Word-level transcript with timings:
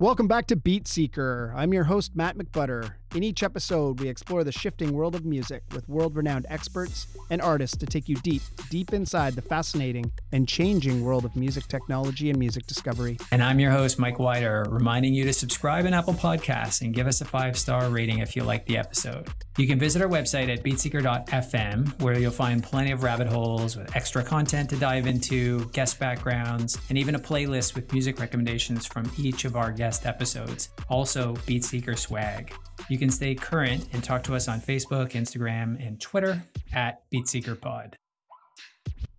Welcome 0.00 0.28
back 0.28 0.46
to 0.46 0.54
Beat 0.54 0.86
Seeker. 0.86 1.52
I'm 1.56 1.74
your 1.74 1.82
host, 1.82 2.14
Matt 2.14 2.38
McButter. 2.38 2.92
In 3.14 3.22
each 3.22 3.42
episode, 3.42 4.00
we 4.00 4.08
explore 4.08 4.44
the 4.44 4.52
shifting 4.52 4.92
world 4.92 5.14
of 5.14 5.24
music 5.24 5.62
with 5.72 5.88
world 5.88 6.14
renowned 6.14 6.44
experts 6.50 7.06
and 7.30 7.40
artists 7.40 7.74
to 7.78 7.86
take 7.86 8.06
you 8.06 8.16
deep, 8.16 8.42
deep 8.68 8.92
inside 8.92 9.34
the 9.34 9.40
fascinating 9.40 10.12
and 10.32 10.46
changing 10.46 11.02
world 11.02 11.24
of 11.24 11.34
music 11.34 11.66
technology 11.68 12.28
and 12.28 12.38
music 12.38 12.66
discovery. 12.66 13.16
And 13.32 13.42
I'm 13.42 13.60
your 13.60 13.70
host, 13.70 13.98
Mike 13.98 14.18
Wider, 14.18 14.66
reminding 14.68 15.14
you 15.14 15.24
to 15.24 15.32
subscribe 15.32 15.86
in 15.86 15.94
Apple 15.94 16.12
Podcasts 16.12 16.82
and 16.82 16.92
give 16.92 17.06
us 17.06 17.22
a 17.22 17.24
five 17.24 17.58
star 17.58 17.88
rating 17.88 18.18
if 18.18 18.36
you 18.36 18.44
like 18.44 18.66
the 18.66 18.76
episode. 18.76 19.26
You 19.56 19.66
can 19.66 19.78
visit 19.78 20.02
our 20.02 20.08
website 20.08 20.52
at 20.52 20.62
beatseeker.fm, 20.62 22.02
where 22.02 22.18
you'll 22.18 22.30
find 22.30 22.62
plenty 22.62 22.92
of 22.92 23.02
rabbit 23.02 23.26
holes 23.26 23.74
with 23.74 23.96
extra 23.96 24.22
content 24.22 24.68
to 24.68 24.76
dive 24.76 25.06
into, 25.06 25.64
guest 25.70 25.98
backgrounds, 25.98 26.78
and 26.90 26.98
even 26.98 27.14
a 27.14 27.18
playlist 27.18 27.74
with 27.74 27.90
music 27.90 28.20
recommendations 28.20 28.84
from 28.84 29.10
each 29.18 29.46
of 29.46 29.56
our 29.56 29.72
guest 29.72 30.04
episodes. 30.04 30.68
Also, 30.90 31.32
Beatseeker 31.46 31.98
swag. 31.98 32.52
You 32.88 32.97
can 32.98 33.10
stay 33.10 33.34
current 33.34 33.88
and 33.92 34.02
talk 34.02 34.22
to 34.24 34.34
us 34.34 34.48
on 34.48 34.60
Facebook, 34.60 35.12
Instagram, 35.12 35.84
and 35.84 36.00
Twitter 36.00 36.42
at 36.72 37.02
BeatSeekerPod. 37.10 37.94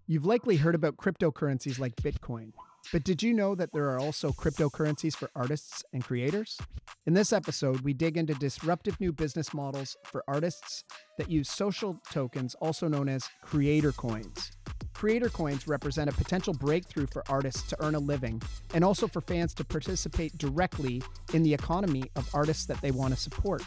You've 0.08 0.26
likely 0.26 0.58
heard 0.58 0.76
about 0.76 0.98
cryptocurrencies 0.98 1.80
like 1.80 1.96
Bitcoin, 1.98 2.52
but 2.92 3.04
did 3.04 3.22
you 3.22 3.34
know 3.34 3.56
that 3.56 3.72
there 3.74 3.90
are 3.90 4.00
also 4.00 4.32
cryptocurrencies 4.32 5.16
for 5.16 5.30
artists 5.36 5.84
and 5.94 6.04
creators? 6.04 6.58
In 7.06 7.14
this 7.14 7.32
episode, 7.32 7.82
we 7.82 7.94
dig 7.94 8.18
into 8.18 8.34
disruptive 8.34 9.00
new 9.00 9.12
business 9.12 9.54
models 9.54 9.96
for 10.04 10.24
artists 10.28 10.84
that 11.18 11.30
use 11.30 11.50
social 11.50 12.00
tokens, 12.12 12.56
also 12.56 12.88
known 12.88 13.08
as 13.08 13.30
creator 13.44 13.92
coins. 13.92 14.52
Creator 14.94 15.30
coins 15.30 15.68
represent 15.68 16.10
a 16.10 16.14
potential 16.14 16.54
breakthrough 16.54 17.08
for 17.08 17.24
artists 17.30 17.64
to 17.70 17.78
earn 17.80 17.96
a 17.96 18.00
living 18.00 18.42
and 18.74 18.84
also 18.84 19.08
for 19.08 19.22
fans 19.22 19.54
to 19.54 19.64
participate 19.64 20.38
directly 20.38 21.02
in 21.34 21.44
the 21.44 21.54
economy 21.54 22.04
of 22.16 22.30
artists 22.34 22.66
that 22.66 22.82
they 22.82 22.92
want 22.92 23.14
to 23.14 23.20
support. 23.20 23.64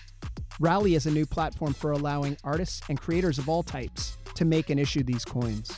Rally 0.60 0.94
is 0.94 1.06
a 1.06 1.10
new 1.10 1.24
platform 1.24 1.72
for 1.72 1.92
allowing 1.92 2.36
artists 2.44 2.82
and 2.88 3.00
creators 3.00 3.38
of 3.38 3.48
all 3.48 3.62
types 3.62 4.18
to 4.34 4.44
make 4.44 4.68
and 4.68 4.78
issue 4.78 5.02
these 5.02 5.24
coins. 5.24 5.72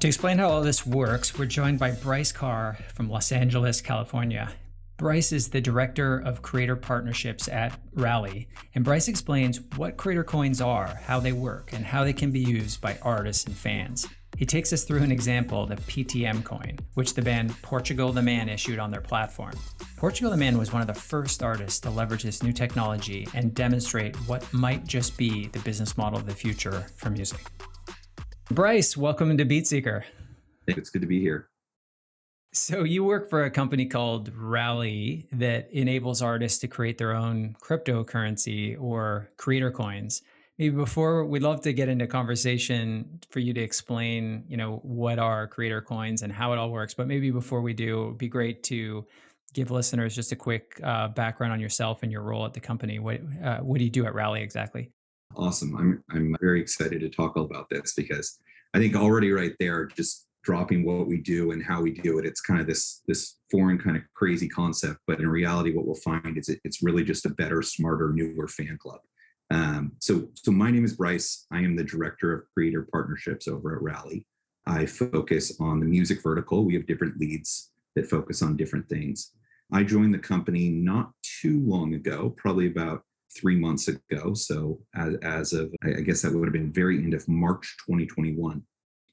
To 0.00 0.08
explain 0.08 0.36
how 0.36 0.50
all 0.50 0.60
this 0.60 0.84
works, 0.84 1.38
we're 1.38 1.46
joined 1.46 1.78
by 1.78 1.90
Bryce 1.90 2.30
Carr 2.30 2.76
from 2.94 3.08
Los 3.08 3.32
Angeles, 3.32 3.80
California. 3.80 4.52
Bryce 4.98 5.32
is 5.32 5.48
the 5.48 5.60
director 5.60 6.18
of 6.18 6.42
creator 6.42 6.76
partnerships 6.76 7.48
at 7.48 7.78
Rally, 7.94 8.46
and 8.74 8.84
Bryce 8.84 9.08
explains 9.08 9.60
what 9.76 9.96
creator 9.96 10.22
coins 10.22 10.60
are, 10.60 11.00
how 11.02 11.18
they 11.18 11.32
work, 11.32 11.72
and 11.72 11.86
how 11.86 12.04
they 12.04 12.12
can 12.12 12.30
be 12.30 12.40
used 12.40 12.82
by 12.82 12.98
artists 13.00 13.46
and 13.46 13.56
fans. 13.56 14.06
He 14.36 14.44
takes 14.44 14.70
us 14.74 14.84
through 14.84 15.02
an 15.02 15.12
example, 15.12 15.64
the 15.64 15.76
PTM 15.76 16.44
coin, 16.44 16.78
which 16.92 17.14
the 17.14 17.22
band 17.22 17.54
Portugal 17.62 18.12
the 18.12 18.20
Man 18.20 18.50
issued 18.50 18.78
on 18.78 18.90
their 18.90 19.00
platform. 19.00 19.54
Portugal 19.96 20.30
the 20.30 20.36
Man 20.36 20.58
was 20.58 20.74
one 20.74 20.82
of 20.82 20.88
the 20.88 20.94
first 20.94 21.42
artists 21.42 21.80
to 21.80 21.90
leverage 21.90 22.22
this 22.22 22.42
new 22.42 22.52
technology 22.52 23.26
and 23.32 23.54
demonstrate 23.54 24.14
what 24.28 24.52
might 24.52 24.86
just 24.86 25.16
be 25.16 25.46
the 25.48 25.58
business 25.60 25.96
model 25.96 26.18
of 26.18 26.26
the 26.26 26.34
future 26.34 26.86
for 26.96 27.08
music. 27.08 27.40
Bryce, 28.50 28.96
welcome 28.96 29.36
to 29.36 29.44
BeatSeeker. 29.44 30.04
It's 30.66 30.90
good 30.90 31.02
to 31.02 31.08
be 31.08 31.20
here. 31.20 31.48
So, 32.52 32.84
you 32.84 33.04
work 33.04 33.28
for 33.28 33.44
a 33.44 33.50
company 33.50 33.86
called 33.86 34.30
Rally 34.34 35.28
that 35.32 35.68
enables 35.72 36.22
artists 36.22 36.58
to 36.60 36.68
create 36.68 36.96
their 36.96 37.12
own 37.12 37.56
cryptocurrency 37.60 38.80
or 38.80 39.30
creator 39.36 39.70
coins 39.70 40.22
maybe 40.58 40.74
before 40.74 41.24
we'd 41.24 41.42
love 41.42 41.60
to 41.62 41.72
get 41.72 41.88
into 41.88 42.06
conversation 42.06 43.20
for 43.28 43.40
you 43.40 43.52
to 43.52 43.60
explain 43.60 44.44
you 44.48 44.56
know 44.56 44.76
what 44.82 45.18
are 45.18 45.46
creator 45.46 45.80
coins 45.80 46.22
and 46.22 46.32
how 46.32 46.52
it 46.52 46.58
all 46.58 46.70
works 46.70 46.94
but 46.94 47.06
maybe 47.06 47.30
before 47.30 47.60
we 47.60 47.72
do 47.72 48.02
it 48.02 48.06
would 48.06 48.18
be 48.18 48.28
great 48.28 48.62
to 48.62 49.04
give 49.52 49.70
listeners 49.70 50.14
just 50.14 50.32
a 50.32 50.36
quick 50.36 50.80
uh, 50.82 51.08
background 51.08 51.52
on 51.52 51.60
yourself 51.60 52.02
and 52.02 52.12
your 52.12 52.22
role 52.22 52.44
at 52.44 52.54
the 52.54 52.60
company 52.60 52.98
what 52.98 53.20
uh, 53.42 53.58
what 53.58 53.78
do 53.78 53.84
you 53.84 53.90
do 53.90 54.06
at 54.06 54.14
rally 54.14 54.42
exactly 54.42 54.90
awesome 55.36 55.76
i'm 55.76 56.02
i'm 56.10 56.34
very 56.40 56.60
excited 56.60 57.00
to 57.00 57.08
talk 57.08 57.36
all 57.36 57.44
about 57.44 57.68
this 57.70 57.94
because 57.94 58.38
i 58.74 58.78
think 58.78 58.94
already 58.94 59.30
right 59.30 59.54
there 59.58 59.86
just 59.86 60.26
dropping 60.42 60.84
what 60.84 61.08
we 61.08 61.18
do 61.18 61.50
and 61.50 61.64
how 61.64 61.80
we 61.80 61.90
do 61.90 62.18
it 62.18 62.24
it's 62.24 62.40
kind 62.40 62.60
of 62.60 62.66
this 62.66 63.02
this 63.08 63.38
foreign 63.50 63.78
kind 63.78 63.96
of 63.96 64.02
crazy 64.14 64.48
concept 64.48 65.00
but 65.06 65.18
in 65.20 65.28
reality 65.28 65.72
what 65.74 65.86
we'll 65.86 65.94
find 65.96 66.38
is 66.38 66.48
it, 66.48 66.60
it's 66.64 66.82
really 66.82 67.02
just 67.02 67.26
a 67.26 67.30
better 67.30 67.62
smarter 67.62 68.12
newer 68.12 68.46
fan 68.46 68.78
club 68.80 69.00
um, 69.50 69.92
so, 70.00 70.28
so 70.34 70.50
my 70.50 70.70
name 70.70 70.84
is 70.84 70.94
Bryce. 70.94 71.46
I 71.52 71.58
am 71.58 71.76
the 71.76 71.84
director 71.84 72.32
of 72.32 72.44
creator 72.52 72.86
partnerships 72.90 73.46
over 73.46 73.76
at 73.76 73.82
Rally. 73.82 74.26
I 74.66 74.86
focus 74.86 75.56
on 75.60 75.80
the 75.80 75.86
music 75.86 76.22
vertical. 76.22 76.64
We 76.64 76.74
have 76.74 76.86
different 76.86 77.18
leads 77.18 77.70
that 77.94 78.10
focus 78.10 78.42
on 78.42 78.56
different 78.56 78.88
things. 78.88 79.32
I 79.72 79.84
joined 79.84 80.14
the 80.14 80.18
company 80.18 80.68
not 80.68 81.12
too 81.22 81.60
long 81.64 81.94
ago, 81.94 82.34
probably 82.36 82.66
about 82.66 83.02
three 83.34 83.56
months 83.56 83.88
ago. 83.88 84.34
So, 84.34 84.80
as, 84.94 85.14
as 85.22 85.52
of, 85.52 85.72
I 85.84 86.00
guess 86.00 86.22
that 86.22 86.32
would 86.32 86.46
have 86.46 86.52
been 86.52 86.72
very 86.72 86.98
end 86.98 87.14
of 87.14 87.26
March 87.28 87.76
2021. 87.86 88.62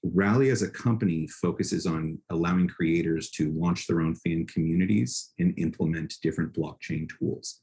Rally 0.03 0.49
as 0.49 0.61
a 0.61 0.69
company 0.69 1.27
focuses 1.27 1.85
on 1.85 2.19
allowing 2.29 2.67
creators 2.67 3.29
to 3.31 3.53
launch 3.53 3.87
their 3.87 4.01
own 4.01 4.15
fan 4.15 4.45
communities 4.47 5.31
and 5.39 5.57
implement 5.57 6.15
different 6.21 6.53
blockchain 6.53 7.07
tools. 7.17 7.61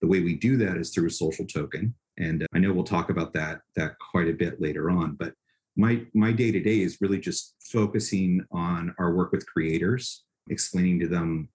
The 0.00 0.08
way 0.08 0.20
we 0.20 0.36
do 0.36 0.56
that 0.56 0.78
is 0.78 0.90
through 0.90 1.08
a 1.08 1.10
social 1.10 1.46
token. 1.46 1.94
And 2.18 2.42
uh, 2.42 2.46
I 2.54 2.58
know 2.58 2.72
we'll 2.72 2.84
talk 2.84 3.10
about 3.10 3.32
that 3.34 3.60
that 3.76 3.92
quite 4.10 4.28
a 4.28 4.34
bit 4.34 4.60
later 4.60 4.90
on. 4.90 5.16
But 5.18 5.34
my 5.76 6.02
my 6.14 6.32
day 6.32 6.50
to 6.50 6.60
day 6.60 6.80
is 6.80 6.98
really 7.00 7.18
just 7.18 7.54
focusing 7.60 8.44
on 8.50 8.94
our 8.98 9.12
work 9.12 9.32
with 9.32 9.46
creators, 9.46 10.24
explaining 10.48 10.98
to 11.00 11.08
them 11.08 11.48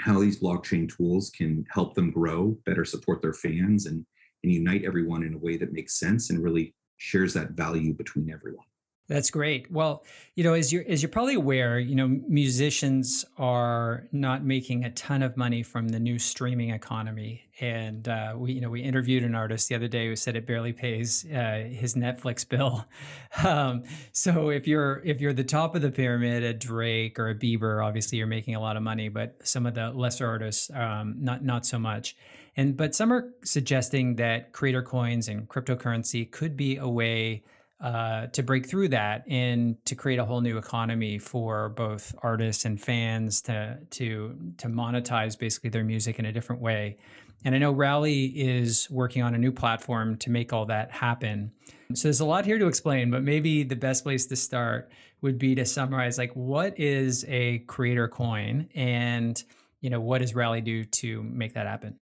how 0.00 0.20
these 0.20 0.40
blockchain 0.40 0.88
tools 0.94 1.30
can 1.30 1.64
help 1.70 1.94
them 1.94 2.10
grow, 2.10 2.58
better 2.66 2.84
support 2.84 3.22
their 3.22 3.32
fans, 3.32 3.86
and 3.86 4.04
and 4.42 4.52
unite 4.52 4.84
everyone 4.84 5.22
in 5.22 5.34
a 5.34 5.38
way 5.38 5.56
that 5.56 5.72
makes 5.72 5.98
sense 5.98 6.28
and 6.28 6.42
really 6.42 6.74
shares 6.98 7.32
that 7.32 7.52
value 7.52 7.94
between 7.94 8.30
everyone. 8.30 8.66
That's 9.06 9.30
great. 9.30 9.70
Well, 9.70 10.02
you 10.34 10.44
know, 10.44 10.54
as 10.54 10.72
you're 10.72 10.84
as 10.88 11.02
you're 11.02 11.10
probably 11.10 11.34
aware, 11.34 11.78
you 11.78 11.94
know, 11.94 12.08
musicians 12.08 13.22
are 13.36 14.08
not 14.12 14.44
making 14.44 14.84
a 14.84 14.90
ton 14.92 15.22
of 15.22 15.36
money 15.36 15.62
from 15.62 15.88
the 15.88 16.00
new 16.00 16.18
streaming 16.18 16.70
economy. 16.70 17.42
And 17.60 18.08
uh, 18.08 18.32
we, 18.34 18.54
you 18.54 18.62
know, 18.62 18.70
we 18.70 18.80
interviewed 18.80 19.22
an 19.22 19.34
artist 19.34 19.68
the 19.68 19.74
other 19.74 19.88
day 19.88 20.08
who 20.08 20.16
said 20.16 20.36
it 20.36 20.46
barely 20.46 20.72
pays 20.72 21.26
uh, 21.26 21.68
his 21.70 21.94
Netflix 21.94 22.48
bill. 22.48 22.84
Um, 23.42 23.82
so 24.12 24.50
if 24.50 24.68
you're 24.68 25.02
if 25.04 25.20
you're 25.20 25.32
the 25.32 25.42
top 25.42 25.74
of 25.74 25.82
the 25.82 25.90
pyramid, 25.90 26.44
a 26.44 26.54
Drake 26.54 27.18
or 27.18 27.30
a 27.30 27.34
Bieber, 27.34 27.84
obviously 27.84 28.16
you're 28.16 28.28
making 28.28 28.54
a 28.54 28.60
lot 28.60 28.76
of 28.76 28.84
money. 28.84 29.08
But 29.08 29.36
some 29.42 29.66
of 29.66 29.74
the 29.74 29.90
lesser 29.90 30.24
artists, 30.24 30.70
um, 30.72 31.16
not 31.18 31.44
not 31.44 31.66
so 31.66 31.76
much. 31.80 32.16
And 32.56 32.76
but 32.76 32.94
some 32.94 33.12
are 33.12 33.34
suggesting 33.42 34.14
that 34.16 34.52
creator 34.52 34.82
coins 34.82 35.26
and 35.26 35.48
cryptocurrency 35.48 36.30
could 36.30 36.56
be 36.56 36.76
a 36.76 36.88
way 36.88 37.42
uh, 37.80 38.28
to 38.28 38.42
break 38.42 38.66
through 38.66 38.88
that 38.88 39.24
and 39.28 39.76
to 39.84 39.94
create 39.94 40.18
a 40.18 40.24
whole 40.24 40.40
new 40.40 40.58
economy 40.58 41.18
for 41.18 41.70
both 41.70 42.14
artists 42.22 42.64
and 42.64 42.80
fans 42.80 43.42
to 43.42 43.78
to 43.90 44.36
to 44.56 44.68
monetize 44.68 45.38
basically 45.38 45.70
their 45.70 45.84
music 45.84 46.18
in 46.18 46.26
a 46.26 46.32
different 46.32 46.62
way. 46.62 46.96
And 47.44 47.54
I 47.54 47.58
know 47.58 47.72
Rally 47.72 48.26
is 48.26 48.88
working 48.90 49.22
on 49.22 49.34
a 49.34 49.38
new 49.38 49.52
platform 49.52 50.16
to 50.18 50.30
make 50.30 50.52
all 50.52 50.64
that 50.66 50.90
happen. 50.90 51.52
So 51.92 52.08
there's 52.08 52.20
a 52.20 52.24
lot 52.24 52.46
here 52.46 52.58
to 52.58 52.66
explain, 52.66 53.10
but 53.10 53.22
maybe 53.22 53.64
the 53.64 53.76
best 53.76 54.02
place 54.02 54.24
to 54.26 54.36
start 54.36 54.90
would 55.20 55.38
be 55.38 55.54
to 55.54 55.66
summarize 55.66 56.16
like 56.16 56.32
what 56.34 56.78
is 56.78 57.24
a 57.28 57.58
creator 57.60 58.08
coin 58.08 58.68
and 58.74 59.42
you 59.80 59.90
know 59.90 60.00
what 60.00 60.22
does 60.22 60.34
Rally 60.34 60.62
do 60.62 60.84
to 60.84 61.22
make 61.22 61.52
that 61.54 61.66
happen? 61.66 61.98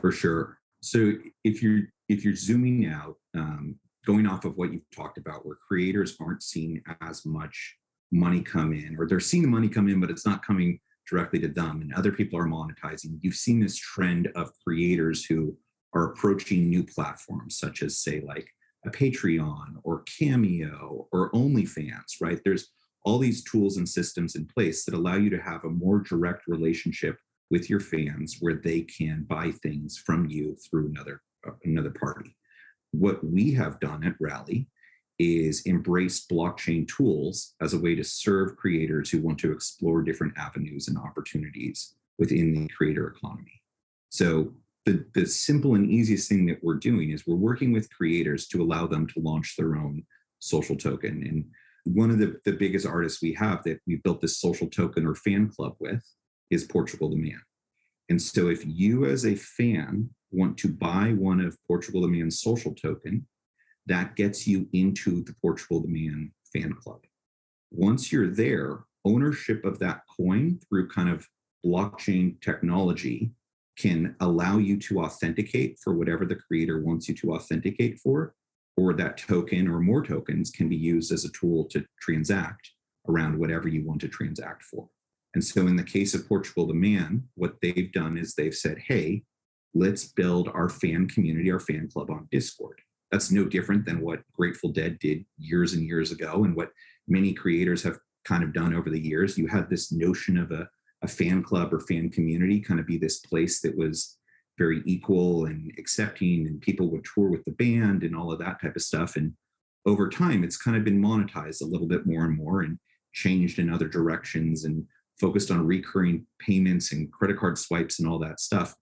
For 0.00 0.10
sure. 0.10 0.58
So 0.80 1.12
if 1.44 1.62
you're 1.62 1.82
if 2.08 2.24
you're 2.24 2.34
zooming 2.34 2.86
out, 2.86 3.16
um, 3.34 3.76
going 4.06 4.26
off 4.26 4.44
of 4.44 4.56
what 4.56 4.72
you've 4.72 4.88
talked 4.94 5.18
about, 5.18 5.46
where 5.46 5.56
creators 5.56 6.16
aren't 6.20 6.42
seeing 6.42 6.82
as 7.00 7.24
much 7.24 7.76
money 8.10 8.42
come 8.42 8.72
in, 8.72 8.96
or 8.98 9.06
they're 9.06 9.20
seeing 9.20 9.42
the 9.42 9.48
money 9.48 9.68
come 9.68 9.88
in, 9.88 10.00
but 10.00 10.10
it's 10.10 10.26
not 10.26 10.44
coming 10.44 10.78
directly 11.08 11.38
to 11.40 11.48
them, 11.48 11.80
and 11.80 11.92
other 11.94 12.12
people 12.12 12.38
are 12.38 12.46
monetizing. 12.46 13.18
You've 13.20 13.34
seen 13.34 13.60
this 13.60 13.76
trend 13.76 14.28
of 14.34 14.50
creators 14.64 15.24
who 15.24 15.56
are 15.94 16.12
approaching 16.12 16.68
new 16.68 16.84
platforms, 16.84 17.58
such 17.58 17.82
as, 17.82 17.98
say, 17.98 18.20
like 18.20 18.48
a 18.86 18.90
Patreon 18.90 19.76
or 19.84 20.02
Cameo 20.02 21.08
or 21.12 21.30
OnlyFans, 21.32 22.20
right? 22.20 22.40
There's 22.44 22.68
all 23.04 23.18
these 23.18 23.44
tools 23.44 23.76
and 23.76 23.88
systems 23.88 24.36
in 24.36 24.46
place 24.46 24.84
that 24.84 24.94
allow 24.94 25.16
you 25.16 25.30
to 25.30 25.40
have 25.40 25.64
a 25.64 25.70
more 25.70 26.00
direct 26.00 26.46
relationship 26.46 27.18
with 27.50 27.68
your 27.68 27.80
fans 27.80 28.38
where 28.40 28.54
they 28.54 28.82
can 28.82 29.24
buy 29.28 29.50
things 29.62 29.98
from 29.98 30.26
you 30.26 30.56
through 30.56 30.86
another 30.86 31.20
uh, 31.46 31.50
another 31.64 31.90
party 31.90 32.36
what 32.92 33.24
we 33.24 33.52
have 33.52 33.80
done 33.80 34.04
at 34.04 34.14
Rally 34.20 34.68
is 35.18 35.62
embrace 35.62 36.26
blockchain 36.26 36.88
tools 36.88 37.54
as 37.60 37.74
a 37.74 37.78
way 37.78 37.94
to 37.94 38.04
serve 38.04 38.56
creators 38.56 39.10
who 39.10 39.20
want 39.20 39.38
to 39.38 39.52
explore 39.52 40.02
different 40.02 40.34
avenues 40.36 40.88
and 40.88 40.96
opportunities 40.98 41.94
within 42.18 42.54
the 42.54 42.68
creator 42.68 43.08
economy. 43.08 43.62
So 44.10 44.52
the, 44.84 45.04
the 45.14 45.26
simple 45.26 45.74
and 45.74 45.88
easiest 45.90 46.28
thing 46.28 46.46
that 46.46 46.62
we're 46.62 46.74
doing 46.74 47.10
is 47.10 47.26
we're 47.26 47.36
working 47.36 47.72
with 47.72 47.92
creators 47.92 48.46
to 48.48 48.62
allow 48.62 48.86
them 48.86 49.06
to 49.08 49.20
launch 49.20 49.56
their 49.56 49.76
own 49.76 50.04
social 50.40 50.76
token. 50.76 51.24
And 51.26 51.94
one 51.94 52.10
of 52.10 52.18
the, 52.18 52.40
the 52.44 52.52
biggest 52.52 52.86
artists 52.86 53.22
we 53.22 53.32
have 53.34 53.62
that 53.64 53.80
we 53.86 53.96
built 53.96 54.20
this 54.20 54.38
social 54.38 54.68
token 54.68 55.06
or 55.06 55.14
fan 55.14 55.48
club 55.48 55.76
with 55.78 56.04
is 56.50 56.64
Portugal 56.64 57.10
the 57.10 57.16
Man. 57.16 57.40
And 58.08 58.20
so 58.20 58.48
if 58.48 58.62
you 58.66 59.06
as 59.06 59.24
a 59.24 59.36
fan 59.36 60.10
want 60.32 60.58
to 60.58 60.68
buy 60.68 61.12
one 61.12 61.40
of 61.40 61.56
Portugal 61.66 62.02
the 62.02 62.08
Man's 62.08 62.40
social 62.40 62.74
token, 62.74 63.26
that 63.86 64.16
gets 64.16 64.46
you 64.46 64.68
into 64.72 65.22
the 65.24 65.34
Portugal 65.40 65.80
the 65.80 65.88
Man 65.88 66.32
fan 66.52 66.72
club. 66.74 67.00
Once 67.70 68.12
you're 68.12 68.28
there, 68.28 68.84
ownership 69.04 69.64
of 69.64 69.78
that 69.78 70.02
coin 70.16 70.58
through 70.68 70.88
kind 70.88 71.08
of 71.08 71.28
blockchain 71.64 72.40
technology 72.40 73.32
can 73.78 74.14
allow 74.20 74.58
you 74.58 74.78
to 74.78 75.00
authenticate 75.00 75.78
for 75.82 75.94
whatever 75.94 76.26
the 76.26 76.36
creator 76.36 76.82
wants 76.82 77.08
you 77.08 77.14
to 77.14 77.34
authenticate 77.34 77.98
for, 77.98 78.34
or 78.76 78.92
that 78.92 79.16
token 79.16 79.68
or 79.68 79.80
more 79.80 80.02
tokens 80.02 80.50
can 80.50 80.68
be 80.68 80.76
used 80.76 81.12
as 81.12 81.24
a 81.24 81.32
tool 81.32 81.64
to 81.64 81.84
transact 82.00 82.70
around 83.08 83.38
whatever 83.38 83.68
you 83.68 83.84
want 83.84 84.00
to 84.00 84.08
transact 84.08 84.62
for. 84.62 84.88
And 85.34 85.42
so, 85.42 85.66
in 85.66 85.76
the 85.76 85.82
case 85.82 86.14
of 86.14 86.28
Portugal 86.28 86.66
the 86.66 86.74
Man, 86.74 87.24
what 87.34 87.56
they've 87.62 87.92
done 87.92 88.18
is 88.18 88.34
they've 88.34 88.54
said, 88.54 88.78
hey, 88.86 89.22
let's 89.74 90.04
build 90.04 90.48
our 90.48 90.68
fan 90.68 91.08
community, 91.08 91.50
our 91.50 91.60
fan 91.60 91.88
club 91.92 92.10
on 92.10 92.28
Discord. 92.30 92.80
That's 93.10 93.30
no 93.30 93.44
different 93.44 93.84
than 93.84 94.00
what 94.00 94.22
Grateful 94.32 94.70
Dead 94.70 94.98
did 94.98 95.24
years 95.38 95.74
and 95.74 95.82
years 95.84 96.12
ago, 96.12 96.44
and 96.44 96.56
what 96.56 96.70
many 97.08 97.32
creators 97.32 97.82
have 97.82 97.98
kind 98.24 98.42
of 98.42 98.52
done 98.52 98.74
over 98.74 98.90
the 98.90 99.00
years. 99.00 99.36
You 99.36 99.46
had 99.46 99.68
this 99.68 99.92
notion 99.92 100.38
of 100.38 100.50
a, 100.50 100.68
a 101.02 101.08
fan 101.08 101.42
club 101.42 101.74
or 101.74 101.80
fan 101.80 102.10
community 102.10 102.60
kind 102.60 102.80
of 102.80 102.86
be 102.86 102.98
this 102.98 103.18
place 103.20 103.60
that 103.60 103.76
was 103.76 104.16
very 104.58 104.82
equal 104.86 105.46
and 105.46 105.72
accepting, 105.78 106.46
and 106.46 106.60
people 106.60 106.90
would 106.90 107.04
tour 107.04 107.30
with 107.30 107.44
the 107.44 107.52
band 107.52 108.02
and 108.02 108.16
all 108.16 108.32
of 108.32 108.38
that 108.38 108.60
type 108.60 108.76
of 108.76 108.82
stuff. 108.82 109.16
And 109.16 109.32
over 109.86 110.08
time, 110.08 110.44
it's 110.44 110.56
kind 110.56 110.76
of 110.76 110.84
been 110.84 111.02
monetized 111.02 111.62
a 111.62 111.66
little 111.66 111.88
bit 111.88 112.06
more 112.06 112.24
and 112.24 112.36
more 112.36 112.62
and 112.62 112.78
changed 113.12 113.58
in 113.58 113.70
other 113.70 113.88
directions 113.88 114.64
and 114.64 114.86
focused 115.20 115.50
on 115.50 115.66
recurring 115.66 116.26
payments 116.38 116.92
and 116.92 117.12
credit 117.12 117.38
card 117.38 117.58
swipes 117.58 117.98
and 117.98 118.08
all 118.08 118.18
that 118.18 118.40
stuff. 118.40 118.74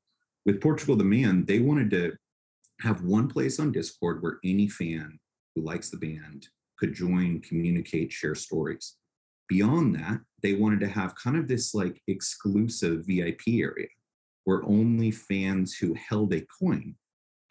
With 0.46 0.60
Portugal 0.60 0.96
the 0.96 1.04
Man, 1.04 1.44
they 1.44 1.58
wanted 1.58 1.90
to 1.90 2.12
have 2.80 3.02
one 3.02 3.28
place 3.28 3.60
on 3.60 3.72
Discord 3.72 4.22
where 4.22 4.38
any 4.42 4.68
fan 4.68 5.18
who 5.54 5.62
likes 5.62 5.90
the 5.90 5.98
band 5.98 6.48
could 6.78 6.94
join, 6.94 7.40
communicate, 7.40 8.12
share 8.12 8.34
stories. 8.34 8.96
Beyond 9.48 9.94
that, 9.96 10.20
they 10.42 10.54
wanted 10.54 10.80
to 10.80 10.88
have 10.88 11.14
kind 11.16 11.36
of 11.36 11.46
this 11.46 11.74
like 11.74 12.00
exclusive 12.06 13.04
VIP 13.06 13.40
area 13.48 13.88
where 14.44 14.64
only 14.64 15.10
fans 15.10 15.74
who 15.74 15.94
held 15.94 16.32
a 16.32 16.44
coin 16.58 16.94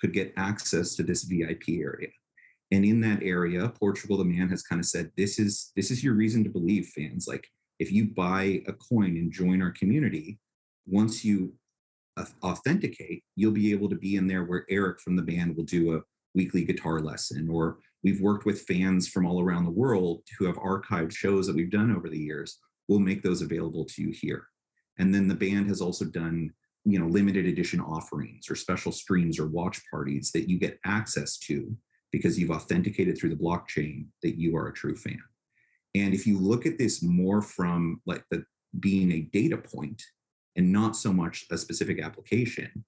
could 0.02 0.14
get 0.14 0.34
access 0.38 0.96
to 0.96 1.04
this 1.04 1.24
VIP 1.24 1.70
area. 1.70 2.10
And 2.72 2.86
in 2.86 3.02
that 3.02 3.22
area, 3.22 3.72
Portugal 3.80 4.18
the 4.18 4.26
man 4.26 4.50
has 4.50 4.64
kind 4.64 4.80
of 4.80 4.86
said, 4.86 5.12
this 5.18 5.40
is 5.40 5.72
this 5.76 5.92
is 5.92 6.04
your 6.04 6.14
reason 6.14 6.44
to 6.44 6.50
believe 6.50 6.88
fans. 6.88 7.28
Like 7.28 7.48
if 7.80 7.92
you 7.92 8.08
buy 8.08 8.62
a 8.68 8.74
coin 8.74 9.18
and 9.18 9.32
join 9.32 9.62
our 9.62 9.72
community, 9.72 10.40
once 10.86 11.24
you 11.24 11.54
authenticate, 12.44 13.24
you'll 13.36 13.52
be 13.52 13.72
able 13.72 13.90
to 13.90 13.96
be 13.96 14.16
in 14.16 14.28
there 14.28 14.44
where 14.44 14.66
Eric 14.70 15.00
from 15.00 15.16
the 15.16 15.22
band 15.22 15.56
will 15.56 15.64
do 15.64 15.96
a 15.96 16.02
weekly 16.36 16.64
guitar 16.64 17.00
lesson, 17.00 17.50
or 17.50 17.78
we've 18.04 18.22
worked 18.22 18.46
with 18.46 18.62
fans 18.62 19.08
from 19.08 19.26
all 19.26 19.42
around 19.42 19.66
the 19.66 19.72
world 19.72 20.22
who 20.38 20.46
have 20.46 20.56
archived 20.58 21.12
shows 21.12 21.48
that 21.48 21.56
we've 21.56 21.72
done 21.72 21.96
over 21.96 22.10
the 22.10 22.20
years. 22.20 22.60
We'll 22.88 23.00
make 23.00 23.24
those 23.24 23.42
available 23.42 23.86
to 23.86 24.02
you 24.02 24.12
here. 24.12 24.48
And 24.98 25.14
then 25.14 25.28
the 25.28 25.36
band 25.36 25.68
has 25.68 25.82
also 25.82 26.06
done, 26.06 26.52
you 26.86 27.00
know, 27.00 27.08
limited 27.08 27.46
edition 27.46 27.80
offerings 27.80 28.50
or 28.50 28.56
special 28.56 28.92
streams 28.92 29.40
or 29.40 29.48
watch 29.48 29.82
parties 29.90 30.32
that 30.34 30.50
you 30.50 30.58
get 30.58 30.80
access 30.86 31.38
to 31.40 31.76
because 32.12 32.40
you've 32.40 32.52
authenticated 32.52 33.18
through 33.18 33.30
the 33.30 33.36
blockchain 33.36 34.08
that 34.24 34.40
you 34.40 34.58
are 34.58 34.68
a 34.68 34.74
true 34.74 34.96
fan. 34.96 35.22
And 35.96 36.14
if 36.14 36.28
you 36.28 36.40
look 36.40 36.66
at 36.66 36.78
this 36.78 37.02
more 37.02 37.42
from 37.42 38.02
like 38.06 38.24
the 38.30 38.44
being 38.80 39.12
a 39.12 39.22
data 39.22 39.58
point 39.58 40.02
and 40.56 40.72
not 40.72 40.96
so 40.96 41.14
much 41.14 41.46
a 41.52 41.58
specific 41.58 42.02
application. 42.02 42.86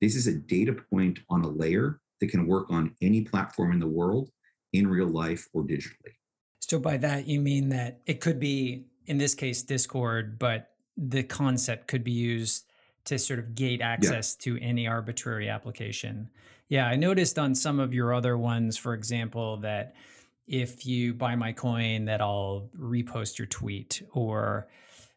This 0.00 0.16
is 0.16 0.26
a 0.26 0.34
data 0.34 0.74
point 0.90 1.20
on 1.28 1.42
a 1.42 1.48
layer 1.48 2.00
that 2.20 2.30
can 2.30 2.46
work 2.46 2.70
on 2.70 2.94
any 3.00 3.22
platform 3.22 3.72
in 3.72 3.78
the 3.78 3.86
world 3.86 4.30
in 4.72 4.88
real 4.88 5.08
life 5.08 5.48
or 5.52 5.62
digitally. 5.62 6.14
So, 6.60 6.78
by 6.78 6.96
that, 6.98 7.26
you 7.26 7.40
mean 7.40 7.68
that 7.70 8.00
it 8.06 8.20
could 8.20 8.40
be, 8.40 8.86
in 9.06 9.18
this 9.18 9.34
case, 9.34 9.62
Discord, 9.62 10.38
but 10.38 10.70
the 10.96 11.22
concept 11.22 11.88
could 11.88 12.04
be 12.04 12.12
used 12.12 12.72
to 13.04 13.18
sort 13.18 13.38
of 13.38 13.54
gate 13.54 13.80
access 13.80 14.36
yeah. 14.38 14.44
to 14.56 14.62
any 14.62 14.86
arbitrary 14.86 15.48
application. 15.48 16.28
Yeah, 16.68 16.86
I 16.86 16.96
noticed 16.96 17.38
on 17.38 17.54
some 17.54 17.80
of 17.80 17.92
your 17.92 18.14
other 18.14 18.38
ones, 18.38 18.76
for 18.76 18.94
example, 18.94 19.58
that 19.58 19.94
if 20.46 20.86
you 20.86 21.14
buy 21.14 21.36
my 21.36 21.52
coin, 21.52 22.04
that 22.06 22.20
I'll 22.20 22.68
repost 22.78 23.38
your 23.38 23.46
tweet 23.46 24.02
or 24.12 24.68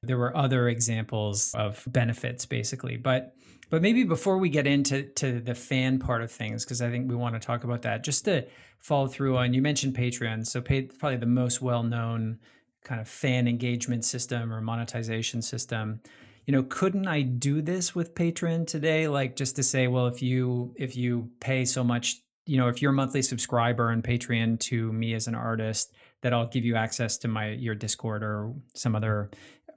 there 0.07 0.17
were 0.17 0.35
other 0.35 0.69
examples 0.69 1.53
of 1.55 1.83
benefits 1.87 2.45
basically. 2.45 2.97
But 2.97 3.35
but 3.69 3.81
maybe 3.81 4.03
before 4.03 4.37
we 4.37 4.49
get 4.49 4.67
into 4.67 5.03
to 5.03 5.39
the 5.39 5.55
fan 5.55 5.99
part 5.99 6.21
of 6.21 6.31
things, 6.31 6.63
because 6.63 6.81
I 6.81 6.89
think 6.89 7.09
we 7.09 7.15
want 7.15 7.35
to 7.35 7.45
talk 7.45 7.63
about 7.63 7.81
that, 7.81 8.03
just 8.03 8.25
to 8.25 8.45
follow 8.79 9.07
through 9.07 9.37
on 9.37 9.53
you 9.53 9.61
mentioned 9.61 9.95
Patreon. 9.95 10.45
So 10.45 10.61
pay, 10.61 10.83
probably 10.83 11.17
the 11.17 11.25
most 11.25 11.61
well-known 11.61 12.39
kind 12.83 13.01
of 13.01 13.07
fan 13.07 13.47
engagement 13.47 14.05
system 14.05 14.53
or 14.53 14.61
monetization 14.61 15.41
system. 15.41 15.99
You 16.45 16.51
know, 16.51 16.63
couldn't 16.63 17.07
I 17.07 17.23
do 17.23 17.61
this 17.61 17.95
with 17.95 18.13
Patreon 18.13 18.67
today? 18.67 19.07
Like 19.07 19.35
just 19.35 19.55
to 19.55 19.63
say, 19.63 19.87
well, 19.87 20.07
if 20.07 20.21
you 20.21 20.73
if 20.77 20.95
you 20.95 21.31
pay 21.39 21.65
so 21.65 21.83
much, 21.83 22.21
you 22.45 22.57
know, 22.57 22.67
if 22.67 22.81
you're 22.81 22.91
a 22.91 22.95
monthly 22.95 23.23
subscriber 23.23 23.89
on 23.89 24.03
Patreon 24.03 24.59
to 24.59 24.93
me 24.93 25.15
as 25.15 25.25
an 25.27 25.33
artist, 25.33 25.91
that 26.21 26.33
I'll 26.33 26.47
give 26.47 26.63
you 26.63 26.75
access 26.75 27.17
to 27.19 27.27
my 27.27 27.49
your 27.49 27.73
Discord 27.73 28.21
or 28.21 28.53
some 28.75 28.95
other 28.95 29.31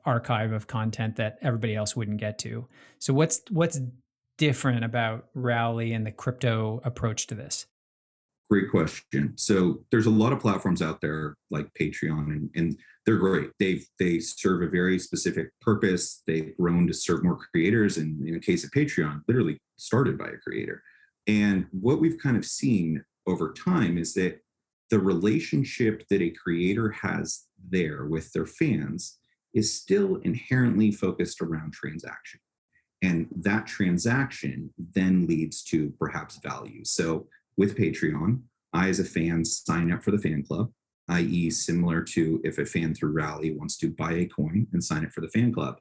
archive 0.08 0.52
of 0.52 0.66
content 0.66 1.16
that 1.16 1.38
everybody 1.42 1.76
else 1.76 1.94
wouldn't 1.94 2.18
get 2.18 2.38
to. 2.38 2.66
So 2.98 3.12
what's 3.12 3.42
what's 3.50 3.78
different 4.38 4.84
about 4.84 5.26
Rally 5.34 5.92
and 5.92 6.06
the 6.06 6.12
crypto 6.12 6.80
approach 6.82 7.26
to 7.26 7.34
this? 7.34 7.66
Great 8.50 8.70
question. 8.70 9.34
So 9.36 9.84
there's 9.90 10.06
a 10.06 10.10
lot 10.10 10.32
of 10.32 10.40
platforms 10.40 10.80
out 10.80 11.02
there 11.02 11.36
like 11.50 11.68
Patreon 11.78 12.28
and, 12.28 12.50
and 12.54 12.78
they're 13.04 13.18
great. 13.18 13.50
They 13.58 13.82
they 13.98 14.18
serve 14.20 14.62
a 14.62 14.70
very 14.70 14.98
specific 14.98 15.50
purpose. 15.60 16.22
They've 16.26 16.56
grown 16.56 16.86
to 16.86 16.94
serve 16.94 17.22
more 17.22 17.38
creators. 17.52 17.98
And 17.98 18.26
in 18.26 18.32
the 18.32 18.40
case 18.40 18.64
of 18.64 18.70
Patreon, 18.70 19.20
literally 19.28 19.58
started 19.76 20.16
by 20.16 20.28
a 20.28 20.38
creator. 20.38 20.82
And 21.26 21.66
what 21.70 22.00
we've 22.00 22.18
kind 22.22 22.38
of 22.38 22.46
seen 22.46 23.04
over 23.26 23.52
time 23.52 23.98
is 23.98 24.14
that 24.14 24.40
the 24.88 24.98
relationship 24.98 26.04
that 26.08 26.22
a 26.22 26.30
creator 26.30 26.90
has 27.02 27.44
there 27.70 28.06
with 28.06 28.32
their 28.32 28.46
fans 28.46 29.18
is 29.54 29.74
still 29.74 30.16
inherently 30.16 30.90
focused 30.90 31.40
around 31.40 31.72
transaction. 31.72 32.40
And 33.02 33.28
that 33.36 33.66
transaction 33.66 34.72
then 34.76 35.26
leads 35.26 35.62
to 35.64 35.92
perhaps 35.98 36.38
value. 36.42 36.84
So 36.84 37.26
with 37.56 37.76
Patreon, 37.76 38.40
I, 38.72 38.88
as 38.88 39.00
a 39.00 39.04
fan, 39.04 39.44
sign 39.44 39.92
up 39.92 40.02
for 40.02 40.10
the 40.10 40.18
fan 40.18 40.42
club, 40.42 40.70
i.e., 41.08 41.50
similar 41.50 42.02
to 42.02 42.40
if 42.44 42.58
a 42.58 42.66
fan 42.66 42.94
through 42.94 43.12
Rally 43.12 43.52
wants 43.52 43.76
to 43.78 43.90
buy 43.90 44.12
a 44.12 44.26
coin 44.26 44.66
and 44.72 44.82
sign 44.82 45.04
up 45.04 45.12
for 45.12 45.20
the 45.20 45.28
fan 45.28 45.52
club. 45.52 45.78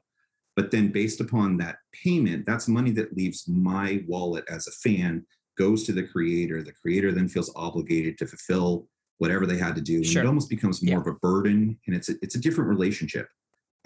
But 0.56 0.70
then, 0.70 0.90
based 0.90 1.20
upon 1.20 1.56
that 1.58 1.76
payment, 1.92 2.44
that's 2.46 2.66
money 2.66 2.90
that 2.92 3.16
leaves 3.16 3.46
my 3.46 4.02
wallet 4.08 4.44
as 4.48 4.66
a 4.66 4.72
fan, 4.72 5.24
goes 5.56 5.84
to 5.84 5.92
the 5.92 6.02
creator. 6.02 6.62
The 6.62 6.72
creator 6.72 7.12
then 7.12 7.28
feels 7.28 7.52
obligated 7.54 8.18
to 8.18 8.26
fulfill 8.26 8.88
whatever 9.18 9.46
they 9.46 9.58
had 9.58 9.74
to 9.76 9.80
do. 9.80 10.02
Sure. 10.02 10.22
it 10.22 10.26
almost 10.26 10.48
becomes 10.48 10.82
more 10.82 10.96
yeah. 10.96 11.00
of 11.00 11.06
a 11.06 11.18
burden, 11.20 11.78
and 11.86 11.94
it's 11.94 12.08
a, 12.08 12.14
it's 12.22 12.34
a 12.34 12.40
different 12.40 12.70
relationship. 12.70 13.28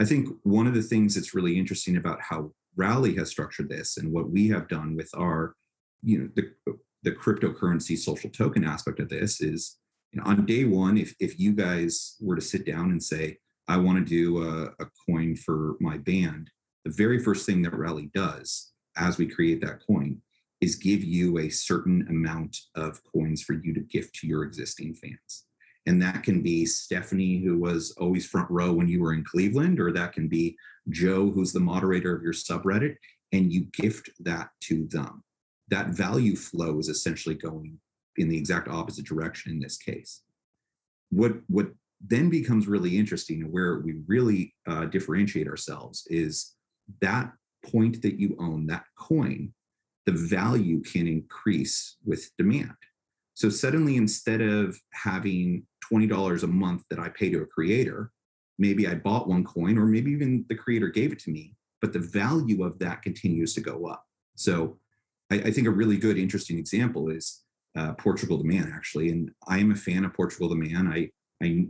I 0.01 0.05
think 0.05 0.29
one 0.43 0.67
of 0.67 0.75
the 0.75 0.83
things 0.83 1.15
that's 1.15 1.35
really 1.35 1.59
interesting 1.59 1.97
about 1.97 2.21
how 2.21 2.53
Rally 2.77 3.15
has 3.17 3.31
structured 3.31 3.69
this 3.69 3.97
and 3.97 4.13
what 4.13 4.31
we 4.31 4.49
have 4.49 4.69
done 4.69 4.97
with 4.97 5.11
our, 5.17 5.55
you 6.03 6.19
know, 6.19 6.29
the, 6.35 6.77
the 7.03 7.13
cryptocurrency 7.13 7.99
social 7.99 8.31
token 8.31 8.65
aspect 8.65 9.01
of 9.01 9.09
this 9.09 9.41
is, 9.41 9.79
you 10.13 10.21
know, 10.21 10.27
on 10.27 10.47
day 10.47 10.65
one, 10.65 10.97
if, 10.97 11.15
if 11.21 11.39
you 11.39 11.53
guys 11.53 12.17
were 12.21 12.37
to 12.37 12.43
sit 12.43 12.67
down 12.67 12.91
and 12.91 13.03
say, 13.03 13.39
I 13.69 13.77
want 13.77 13.99
to 13.99 14.05
do 14.05 14.43
a, 14.43 14.73
a 14.83 14.89
coin 15.09 15.37
for 15.37 15.77
my 15.81 15.99
band, 15.99 16.51
the 16.85 16.93
very 16.93 17.19
first 17.19 17.47
thing 17.47 17.63
that 17.63 17.75
Rally 17.75 18.11
does 18.15 18.73
as 18.97 19.19
we 19.19 19.27
create 19.27 19.61
that 19.61 19.81
coin 19.87 20.21
is 20.61 20.77
give 20.77 21.03
you 21.03 21.39
a 21.39 21.49
certain 21.49 22.07
amount 22.09 22.57
of 22.75 23.01
coins 23.13 23.43
for 23.43 23.55
you 23.55 23.75
to 23.75 23.81
gift 23.81 24.15
to 24.15 24.27
your 24.27 24.45
existing 24.45 24.95
fans. 24.95 25.45
And 25.87 26.01
that 26.01 26.23
can 26.23 26.43
be 26.43 26.65
Stephanie, 26.65 27.39
who 27.39 27.59
was 27.59 27.93
always 27.99 28.27
front 28.27 28.51
row 28.51 28.73
when 28.73 28.89
you 28.89 29.01
were 29.01 29.15
in 29.15 29.25
Cleveland, 29.25 29.81
or 29.81 29.93
that 29.93 30.13
can 30.13 30.29
be 30.29 30.57
Joe, 30.91 31.31
who's 31.31 31.53
the 31.53 31.61
moderator 31.61 32.15
of 32.15 32.23
your 32.23 32.33
subreddit, 32.33 32.97
and 33.33 33.53
you 33.53 33.63
gift 33.73 34.11
that 34.21 34.51
to 34.63 34.87
them. 34.89 35.25
That 35.69 35.89
value 35.89 36.37
flow 36.37 36.79
is 36.79 36.89
essentially 36.89 37.35
going 37.35 37.79
in 38.17 38.29
the 38.29 38.37
exact 38.37 38.69
opposite 38.69 39.07
direction 39.07 39.53
in 39.53 39.61
this 39.61 39.77
case. 39.77 40.23
What, 41.11 41.33
what 41.49 41.69
then 42.05 42.31
becomes 42.31 42.67
really 42.67 42.97
interesting 42.97 43.43
and 43.43 43.53
where 43.53 43.79
we 43.79 43.95
really 44.07 44.55
uh, 44.69 44.87
differentiate 44.87 45.49
ourselves 45.49 46.07
is 46.09 46.55
that 47.01 47.33
point 47.65 48.03
that 48.03 48.19
you 48.19 48.37
own, 48.39 48.67
that 48.67 48.85
coin, 48.99 49.53
the 50.07 50.13
value 50.13 50.83
can 50.83 51.07
increase 51.07 51.97
with 52.05 52.31
demand. 52.37 52.75
So 53.35 53.49
suddenly, 53.49 53.97
instead 53.97 54.41
of 54.41 54.79
having 54.93 55.67
$20 55.91 56.43
a 56.43 56.47
month 56.47 56.85
that 56.91 56.99
I 56.99 57.09
pay 57.09 57.31
to 57.31 57.43
a 57.43 57.47
creator, 57.47 58.11
maybe 58.59 58.87
I 58.87 58.95
bought 58.95 59.29
one 59.29 59.45
coin, 59.45 59.79
or 59.79 59.87
maybe 59.87 60.11
even 60.11 60.45
the 60.49 60.55
creator 60.55 60.89
gave 60.89 61.13
it 61.13 61.19
to 61.21 61.31
me, 61.31 61.55
but 61.81 61.93
the 61.93 61.99
value 61.99 62.65
of 62.65 62.79
that 62.81 63.03
continues 63.03 63.55
to 63.55 63.61
go 63.61 63.87
up. 63.87 64.05
So 64.37 64.79
I, 65.31 65.37
I 65.37 65.51
think 65.51 65.67
a 65.67 65.71
really 65.71 65.97
good, 65.97 66.19
interesting 66.19 66.59
example 66.59 67.09
is 67.09 67.43
uh, 67.77 67.93
Portugal 67.95 68.39
the 68.39 68.45
Man, 68.45 68.71
actually. 68.75 69.11
And 69.11 69.31
I 69.49 69.59
am 69.59 69.73
a 69.73 69.77
fan 69.77 70.05
of 70.05 70.15
Portugal 70.15 70.49
the 70.49 70.57
Man. 70.57 70.89
I, 70.89 71.11
I 71.43 71.67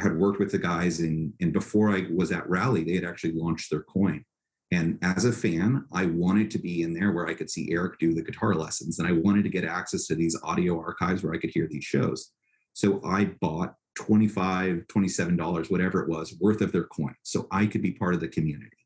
had 0.00 0.16
worked 0.16 0.38
with 0.38 0.52
the 0.52 0.58
guys 0.58 1.00
in, 1.00 1.32
and 1.40 1.52
before 1.52 1.90
I 1.90 2.06
was 2.14 2.30
at 2.32 2.48
Rally, 2.48 2.84
they 2.84 2.94
had 2.94 3.04
actually 3.04 3.32
launched 3.32 3.70
their 3.70 3.82
coin. 3.82 4.24
And 4.72 4.98
as 5.02 5.24
a 5.24 5.32
fan, 5.32 5.84
I 5.92 6.06
wanted 6.06 6.50
to 6.52 6.58
be 6.58 6.82
in 6.82 6.94
there 6.94 7.12
where 7.12 7.26
I 7.26 7.34
could 7.34 7.50
see 7.50 7.72
Eric 7.72 7.98
do 7.98 8.14
the 8.14 8.22
guitar 8.22 8.54
lessons. 8.54 8.98
And 8.98 9.08
I 9.08 9.12
wanted 9.12 9.42
to 9.44 9.50
get 9.50 9.64
access 9.64 10.06
to 10.06 10.14
these 10.14 10.38
audio 10.44 10.78
archives 10.78 11.22
where 11.22 11.34
I 11.34 11.38
could 11.38 11.50
hear 11.50 11.66
these 11.68 11.84
shows. 11.84 12.30
So 12.72 13.00
I 13.04 13.24
bought 13.40 13.74
25 13.96 14.84
$27, 14.86 15.70
whatever 15.70 16.02
it 16.02 16.08
was, 16.08 16.36
worth 16.40 16.60
of 16.60 16.72
their 16.72 16.84
coin. 16.84 17.14
So 17.22 17.48
I 17.50 17.66
could 17.66 17.82
be 17.82 17.92
part 17.92 18.14
of 18.14 18.20
the 18.20 18.28
community. 18.28 18.76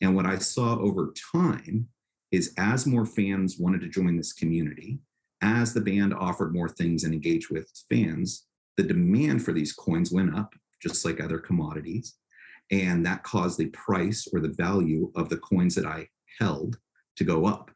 And 0.00 0.14
what 0.14 0.26
I 0.26 0.38
saw 0.38 0.78
over 0.78 1.12
time 1.32 1.88
is 2.30 2.54
as 2.58 2.86
more 2.86 3.06
fans 3.06 3.56
wanted 3.58 3.80
to 3.80 3.88
join 3.88 4.16
this 4.16 4.32
community, 4.32 5.00
as 5.42 5.74
the 5.74 5.80
band 5.80 6.14
offered 6.14 6.54
more 6.54 6.68
things 6.68 7.04
and 7.04 7.12
engaged 7.12 7.50
with 7.50 7.70
fans, 7.90 8.46
the 8.76 8.82
demand 8.82 9.44
for 9.44 9.52
these 9.52 9.72
coins 9.72 10.12
went 10.12 10.36
up, 10.36 10.54
just 10.82 11.04
like 11.04 11.20
other 11.20 11.38
commodities. 11.38 12.14
And 12.70 13.04
that 13.06 13.22
caused 13.22 13.58
the 13.58 13.66
price 13.66 14.26
or 14.32 14.40
the 14.40 14.54
value 14.56 15.12
of 15.14 15.28
the 15.28 15.38
coins 15.38 15.74
that 15.76 15.86
I 15.86 16.08
held 16.40 16.78
to 17.16 17.24
go 17.24 17.46
up. 17.46 17.70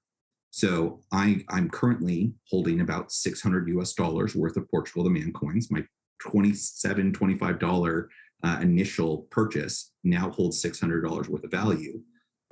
So 0.50 1.00
I, 1.12 1.44
I'm 1.48 1.70
currently 1.70 2.32
holding 2.48 2.80
about 2.80 3.12
600 3.12 3.68
US 3.68 3.94
dollars 3.94 4.34
worth 4.34 4.56
of 4.56 4.68
Portugal 4.68 5.04
the 5.04 5.10
Man 5.10 5.32
coins. 5.32 5.70
My 5.70 5.84
27 6.20 7.12
$25 7.12 8.06
uh, 8.42 8.58
initial 8.60 9.28
purchase 9.30 9.92
now 10.04 10.30
holds 10.30 10.62
$600 10.62 11.28
worth 11.28 11.44
of 11.44 11.50
value. 11.50 12.00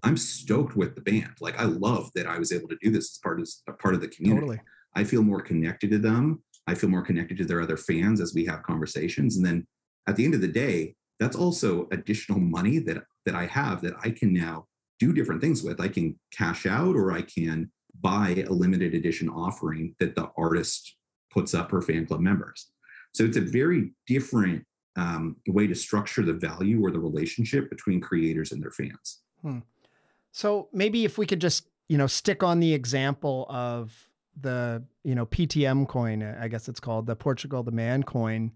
I'm 0.04 0.16
stoked 0.16 0.76
with 0.76 0.94
the 0.94 1.00
band. 1.00 1.34
Like 1.40 1.58
I 1.58 1.64
love 1.64 2.10
that 2.14 2.26
I 2.26 2.38
was 2.38 2.52
able 2.52 2.68
to 2.68 2.78
do 2.80 2.90
this 2.90 3.12
as 3.12 3.18
part 3.18 3.40
of 3.40 3.48
a 3.66 3.72
part 3.72 3.94
of 3.94 4.00
the 4.00 4.08
community. 4.08 4.46
Totally. 4.46 4.60
I 4.94 5.04
feel 5.04 5.22
more 5.22 5.40
connected 5.40 5.90
to 5.90 5.98
them. 5.98 6.42
I 6.66 6.74
feel 6.74 6.90
more 6.90 7.02
connected 7.02 7.36
to 7.38 7.44
their 7.44 7.60
other 7.60 7.76
fans 7.76 8.20
as 8.20 8.34
we 8.34 8.44
have 8.44 8.62
conversations. 8.62 9.36
And 9.36 9.44
then 9.44 9.66
at 10.06 10.16
the 10.16 10.24
end 10.24 10.34
of 10.34 10.40
the 10.40 10.48
day, 10.48 10.94
that's 11.18 11.36
also 11.36 11.88
additional 11.90 12.38
money 12.38 12.78
that 12.80 13.04
that 13.24 13.34
I 13.34 13.46
have 13.46 13.82
that 13.82 13.94
I 14.02 14.10
can 14.10 14.32
now 14.32 14.66
do 14.98 15.12
different 15.12 15.40
things 15.40 15.62
with. 15.62 15.80
I 15.80 15.88
can 15.88 16.18
cash 16.32 16.66
out 16.66 16.96
or 16.96 17.12
I 17.12 17.22
can 17.22 17.70
buy 18.00 18.44
a 18.48 18.52
limited 18.52 18.94
edition 18.94 19.28
offering 19.28 19.94
that 19.98 20.14
the 20.14 20.30
artist 20.36 20.96
puts 21.30 21.54
up 21.54 21.70
for 21.70 21.82
fan 21.82 22.06
club 22.06 22.20
members. 22.20 22.70
So 23.12 23.24
it's 23.24 23.36
a 23.36 23.42
very 23.42 23.92
different 24.06 24.64
um, 24.96 25.36
way 25.46 25.66
to 25.66 25.74
structure 25.74 26.22
the 26.22 26.32
value 26.32 26.84
or 26.84 26.90
the 26.90 26.98
relationship 26.98 27.70
between 27.70 28.00
creators 28.00 28.52
and 28.52 28.62
their 28.62 28.70
fans. 28.70 29.20
Hmm. 29.42 29.58
So 30.32 30.68
maybe 30.72 31.04
if 31.04 31.18
we 31.18 31.26
could 31.26 31.40
just, 31.40 31.68
you 31.88 31.96
know, 31.96 32.06
stick 32.06 32.42
on 32.42 32.60
the 32.60 32.74
example 32.74 33.46
of 33.48 34.08
the, 34.40 34.82
you 35.04 35.14
know, 35.14 35.26
PTM 35.26 35.88
coin, 35.88 36.22
I 36.22 36.48
guess 36.48 36.68
it's 36.68 36.80
called 36.80 37.06
the 37.06 37.16
Portugal 37.16 37.62
the 37.62 37.70
Man 37.70 38.02
coin. 38.02 38.52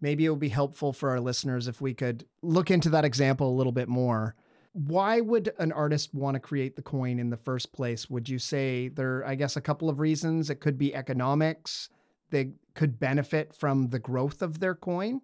Maybe 0.00 0.24
it 0.24 0.30
would 0.30 0.38
be 0.40 0.50
helpful 0.50 0.92
for 0.92 1.10
our 1.10 1.20
listeners 1.20 1.68
if 1.68 1.80
we 1.80 1.94
could 1.94 2.26
look 2.42 2.70
into 2.70 2.90
that 2.90 3.04
example 3.04 3.48
a 3.48 3.56
little 3.56 3.72
bit 3.72 3.88
more. 3.88 4.34
Why 4.72 5.20
would 5.20 5.52
an 5.58 5.72
artist 5.72 6.14
want 6.14 6.34
to 6.34 6.40
create 6.40 6.76
the 6.76 6.82
coin 6.82 7.18
in 7.18 7.30
the 7.30 7.36
first 7.38 7.72
place? 7.72 8.10
Would 8.10 8.28
you 8.28 8.38
say 8.38 8.88
there, 8.88 9.26
I 9.26 9.34
guess, 9.34 9.56
a 9.56 9.62
couple 9.62 9.88
of 9.88 10.00
reasons? 10.00 10.50
It 10.50 10.60
could 10.60 10.76
be 10.76 10.94
economics. 10.94 11.88
They 12.30 12.52
could 12.74 12.98
benefit 12.98 13.54
from 13.54 13.88
the 13.88 13.98
growth 13.98 14.42
of 14.42 14.60
their 14.60 14.74
coin 14.74 15.22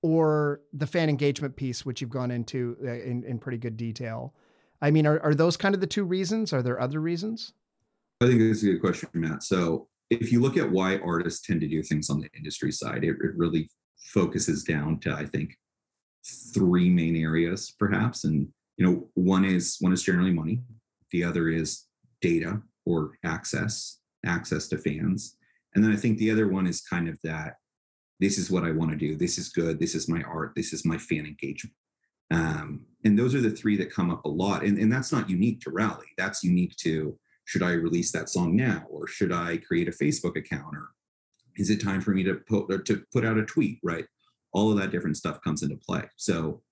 or 0.00 0.60
the 0.72 0.86
fan 0.86 1.08
engagement 1.08 1.56
piece, 1.56 1.84
which 1.84 2.00
you've 2.00 2.10
gone 2.10 2.30
into 2.30 2.76
uh, 2.84 2.92
in, 2.92 3.24
in 3.24 3.38
pretty 3.38 3.58
good 3.58 3.76
detail. 3.76 4.32
I 4.80 4.90
mean, 4.90 5.06
are, 5.06 5.18
are 5.20 5.34
those 5.34 5.56
kind 5.56 5.74
of 5.74 5.80
the 5.80 5.86
two 5.86 6.04
reasons? 6.04 6.52
Are 6.52 6.62
there 6.62 6.78
other 6.78 7.00
reasons? 7.00 7.52
I 8.20 8.26
think 8.26 8.40
that's 8.40 8.62
a 8.62 8.66
good 8.66 8.80
question, 8.80 9.08
Matt. 9.14 9.42
So 9.42 9.88
if 10.10 10.30
you 10.30 10.40
look 10.40 10.56
at 10.56 10.70
why 10.70 10.98
artists 10.98 11.44
tend 11.44 11.62
to 11.62 11.68
do 11.68 11.82
things 11.82 12.10
on 12.10 12.20
the 12.20 12.28
industry 12.36 12.70
side, 12.70 13.02
it, 13.02 13.16
it 13.20 13.34
really 13.34 13.70
focuses 13.98 14.64
down 14.64 14.98
to, 15.00 15.12
I 15.12 15.26
think, 15.26 15.56
three 16.54 16.88
main 16.88 17.16
areas, 17.16 17.74
perhaps. 17.78 18.24
And 18.24 18.48
you 18.76 18.86
know, 18.86 19.08
one 19.14 19.44
is 19.44 19.76
one 19.80 19.92
is 19.92 20.02
generally 20.02 20.32
money. 20.32 20.62
The 21.10 21.24
other 21.24 21.48
is 21.48 21.86
data 22.20 22.60
or 22.86 23.12
access, 23.24 24.00
access 24.24 24.68
to 24.68 24.78
fans. 24.78 25.36
And 25.74 25.84
then 25.84 25.92
I 25.92 25.96
think 25.96 26.18
the 26.18 26.30
other 26.30 26.48
one 26.48 26.66
is 26.66 26.80
kind 26.80 27.08
of 27.08 27.18
that 27.22 27.54
this 28.20 28.38
is 28.38 28.50
what 28.50 28.64
I 28.64 28.70
want 28.70 28.90
to 28.92 28.96
do. 28.96 29.16
This 29.16 29.38
is 29.38 29.48
good. 29.48 29.78
This 29.78 29.94
is 29.94 30.08
my 30.08 30.22
art. 30.22 30.52
This 30.54 30.72
is 30.72 30.84
my 30.84 30.98
fan 30.98 31.26
engagement. 31.26 31.74
Um, 32.30 32.86
and 33.04 33.18
those 33.18 33.34
are 33.34 33.40
the 33.40 33.50
three 33.50 33.76
that 33.76 33.92
come 33.92 34.10
up 34.10 34.24
a 34.24 34.28
lot. 34.28 34.64
And, 34.64 34.78
and 34.78 34.90
that's 34.90 35.12
not 35.12 35.28
unique 35.28 35.60
to 35.62 35.70
Rally. 35.70 36.06
That's 36.16 36.42
unique 36.42 36.76
to 36.76 37.18
should 37.44 37.62
I 37.62 37.72
release 37.72 38.10
that 38.12 38.30
song 38.30 38.56
now? 38.56 38.84
Or 38.88 39.06
should 39.06 39.32
I 39.32 39.58
create 39.58 39.88
a 39.88 39.92
Facebook 39.92 40.36
account? 40.36 40.74
Or 40.74 40.90
is 41.56 41.70
it 41.70 41.82
time 41.82 42.00
for 42.00 42.10
me 42.10 42.22
to 42.24 42.34
put, 42.34 42.84
to 42.86 43.04
put 43.12 43.24
out 43.24 43.38
a 43.38 43.44
tweet? 43.44 43.78
Right. 43.82 44.06
All 44.52 44.70
of 44.70 44.78
that 44.78 44.90
different 44.90 45.16
stuff 45.16 45.40
comes 45.42 45.62
into 45.62 45.76
play. 45.76 46.04
So 46.16 46.62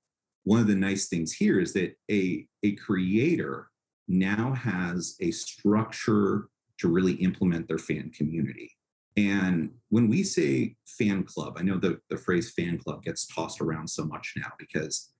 one 0.45 0.61
of 0.61 0.67
the 0.67 0.75
nice 0.75 1.09
things 1.09 1.33
here 1.33 1.61
is 1.61 1.73
that 1.75 1.97
a, 2.11 2.47
a 2.62 2.73
creator 2.77 3.69
now 4.09 4.55
has 4.55 5.17
a 5.21 5.31
structure 5.31 6.49
to 6.79 6.89
really 6.89 7.15
implement 7.15 7.69
their 7.69 7.79
fan 7.79 8.11
community. 8.11 8.73
And 9.17 9.71
when 9.91 10.09
we 10.09 10.23
say 10.23 10.77
fan 10.87 11.25
club, 11.25 11.57
I 11.59 11.62
know 11.62 11.79
the, 11.79 12.01
the 12.09 12.17
phrase 12.17 12.53
fan 12.53 12.79
club 12.79 13.03
gets 13.03 13.27
tossed 13.27 13.61
around 13.61 13.89
so 13.89 14.05
much 14.05 14.33
now 14.37 14.53
because 14.59 15.12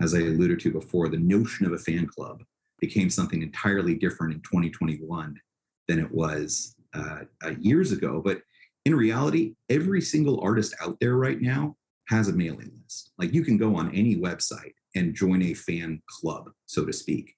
as 0.00 0.14
I 0.14 0.20
alluded 0.20 0.60
to 0.60 0.72
before, 0.72 1.08
the 1.08 1.18
notion 1.18 1.66
of 1.66 1.72
a 1.72 1.78
fan 1.78 2.06
club 2.06 2.42
became 2.80 3.10
something 3.10 3.42
entirely 3.42 3.94
different 3.94 4.34
in 4.34 4.40
2021 4.40 5.38
than 5.86 5.98
it 5.98 6.10
was 6.10 6.74
uh, 6.94 7.20
uh, 7.44 7.52
years 7.60 7.92
ago. 7.92 8.20
But 8.24 8.40
in 8.84 8.94
reality, 8.94 9.54
every 9.68 10.00
single 10.00 10.40
artist 10.40 10.74
out 10.80 10.98
there 11.00 11.16
right 11.16 11.40
now 11.40 11.76
has 12.08 12.28
a 12.28 12.32
mailing 12.32 12.70
list. 12.82 13.12
Like 13.18 13.32
you 13.32 13.42
can 13.44 13.56
go 13.56 13.76
on 13.76 13.94
any 13.94 14.16
website 14.16 14.74
and 14.94 15.14
join 15.14 15.42
a 15.42 15.54
fan 15.54 16.02
club, 16.08 16.50
so 16.66 16.84
to 16.84 16.92
speak. 16.92 17.34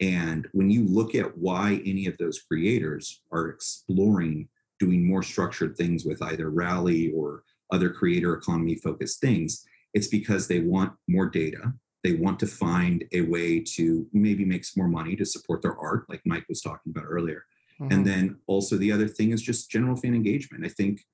And 0.00 0.48
when 0.52 0.70
you 0.70 0.86
look 0.86 1.14
at 1.14 1.36
why 1.36 1.82
any 1.84 2.06
of 2.06 2.16
those 2.18 2.40
creators 2.40 3.22
are 3.32 3.48
exploring 3.48 4.48
doing 4.78 5.06
more 5.06 5.22
structured 5.22 5.76
things 5.76 6.04
with 6.04 6.22
either 6.22 6.50
Rally 6.50 7.12
or 7.14 7.42
other 7.72 7.90
creator 7.90 8.34
economy 8.34 8.76
focused 8.76 9.20
things, 9.20 9.64
it's 9.92 10.08
because 10.08 10.48
they 10.48 10.60
want 10.60 10.92
more 11.06 11.28
data 11.28 11.74
they 12.02 12.14
want 12.14 12.38
to 12.40 12.46
find 12.46 13.04
a 13.12 13.22
way 13.22 13.60
to 13.60 14.06
maybe 14.12 14.44
make 14.44 14.64
some 14.64 14.80
more 14.82 14.88
money 14.88 15.16
to 15.16 15.26
support 15.26 15.62
their 15.62 15.76
art, 15.76 16.06
like 16.08 16.22
Mike 16.24 16.46
was 16.48 16.62
talking 16.62 16.90
about 16.90 17.04
earlier. 17.06 17.44
Mm-hmm. 17.80 17.92
And 17.92 18.06
then 18.06 18.36
also 18.46 18.76
the 18.76 18.92
other 18.92 19.08
thing 19.08 19.30
is 19.30 19.42
just 19.42 19.70
general 19.70 19.96
fan 19.96 20.14
engagement. 20.14 20.64
I 20.64 20.68
think 20.68 21.06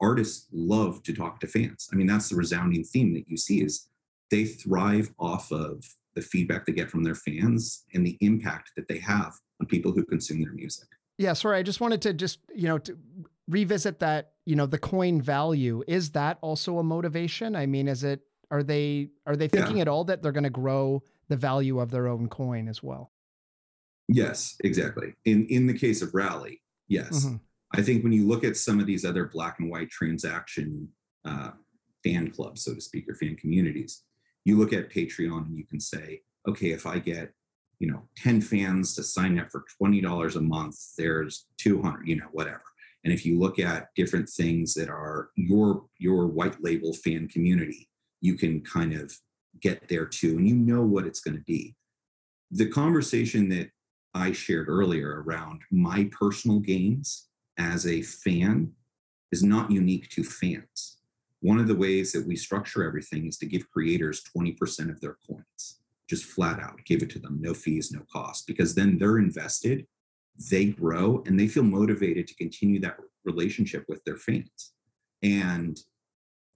artists 0.00 0.46
love 0.52 1.02
to 1.04 1.14
talk 1.14 1.40
to 1.40 1.46
fans. 1.46 1.88
I 1.92 1.96
mean, 1.96 2.06
that's 2.06 2.28
the 2.28 2.36
resounding 2.36 2.84
theme 2.84 3.14
that 3.14 3.28
you 3.28 3.36
see 3.36 3.62
is 3.62 3.88
they 4.30 4.44
thrive 4.44 5.12
off 5.18 5.50
of 5.50 5.84
the 6.14 6.22
feedback 6.22 6.66
they 6.66 6.72
get 6.72 6.90
from 6.90 7.04
their 7.04 7.14
fans 7.14 7.84
and 7.94 8.06
the 8.06 8.16
impact 8.20 8.72
that 8.76 8.88
they 8.88 8.98
have 8.98 9.34
on 9.60 9.66
people 9.66 9.92
who 9.92 10.04
consume 10.04 10.42
their 10.42 10.52
music. 10.52 10.88
Yeah, 11.18 11.34
sorry, 11.34 11.58
I 11.58 11.62
just 11.62 11.80
wanted 11.80 12.02
to 12.02 12.14
just, 12.14 12.38
you 12.54 12.66
know, 12.66 12.78
to 12.78 12.96
revisit 13.48 13.98
that, 14.00 14.32
you 14.46 14.56
know, 14.56 14.66
the 14.66 14.78
coin 14.78 15.20
value. 15.20 15.82
Is 15.86 16.10
that 16.12 16.38
also 16.40 16.78
a 16.78 16.82
motivation? 16.82 17.54
I 17.54 17.66
mean, 17.66 17.88
is 17.88 18.04
it 18.04 18.22
are 18.50 18.62
they 18.62 19.10
are 19.26 19.36
they 19.36 19.48
thinking 19.48 19.76
yeah. 19.76 19.82
at 19.82 19.88
all 19.88 20.04
that 20.04 20.22
they're 20.22 20.32
going 20.32 20.44
to 20.44 20.50
grow 20.50 21.02
the 21.28 21.36
value 21.36 21.78
of 21.78 21.90
their 21.90 22.08
own 22.08 22.28
coin 22.28 22.68
as 22.68 22.82
well? 22.82 23.12
Yes, 24.12 24.56
exactly. 24.64 25.14
In 25.24 25.46
in 25.46 25.66
the 25.66 25.78
case 25.78 26.02
of 26.02 26.14
Rally, 26.14 26.60
yes. 26.88 27.24
Mm-hmm. 27.24 27.36
I 27.72 27.82
think 27.82 28.02
when 28.02 28.12
you 28.12 28.26
look 28.26 28.42
at 28.42 28.56
some 28.56 28.80
of 28.80 28.86
these 28.86 29.04
other 29.04 29.26
black 29.26 29.60
and 29.60 29.70
white 29.70 29.90
transaction 29.90 30.88
uh, 31.24 31.52
fan 32.02 32.30
clubs, 32.32 32.64
so 32.64 32.74
to 32.74 32.80
speak, 32.80 33.08
or 33.08 33.14
fan 33.14 33.36
communities, 33.36 34.02
you 34.44 34.58
look 34.58 34.72
at 34.72 34.90
Patreon 34.90 35.46
and 35.46 35.56
you 35.56 35.64
can 35.64 35.78
say, 35.78 36.22
okay, 36.48 36.70
if 36.70 36.86
I 36.86 36.98
get 36.98 37.32
you 37.78 37.90
know 37.90 38.02
10 38.16 38.40
fans 38.40 38.94
to 38.96 39.04
sign 39.04 39.38
up 39.38 39.50
for 39.52 39.64
$20 39.80 40.36
a 40.36 40.40
month, 40.40 40.76
there's 40.98 41.46
200, 41.58 42.06
you 42.06 42.16
know, 42.16 42.28
whatever. 42.32 42.62
And 43.04 43.14
if 43.14 43.24
you 43.24 43.38
look 43.38 43.58
at 43.58 43.94
different 43.94 44.28
things 44.28 44.74
that 44.74 44.88
are 44.88 45.30
your 45.36 45.84
your 45.98 46.26
white 46.26 46.62
label 46.62 46.92
fan 46.92 47.28
community, 47.28 47.88
you 48.20 48.34
can 48.34 48.60
kind 48.62 48.92
of 48.92 49.14
get 49.60 49.88
there 49.88 50.06
too, 50.06 50.36
and 50.36 50.48
you 50.48 50.56
know 50.56 50.82
what 50.82 51.06
it's 51.06 51.20
going 51.20 51.36
to 51.36 51.44
be. 51.44 51.76
The 52.50 52.68
conversation 52.68 53.48
that 53.50 53.70
I 54.14 54.32
shared 54.32 54.68
earlier 54.68 55.22
around 55.22 55.62
my 55.70 56.10
personal 56.10 56.58
gains 56.58 57.28
as 57.58 57.86
a 57.86 58.02
fan 58.02 58.72
is 59.30 59.42
not 59.42 59.70
unique 59.70 60.08
to 60.10 60.24
fans. 60.24 60.98
One 61.40 61.58
of 61.58 61.68
the 61.68 61.76
ways 61.76 62.12
that 62.12 62.26
we 62.26 62.36
structure 62.36 62.84
everything 62.84 63.26
is 63.26 63.38
to 63.38 63.46
give 63.46 63.70
creators 63.70 64.22
20% 64.36 64.90
of 64.90 65.00
their 65.00 65.16
coins, 65.26 65.80
just 66.08 66.24
flat 66.24 66.60
out 66.60 66.84
give 66.84 67.02
it 67.02 67.10
to 67.10 67.18
them, 67.18 67.38
no 67.40 67.54
fees, 67.54 67.92
no 67.92 68.00
cost, 68.12 68.46
because 68.46 68.74
then 68.74 68.98
they're 68.98 69.18
invested, 69.18 69.86
they 70.50 70.66
grow, 70.66 71.22
and 71.26 71.38
they 71.38 71.48
feel 71.48 71.62
motivated 71.62 72.26
to 72.26 72.34
continue 72.34 72.80
that 72.80 72.98
relationship 73.24 73.84
with 73.88 74.02
their 74.04 74.16
fans. 74.16 74.72
And 75.22 75.78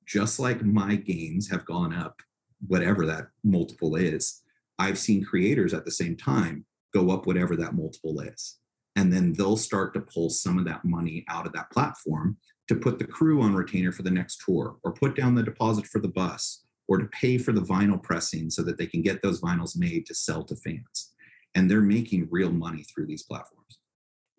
just 0.05 0.39
like 0.39 0.63
my 0.63 0.97
gains 0.97 1.51
have 1.51 1.65
gone 1.65 1.95
up, 1.95 2.21
whatever 2.67 3.07
that 3.07 3.29
multiple 3.43 3.97
is, 3.97 4.43
I've 4.79 4.99
seen 4.99 5.25
creators 5.25 5.73
at 5.73 5.85
the 5.85 5.91
same 5.91 6.17
time 6.17 6.67
go 6.95 7.11
up 7.11 7.27
whatever 7.27 7.57
that 7.57 7.75
multiple 7.75 8.21
is. 8.21 8.59
And 8.97 9.13
then 9.13 9.33
they'll 9.33 9.57
start 9.57 9.93
to 9.95 10.01
pull 10.01 10.31
some 10.31 10.59
of 10.59 10.65
that 10.67 10.85
money 10.85 11.25
out 11.29 11.47
of 11.47 11.53
that 11.53 11.71
platform 11.71 12.37
to 12.69 12.77
put 12.77 12.99
the 12.99 13.07
crew 13.07 13.43
on 13.43 13.55
retainer 13.55 13.93
for 13.93 14.03
the 14.03 14.11
next 14.11 14.43
tour 14.45 14.77
or 14.85 14.93
put 14.93 15.17
down 15.17 15.35
the 15.35 15.43
deposit 15.43 15.87
for 15.87 16.01
the 16.01 16.09
bus 16.09 16.65
or 16.87 16.99
to 16.99 17.07
pay 17.07 17.37
for 17.39 17.53
the 17.53 17.61
vinyl 17.61 18.03
pressing 18.03 18.51
so 18.51 18.63
that 18.63 18.79
they 18.79 18.87
can 18.87 19.03
get 19.03 19.21
those 19.23 19.41
vinyls 19.41 19.77
made 19.77 20.07
to 20.07 20.15
sell 20.15 20.45
to 20.45 20.55
fans. 20.57 21.13
And 21.55 21.71
they're 21.71 21.81
making 21.81 22.29
real 22.31 22.51
money 22.51 22.85
through 22.85 23.07
these 23.07 23.25
platforms. 23.25 23.79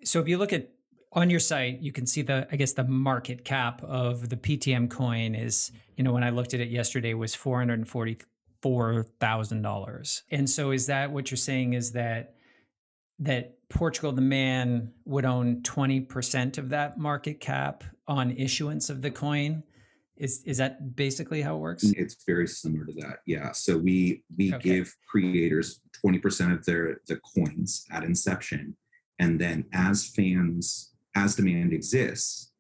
So 0.04 0.20
if 0.20 0.28
you 0.28 0.38
look 0.38 0.54
at 0.54 0.70
on 1.14 1.30
your 1.30 1.40
site, 1.40 1.80
you 1.80 1.92
can 1.92 2.06
see 2.06 2.22
the 2.22 2.48
I 2.52 2.56
guess 2.58 2.74
the 2.74 2.84
market 2.84 3.46
cap 3.46 3.82
of 3.84 4.30
the 4.30 4.36
PTM 4.36 4.90
coin 4.90 5.34
is, 5.34 5.72
you 5.96 6.04
know, 6.04 6.12
when 6.12 6.24
I 6.24 6.30
looked 6.30 6.54
at 6.54 6.60
it 6.60 6.70
yesterday 6.70 7.14
was 7.14 7.34
four 7.34 7.60
hundred 7.60 7.76
and 7.76 7.88
forty 7.88 8.18
four 8.62 9.04
thousand 9.20 9.62
dollars. 9.62 10.24
And 10.30 10.50
so 10.50 10.72
is 10.72 10.88
that 10.88 11.12
what 11.12 11.32
you're 11.32 11.38
saying 11.38 11.74
is 11.74 11.94
that 11.94 12.35
that 13.20 13.58
Portugal 13.70 14.12
the 14.12 14.22
man 14.22 14.92
would 15.06 15.26
own 15.26 15.62
20% 15.62 16.58
of 16.58 16.70
that 16.70 16.98
market 16.98 17.40
cap 17.40 17.84
on 18.08 18.32
issuance 18.32 18.90
of 18.90 19.02
the 19.02 19.12
coin? 19.12 19.64
Is 20.18 20.44
is 20.46 20.58
that 20.60 20.96
basically 20.96 21.42
how 21.42 21.58
it 21.58 21.60
works? 21.60 21.84
Mm, 21.84 21.96
it's 21.98 22.24
very 22.26 22.48
similar 22.48 22.86
to 22.86 22.94
that. 22.94 23.18
Yeah. 23.26 23.52
So 23.52 23.78
we 23.78 24.24
we 24.38 24.54
okay. 24.54 24.64
give 24.64 24.96
creators 25.10 25.82
20% 26.06 26.54
of 26.54 26.66
their 26.66 27.02
the 27.08 27.20
coins 27.36 27.86
at 27.92 28.04
inception. 28.04 28.78
And 29.20 29.40
then 29.40 29.66
as 29.74 30.08
fans, 30.08 30.94
as 31.16 31.36
demand 31.36 31.74
exists, 31.74 32.52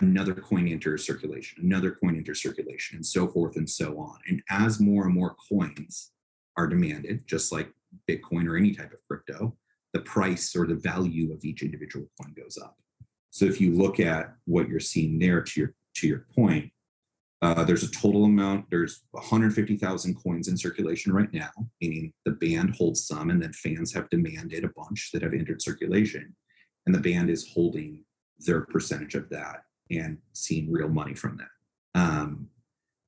another 0.00 0.34
coin 0.34 0.68
enters 0.68 1.06
circulation, 1.06 1.62
another 1.62 1.90
coin 1.90 2.16
enters 2.16 2.42
circulation, 2.42 2.96
and 2.96 3.06
so 3.06 3.28
forth 3.28 3.56
and 3.56 3.68
so 3.68 3.98
on. 3.98 4.18
And 4.26 4.42
as 4.48 4.80
more 4.80 5.04
and 5.04 5.14
more 5.14 5.36
coins 5.50 6.12
are 6.56 6.66
demanded, 6.66 7.26
just 7.26 7.52
like 7.52 7.70
Bitcoin 8.08 8.48
or 8.48 8.56
any 8.56 8.74
type 8.74 8.92
of 8.92 9.00
crypto, 9.06 9.56
the 9.92 10.00
price 10.00 10.54
or 10.54 10.66
the 10.66 10.74
value 10.74 11.32
of 11.32 11.44
each 11.44 11.62
individual 11.62 12.06
coin 12.20 12.34
goes 12.34 12.58
up. 12.58 12.76
So 13.30 13.44
if 13.44 13.60
you 13.60 13.74
look 13.74 14.00
at 14.00 14.34
what 14.44 14.68
you're 14.68 14.80
seeing 14.80 15.18
there 15.18 15.42
to 15.42 15.60
your 15.60 15.74
to 15.96 16.06
your 16.06 16.26
point, 16.34 16.70
uh, 17.42 17.64
there's 17.64 17.82
a 17.82 17.90
total 17.90 18.24
amount, 18.24 18.66
there's 18.70 19.02
150,000 19.12 20.14
coins 20.22 20.48
in 20.48 20.56
circulation 20.56 21.12
right 21.12 21.32
now, 21.32 21.50
meaning 21.80 22.12
the 22.24 22.32
band 22.32 22.74
holds 22.76 23.06
some, 23.06 23.30
and 23.30 23.42
then 23.42 23.52
fans 23.52 23.94
have 23.94 24.10
demanded 24.10 24.64
a 24.64 24.70
bunch 24.76 25.10
that 25.12 25.22
have 25.22 25.32
entered 25.32 25.62
circulation. 25.62 26.34
And 26.84 26.94
the 26.94 27.00
band 27.00 27.30
is 27.30 27.50
holding 27.52 28.04
their 28.38 28.62
percentage 28.62 29.14
of 29.14 29.28
that 29.30 29.62
and 29.90 30.18
seeing 30.32 30.70
real 30.70 30.88
money 30.88 31.14
from 31.14 31.38
that. 31.38 32.00
Um, 32.00 32.48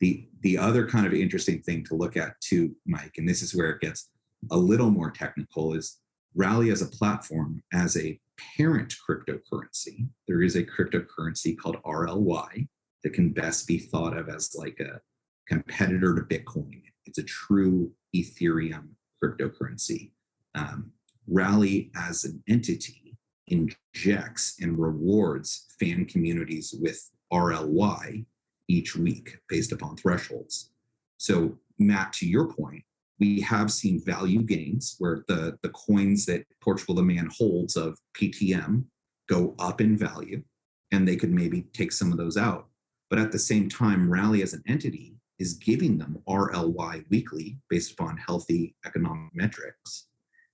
the, 0.00 0.28
the 0.40 0.58
other 0.58 0.88
kind 0.88 1.06
of 1.06 1.12
interesting 1.12 1.60
thing 1.62 1.84
to 1.84 1.94
look 1.94 2.16
at 2.16 2.40
too, 2.40 2.74
Mike, 2.86 3.14
and 3.18 3.28
this 3.28 3.42
is 3.42 3.54
where 3.54 3.70
it 3.70 3.80
gets 3.80 4.08
a 4.50 4.56
little 4.56 4.90
more 4.90 5.10
technical, 5.10 5.74
is 5.74 5.98
Rally 6.34 6.70
as 6.70 6.82
a 6.82 6.86
platform, 6.86 7.62
as 7.72 7.96
a 7.96 8.18
parent 8.56 8.94
cryptocurrency. 9.08 10.08
There 10.26 10.42
is 10.42 10.56
a 10.56 10.64
cryptocurrency 10.64 11.56
called 11.56 11.82
RLY, 11.84 12.66
that 13.02 13.12
can 13.12 13.30
best 13.30 13.66
be 13.66 13.78
thought 13.78 14.16
of 14.16 14.28
as 14.28 14.54
like 14.54 14.78
a 14.80 15.00
competitor 15.48 16.14
to 16.14 16.22
Bitcoin. 16.22 16.82
It's 17.06 17.18
a 17.18 17.24
true 17.24 17.92
Ethereum 18.14 18.90
cryptocurrency. 19.22 20.12
Um, 20.54 20.92
Rally 21.26 21.90
as 21.96 22.24
an 22.24 22.42
entity 22.48 23.16
injects 23.48 24.56
and 24.60 24.78
rewards 24.78 25.66
fan 25.78 26.04
communities 26.04 26.74
with 26.78 27.10
RLY 27.32 28.24
each 28.68 28.96
week 28.96 29.38
based 29.48 29.72
upon 29.72 29.96
thresholds. 29.96 30.70
So, 31.18 31.58
Matt, 31.78 32.12
to 32.14 32.26
your 32.26 32.52
point, 32.52 32.84
we 33.22 33.40
have 33.42 33.70
seen 33.70 34.02
value 34.04 34.42
gains 34.42 34.96
where 34.98 35.24
the, 35.28 35.56
the 35.62 35.70
coins 35.70 36.26
that 36.26 36.44
Portugal 36.60 36.96
the 36.96 37.02
Man 37.02 37.28
holds 37.38 37.76
of 37.76 37.96
PTM 38.16 38.84
go 39.28 39.54
up 39.58 39.80
in 39.80 39.96
value, 39.96 40.42
and 40.90 41.06
they 41.06 41.16
could 41.16 41.32
maybe 41.32 41.62
take 41.72 41.92
some 41.92 42.10
of 42.10 42.18
those 42.18 42.36
out 42.36 42.68
but 43.12 43.18
at 43.18 43.30
the 43.30 43.38
same 43.38 43.68
time, 43.68 44.10
Rally 44.10 44.42
as 44.42 44.54
an 44.54 44.62
entity 44.66 45.18
is 45.38 45.52
giving 45.52 45.98
them 45.98 46.16
RLY 46.26 47.04
weekly 47.10 47.58
based 47.68 47.92
upon 47.92 48.16
healthy 48.16 48.74
economic 48.86 49.34
metrics. 49.34 50.06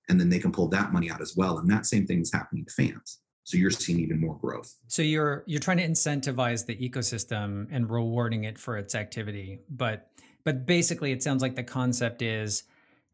And 0.09 0.19
then 0.19 0.27
they 0.27 0.39
can 0.39 0.51
pull 0.51 0.67
that 0.67 0.91
money 0.91 1.09
out 1.09 1.21
as 1.21 1.37
well. 1.37 1.59
And 1.59 1.71
that 1.71 1.85
same 1.85 2.05
thing 2.05 2.19
is 2.19 2.33
happening 2.33 2.65
to 2.65 2.73
fans. 2.73 3.19
So 3.45 3.55
you're 3.55 3.71
seeing 3.71 4.01
even 4.01 4.19
more 4.19 4.37
growth. 4.39 4.75
So 4.87 5.01
you're 5.01 5.45
you're 5.47 5.61
trying 5.61 5.77
to 5.77 5.87
incentivize 5.87 6.65
the 6.65 6.75
ecosystem 6.75 7.67
and 7.71 7.89
rewarding 7.89 8.43
it 8.43 8.59
for 8.59 8.75
its 8.77 8.93
activity. 8.93 9.59
But 9.69 10.11
but 10.43 10.65
basically 10.65 11.13
it 11.13 11.23
sounds 11.23 11.41
like 11.41 11.55
the 11.55 11.63
concept 11.63 12.21
is 12.21 12.63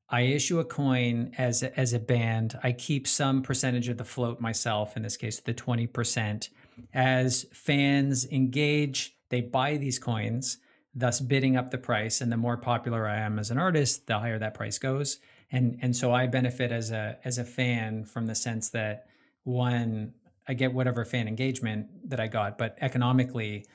I 0.09 0.21
issue 0.21 0.59
a 0.59 0.65
coin 0.65 1.33
as 1.37 1.63
a, 1.63 1.77
as 1.79 1.93
a 1.93 1.99
band. 1.99 2.59
I 2.63 2.71
keep 2.71 3.07
some 3.07 3.41
percentage 3.41 3.89
of 3.89 3.97
the 3.97 4.05
float 4.05 4.39
myself, 4.39 4.95
in 4.95 5.03
this 5.03 5.17
case, 5.17 5.39
the 5.39 5.53
20%. 5.53 6.49
As 6.93 7.45
fans 7.53 8.25
engage, 8.31 9.17
they 9.29 9.41
buy 9.41 9.77
these 9.77 9.97
coins, 9.97 10.57
thus 10.93 11.19
bidding 11.19 11.57
up 11.57 11.71
the 11.71 11.77
price. 11.77 12.21
And 12.21 12.31
the 12.31 12.37
more 12.37 12.57
popular 12.57 13.07
I 13.07 13.17
am 13.17 13.39
as 13.39 13.49
an 13.49 13.57
artist, 13.57 14.05
the 14.05 14.19
higher 14.19 14.37
that 14.39 14.53
price 14.53 14.77
goes. 14.77 15.19
And 15.51 15.77
and 15.81 15.95
so 15.95 16.13
I 16.13 16.27
benefit 16.27 16.71
as 16.71 16.91
a 16.91 17.17
as 17.23 17.37
a 17.37 17.43
fan 17.43 18.03
from 18.03 18.25
the 18.25 18.35
sense 18.35 18.69
that 18.69 19.07
one, 19.43 20.13
I 20.47 20.53
get 20.53 20.73
whatever 20.73 21.05
fan 21.05 21.27
engagement 21.27 22.09
that 22.09 22.19
I 22.19 22.27
got, 22.27 22.57
but 22.57 22.77
economically, 22.81 23.65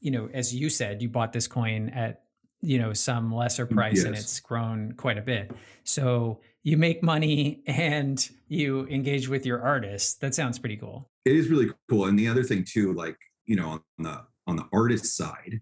you 0.00 0.10
know, 0.10 0.28
as 0.32 0.54
you 0.54 0.68
said, 0.70 1.02
you 1.02 1.08
bought 1.08 1.32
this 1.32 1.46
coin 1.46 1.90
at 1.90 2.24
you 2.62 2.78
know 2.78 2.92
some 2.92 3.34
lesser 3.34 3.66
price 3.66 3.96
yes. 3.98 4.04
and 4.04 4.14
it's 4.14 4.40
grown 4.40 4.92
quite 4.92 5.16
a 5.16 5.22
bit 5.22 5.50
so 5.84 6.40
you 6.62 6.76
make 6.76 7.02
money 7.02 7.62
and 7.66 8.30
you 8.48 8.86
engage 8.88 9.28
with 9.28 9.46
your 9.46 9.62
artists 9.62 10.14
that 10.14 10.34
sounds 10.34 10.58
pretty 10.58 10.76
cool 10.76 11.08
it 11.24 11.34
is 11.34 11.48
really 11.48 11.70
cool 11.88 12.06
and 12.06 12.18
the 12.18 12.28
other 12.28 12.42
thing 12.42 12.64
too 12.64 12.92
like 12.92 13.16
you 13.46 13.56
know 13.56 13.68
on 13.68 13.80
the 13.98 14.20
on 14.50 14.56
the 14.56 14.68
artist 14.72 15.16
side, 15.16 15.60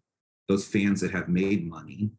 those 0.49 0.67
fans 0.67 1.01
that 1.01 1.13
have 1.13 1.29
made 1.29 1.69
money 1.69 2.11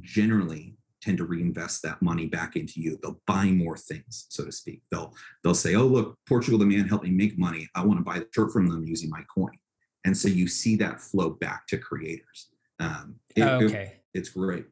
generally 0.00 0.76
tend 1.00 1.18
to 1.18 1.24
reinvest 1.24 1.82
that 1.82 2.00
money 2.00 2.26
back 2.26 2.54
into 2.54 2.80
you. 2.80 2.98
They'll 3.02 3.20
buy 3.26 3.46
more 3.46 3.76
things, 3.76 4.26
so 4.28 4.44
to 4.44 4.52
speak. 4.52 4.82
They'll 4.90 5.14
they'll 5.42 5.54
say, 5.54 5.74
"Oh, 5.74 5.86
look, 5.86 6.16
Portugal 6.28 6.58
the 6.58 6.66
man 6.66 6.86
helped 6.86 7.04
me 7.04 7.10
make 7.10 7.38
money. 7.38 7.68
I 7.74 7.84
want 7.84 7.98
to 7.98 8.04
buy 8.04 8.20
the 8.20 8.28
shirt 8.32 8.52
from 8.52 8.68
them 8.68 8.84
using 8.86 9.10
my 9.10 9.22
coin." 9.34 9.58
And 10.04 10.16
so 10.16 10.28
you 10.28 10.46
see 10.48 10.76
that 10.76 11.00
flow 11.00 11.30
back 11.30 11.66
to 11.68 11.78
creators. 11.78 12.48
Um, 12.78 13.16
it, 13.36 13.42
okay, 13.42 13.92
it, 13.94 14.01
it's 14.14 14.30
great. 14.30 14.66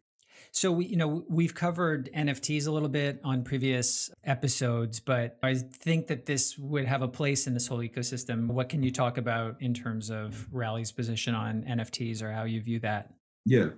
So 0.52 0.72
we, 0.72 0.86
you 0.86 0.96
know, 0.96 1.24
we've 1.28 1.54
covered 1.54 2.10
NFTs 2.12 2.66
a 2.66 2.70
little 2.70 2.88
bit 2.88 3.20
on 3.22 3.44
previous 3.44 4.10
episodes, 4.24 4.98
but 4.98 5.38
I 5.42 5.54
think 5.54 6.08
that 6.08 6.26
this 6.26 6.58
would 6.58 6.86
have 6.86 7.02
a 7.02 7.08
place 7.08 7.46
in 7.46 7.54
this 7.54 7.68
whole 7.68 7.78
ecosystem. 7.78 8.48
What 8.48 8.68
can 8.68 8.82
you 8.82 8.90
talk 8.90 9.16
about 9.16 9.56
in 9.60 9.74
terms 9.74 10.10
of 10.10 10.48
Rally's 10.50 10.90
position 10.90 11.34
on 11.34 11.62
NFTs 11.62 12.20
or 12.20 12.32
how 12.32 12.44
you 12.44 12.60
view 12.60 12.80
that? 12.80 13.12
Yeah. 13.44 13.68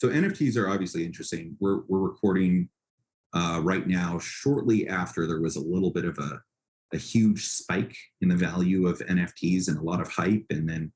So 0.00 0.08
NFTs 0.08 0.56
are 0.56 0.68
obviously 0.68 1.04
interesting. 1.04 1.56
We're 1.60 1.82
we're 1.88 2.00
recording 2.00 2.68
uh, 3.34 3.60
right 3.62 3.86
now, 3.86 4.18
shortly 4.18 4.88
after 4.88 5.26
there 5.26 5.40
was 5.40 5.56
a 5.56 5.60
little 5.60 5.90
bit 5.90 6.04
of 6.04 6.18
a 6.18 6.40
a 6.94 6.98
huge 6.98 7.46
spike 7.46 7.96
in 8.20 8.28
the 8.28 8.36
value 8.36 8.86
of 8.86 8.98
NFTs 8.98 9.68
and 9.68 9.78
a 9.78 9.82
lot 9.82 10.00
of 10.00 10.08
hype, 10.08 10.44
and 10.50 10.68
then 10.68 10.92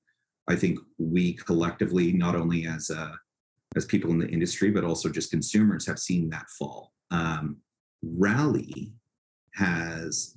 I 0.48 0.56
think 0.56 0.78
we 0.98 1.34
collectively, 1.34 2.12
not 2.12 2.34
only 2.34 2.66
as 2.66 2.90
a 2.90 3.18
as 3.76 3.84
people 3.84 4.10
in 4.10 4.18
the 4.18 4.28
industry, 4.28 4.70
but 4.70 4.84
also 4.84 5.08
just 5.08 5.30
consumers 5.30 5.86
have 5.86 5.98
seen 5.98 6.30
that 6.30 6.48
fall. 6.50 6.92
Um, 7.10 7.58
Rally 8.02 8.94
has 9.54 10.36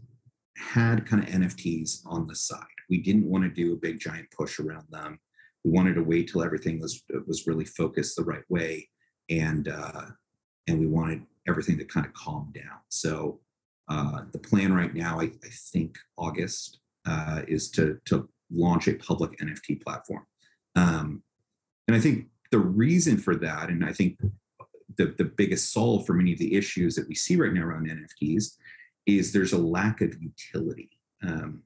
had 0.58 1.06
kind 1.06 1.24
of 1.24 1.30
NFTs 1.30 2.02
on 2.06 2.28
the 2.28 2.36
side. 2.36 2.64
We 2.90 2.98
didn't 2.98 3.26
want 3.26 3.46
to 3.46 3.50
do 3.50 3.74
a 3.74 3.78
big 3.78 4.00
giant 4.00 4.30
push 4.32 4.60
around 4.60 4.86
them. 4.90 5.20
We 5.64 5.72
wanted 5.72 5.96
to 5.96 6.04
wait 6.04 6.30
till 6.30 6.44
everything 6.44 6.80
was 6.80 7.04
was 7.28 7.48
really 7.48 7.66
focused 7.66 8.16
the 8.16 8.24
right 8.24 8.44
way, 8.50 8.90
and 9.30 9.68
uh, 9.68 10.06
and 10.68 10.80
we 10.80 10.88
wanted 10.88 11.24
everything 11.48 11.78
to 11.78 11.86
kind 11.86 12.06
of 12.06 12.14
calm 12.14 12.52
down. 12.54 12.80
So 12.90 13.40
uh, 13.90 14.22
the 14.32 14.40
plan 14.40 14.74
right 14.74 14.94
now, 14.94 15.20
I, 15.20 15.26
I 15.26 15.50
think 15.72 15.98
August, 16.18 16.80
uh, 17.06 17.42
is 17.48 17.70
to 17.72 18.00
to 18.06 18.30
launch 18.52 18.88
a 18.88 18.94
public 18.94 19.38
NFT 19.40 19.84
platform. 19.84 20.26
Um, 20.76 21.24
and 21.88 21.96
I 21.96 22.00
think 22.00 22.28
the 22.52 22.60
reason 22.60 23.18
for 23.18 23.36
that, 23.36 23.70
and 23.70 23.86
I 23.86 23.94
think 23.94 24.20
the, 24.98 25.14
the 25.18 25.26
biggest 25.26 25.72
solve 25.72 26.06
for 26.06 26.14
many 26.14 26.34
of 26.34 26.40
the 26.40 26.56
issues 26.56 26.96
that 26.96 27.08
we 27.08 27.16
see 27.16 27.36
right 27.36 27.54
now 27.54 27.64
around 27.64 27.88
NFTs 27.88 28.56
is 29.06 29.32
there's 29.32 29.54
a 29.54 29.58
lack 29.58 30.02
of 30.02 30.16
utility. 30.22 30.90
Um, 31.24 31.64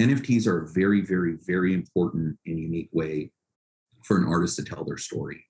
NFTs 0.00 0.46
are 0.46 0.62
a 0.62 0.68
very, 0.68 1.00
very, 1.00 1.36
very 1.46 1.74
important 1.74 2.38
and 2.46 2.58
unique 2.58 2.90
way 2.92 3.32
for 4.02 4.16
an 4.16 4.26
artist 4.26 4.56
to 4.56 4.64
tell 4.64 4.84
their 4.84 4.98
story, 4.98 5.44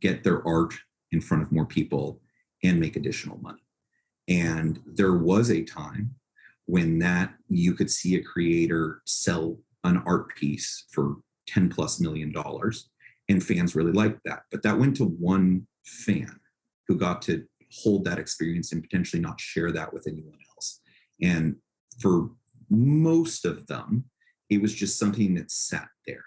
get 0.00 0.24
their 0.24 0.46
art 0.46 0.74
in 1.12 1.20
front 1.20 1.42
of 1.42 1.52
more 1.52 1.66
people, 1.66 2.20
and 2.62 2.78
make 2.78 2.96
additional 2.96 3.38
money. 3.38 3.62
And 4.28 4.80
there 4.86 5.14
was 5.14 5.50
a 5.50 5.62
time 5.62 6.14
when 6.66 6.98
that 7.00 7.34
you 7.48 7.74
could 7.74 7.90
see 7.90 8.16
a 8.16 8.22
creator 8.22 9.02
sell 9.04 9.58
an 9.84 10.02
art 10.06 10.34
piece 10.36 10.84
for 10.90 11.16
10 11.48 11.70
plus 11.70 12.00
million 12.00 12.32
dollars 12.32 12.88
and 13.32 13.42
fans 13.42 13.74
really 13.74 13.92
liked 13.92 14.20
that. 14.24 14.42
But 14.50 14.62
that 14.62 14.78
went 14.78 14.96
to 14.96 15.04
one 15.04 15.66
fan 15.84 16.38
who 16.86 16.96
got 16.96 17.22
to 17.22 17.44
hold 17.72 18.04
that 18.04 18.18
experience 18.18 18.72
and 18.72 18.82
potentially 18.82 19.20
not 19.20 19.40
share 19.40 19.72
that 19.72 19.92
with 19.92 20.06
anyone 20.06 20.38
else. 20.54 20.80
And 21.20 21.56
for 22.00 22.30
most 22.70 23.44
of 23.44 23.66
them, 23.66 24.04
it 24.50 24.60
was 24.60 24.74
just 24.74 24.98
something 24.98 25.34
that 25.34 25.50
sat 25.50 25.88
there. 26.06 26.24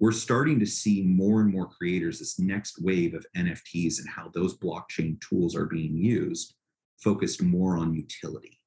We're 0.00 0.12
starting 0.12 0.60
to 0.60 0.66
see 0.66 1.02
more 1.02 1.40
and 1.40 1.52
more 1.52 1.66
creators, 1.66 2.20
this 2.20 2.38
next 2.38 2.80
wave 2.80 3.14
of 3.14 3.26
NFTs 3.36 3.98
and 3.98 4.08
how 4.08 4.30
those 4.32 4.56
blockchain 4.56 5.20
tools 5.20 5.56
are 5.56 5.66
being 5.66 5.96
used, 5.96 6.54
focused 7.02 7.42
more 7.42 7.76
on 7.76 7.94
utility. 7.94 8.60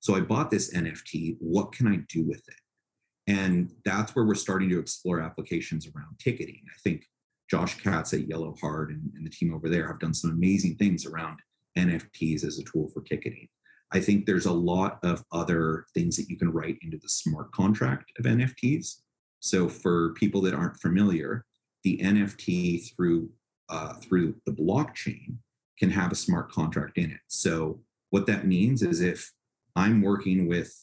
So 0.00 0.16
I 0.16 0.20
bought 0.20 0.50
this 0.50 0.74
NFT. 0.74 1.36
What 1.38 1.72
can 1.72 1.86
I 1.86 2.00
do 2.08 2.24
with 2.24 2.42
it? 2.48 2.56
And 3.28 3.70
that's 3.84 4.16
where 4.16 4.24
we're 4.24 4.34
starting 4.34 4.68
to 4.70 4.80
explore 4.80 5.20
applications 5.20 5.86
around 5.86 6.18
ticketing. 6.18 6.62
I 6.68 6.78
think 6.82 7.04
Josh 7.52 7.78
Katz 7.82 8.14
at 8.14 8.28
Yellow 8.28 8.56
Heart 8.62 8.92
and, 8.92 9.12
and 9.14 9.26
the 9.26 9.30
team 9.30 9.52
over 9.52 9.68
there 9.68 9.86
have 9.86 9.98
done 9.98 10.14
some 10.14 10.30
amazing 10.30 10.76
things 10.76 11.04
around 11.04 11.38
NFTs 11.76 12.46
as 12.46 12.58
a 12.58 12.64
tool 12.64 12.88
for 12.88 13.02
ticketing. 13.02 13.46
I 13.92 14.00
think 14.00 14.24
there's 14.24 14.46
a 14.46 14.52
lot 14.52 14.98
of 15.02 15.22
other 15.32 15.84
things 15.92 16.16
that 16.16 16.30
you 16.30 16.38
can 16.38 16.50
write 16.50 16.78
into 16.80 16.96
the 16.96 17.10
smart 17.10 17.52
contract 17.52 18.10
of 18.18 18.24
NFTs. 18.24 19.02
So 19.40 19.68
for 19.68 20.14
people 20.14 20.40
that 20.42 20.54
aren't 20.54 20.80
familiar, 20.80 21.44
the 21.84 21.98
NFT 21.98 22.96
through 22.96 23.28
uh, 23.68 23.94
through 23.94 24.36
the 24.46 24.52
blockchain 24.52 25.36
can 25.78 25.90
have 25.90 26.10
a 26.10 26.16
smart 26.16 26.50
contract 26.50 26.96
in 26.96 27.10
it. 27.10 27.20
So 27.28 27.80
what 28.08 28.26
that 28.28 28.46
means 28.46 28.82
is 28.82 29.02
if 29.02 29.30
I'm 29.76 30.00
working 30.00 30.48
with 30.48 30.74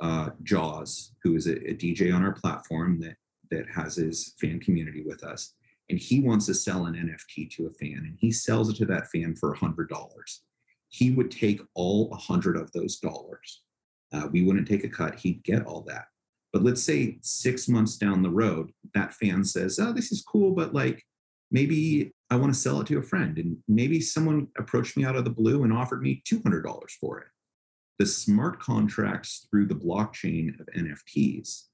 uh, 0.00 0.30
Jaws, 0.44 1.14
who 1.24 1.34
is 1.34 1.48
a, 1.48 1.56
a 1.70 1.74
DJ 1.74 2.14
on 2.14 2.22
our 2.22 2.32
platform 2.32 3.00
that 3.00 3.16
that 3.50 3.66
has 3.74 3.96
his 3.96 4.34
fan 4.40 4.60
community 4.60 5.02
with 5.04 5.24
us, 5.24 5.54
and 5.88 5.98
he 5.98 6.20
wants 6.20 6.46
to 6.46 6.54
sell 6.54 6.86
an 6.86 6.94
NFT 6.94 7.50
to 7.56 7.66
a 7.66 7.70
fan, 7.70 8.04
and 8.04 8.16
he 8.18 8.32
sells 8.32 8.68
it 8.70 8.76
to 8.76 8.86
that 8.86 9.08
fan 9.10 9.36
for 9.36 9.52
a 9.52 9.58
hundred 9.58 9.88
dollars 9.88 10.42
he 10.88 11.10
would 11.10 11.30
take 11.30 11.60
all 11.74 12.10
a 12.12 12.16
hundred 12.16 12.56
of 12.56 12.72
those 12.72 12.96
dollars. 12.98 13.62
Uh, 14.12 14.28
we 14.30 14.42
wouldn't 14.42 14.68
take 14.68 14.84
a 14.84 14.88
cut. 14.88 15.16
He'd 15.16 15.42
get 15.42 15.66
all 15.66 15.82
that. 15.82 16.06
But 16.52 16.62
let's 16.62 16.82
say 16.82 17.18
six 17.22 17.68
months 17.68 17.96
down 17.96 18.22
the 18.22 18.30
road, 18.30 18.70
that 18.94 19.14
fan 19.14 19.44
says, 19.44 19.78
"Oh, 19.78 19.92
this 19.92 20.12
is 20.12 20.22
cool, 20.22 20.52
but 20.52 20.72
like 20.72 21.04
maybe 21.50 22.14
I 22.30 22.36
want 22.36 22.54
to 22.54 22.58
sell 22.58 22.80
it 22.80 22.86
to 22.88 22.98
a 22.98 23.02
friend." 23.02 23.36
And 23.38 23.58
maybe 23.68 24.00
someone 24.00 24.48
approached 24.56 24.96
me 24.96 25.04
out 25.04 25.16
of 25.16 25.24
the 25.24 25.30
blue 25.30 25.64
and 25.64 25.72
offered 25.72 26.02
me 26.02 26.22
two 26.24 26.40
hundred 26.42 26.62
dollars 26.62 26.96
for 27.00 27.18
it. 27.18 27.28
The 27.98 28.06
smart 28.06 28.60
contracts 28.60 29.46
through 29.50 29.66
the 29.66 29.74
blockchain 29.74 30.58
of 30.60 30.66
NFTs 30.74 31.64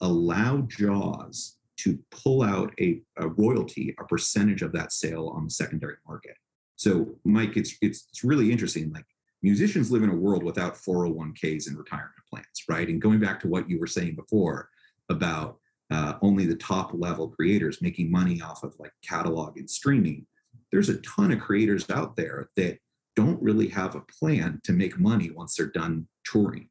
allow 0.00 0.62
Jaws 0.62 1.56
to 1.78 1.98
pull 2.10 2.42
out 2.42 2.72
a, 2.80 3.00
a 3.16 3.28
royalty, 3.28 3.94
a 3.98 4.04
percentage 4.04 4.62
of 4.62 4.72
that 4.72 4.92
sale 4.92 5.28
on 5.34 5.44
the 5.44 5.50
secondary 5.50 5.96
market. 6.06 6.36
So, 6.76 7.16
Mike, 7.24 7.56
it's 7.56 7.76
it's 7.80 8.06
it's 8.10 8.24
really 8.24 8.52
interesting. 8.52 8.92
Like 8.92 9.06
musicians 9.42 9.90
live 9.90 10.02
in 10.02 10.10
a 10.10 10.16
world 10.16 10.42
without 10.42 10.74
401ks 10.74 11.68
and 11.68 11.78
retirement 11.78 12.12
plans, 12.30 12.64
right? 12.68 12.88
And 12.88 13.00
going 13.00 13.20
back 13.20 13.40
to 13.40 13.48
what 13.48 13.68
you 13.68 13.78
were 13.78 13.86
saying 13.86 14.14
before 14.14 14.68
about 15.08 15.58
uh, 15.90 16.14
only 16.20 16.46
the 16.46 16.56
top 16.56 16.90
level 16.92 17.28
creators 17.28 17.80
making 17.80 18.10
money 18.10 18.40
off 18.42 18.64
of 18.64 18.74
like 18.78 18.92
catalog 19.02 19.56
and 19.56 19.70
streaming, 19.70 20.26
there's 20.72 20.88
a 20.88 21.00
ton 21.02 21.32
of 21.32 21.40
creators 21.40 21.88
out 21.90 22.16
there 22.16 22.50
that 22.56 22.78
don't 23.14 23.42
really 23.42 23.68
have 23.68 23.94
a 23.94 24.04
plan 24.20 24.60
to 24.64 24.72
make 24.72 24.98
money 24.98 25.30
once 25.30 25.56
they're 25.56 25.66
done 25.66 26.06
touring. 26.24 26.68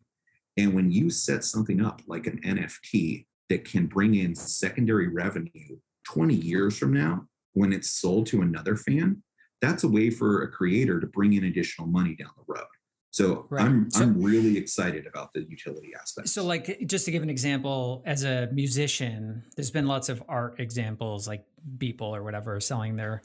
And 0.57 0.73
when 0.73 0.91
you 0.91 1.09
set 1.09 1.43
something 1.43 1.83
up 1.83 2.01
like 2.07 2.27
an 2.27 2.39
NFT 2.41 3.25
that 3.49 3.65
can 3.65 3.87
bring 3.87 4.15
in 4.15 4.35
secondary 4.35 5.07
revenue 5.07 5.77
20 6.05 6.35
years 6.35 6.77
from 6.77 6.93
now, 6.93 7.27
when 7.53 7.73
it's 7.73 7.91
sold 7.91 8.27
to 8.27 8.41
another 8.41 8.75
fan, 8.75 9.23
that's 9.61 9.83
a 9.83 9.87
way 9.87 10.09
for 10.09 10.43
a 10.43 10.51
creator 10.51 10.99
to 10.99 11.07
bring 11.07 11.33
in 11.33 11.45
additional 11.45 11.87
money 11.87 12.15
down 12.15 12.29
the 12.37 12.43
road. 12.47 12.65
So 13.11 13.47
right. 13.49 13.65
I'm 13.65 13.89
so, 13.89 14.03
I'm 14.03 14.21
really 14.21 14.57
excited 14.57 15.07
about 15.07 15.31
the 15.31 15.45
utility 15.49 15.93
aspect. 15.99 16.27
So 16.27 16.45
like 16.45 16.85
just 16.85 17.05
to 17.05 17.11
give 17.11 17.23
an 17.23 17.29
example, 17.29 18.03
as 18.05 18.25
a 18.25 18.49
musician, 18.51 19.41
there's 19.55 19.71
been 19.71 19.87
lots 19.87 20.09
of 20.09 20.21
art 20.27 20.59
examples 20.59 21.27
like 21.27 21.45
Beeple 21.77 22.01
or 22.01 22.23
whatever 22.23 22.59
selling 22.59 22.97
their 22.97 23.21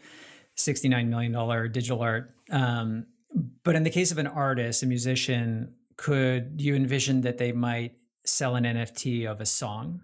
$69 0.56 1.08
million 1.08 1.72
digital 1.72 2.02
art. 2.02 2.32
Um, 2.50 3.06
but 3.64 3.74
in 3.74 3.82
the 3.82 3.90
case 3.90 4.12
of 4.12 4.18
an 4.18 4.28
artist, 4.28 4.84
a 4.84 4.86
musician, 4.86 5.74
could 5.96 6.60
you 6.60 6.76
envision 6.76 7.22
that 7.22 7.38
they 7.38 7.50
might 7.50 7.94
sell 8.24 8.54
an 8.54 8.64
NFT 8.64 9.26
of 9.26 9.40
a 9.40 9.46
song? 9.46 10.02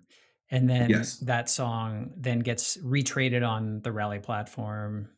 And 0.51 0.71
then 0.71 0.91
yes. 0.91 1.17
that 1.19 1.51
song 1.51 2.11
then 2.17 2.39
gets 2.39 2.77
retraded 2.77 3.47
on 3.47 3.81
the 3.81 3.91
Rally 3.91 4.21
platform 4.21 5.09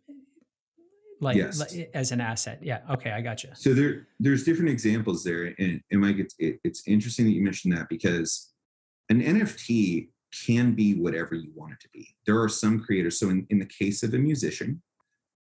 like, 1.20 1.36
yes. 1.36 1.58
like 1.58 1.74
eh, 1.74 1.86
as 1.94 2.12
an 2.12 2.20
asset. 2.20 2.60
Yeah. 2.62 2.80
Okay, 2.90 3.10
I 3.10 3.20
got 3.20 3.42
you. 3.42 3.50
So 3.54 3.74
there, 3.74 4.06
there's 4.20 4.44
different 4.44 4.70
examples 4.70 5.24
there, 5.24 5.54
and, 5.58 5.80
and 5.90 6.00
Mike, 6.00 6.18
it's 6.18 6.34
it, 6.38 6.60
it's 6.64 6.86
interesting 6.86 7.26
that 7.26 7.32
you 7.32 7.42
mentioned 7.42 7.76
that 7.76 7.88
because 7.88 8.52
an 9.08 9.20
NFT 9.20 10.08
can 10.46 10.74
be 10.74 10.94
whatever 10.94 11.34
you 11.34 11.50
want 11.54 11.72
it 11.72 11.80
to 11.80 11.88
be. 11.92 12.14
There 12.26 12.40
are 12.40 12.48
some 12.48 12.80
creators. 12.80 13.18
So 13.18 13.30
in, 13.30 13.46
in 13.50 13.58
the 13.58 13.66
case 13.66 14.02
of 14.02 14.14
a 14.14 14.18
musician, 14.18 14.82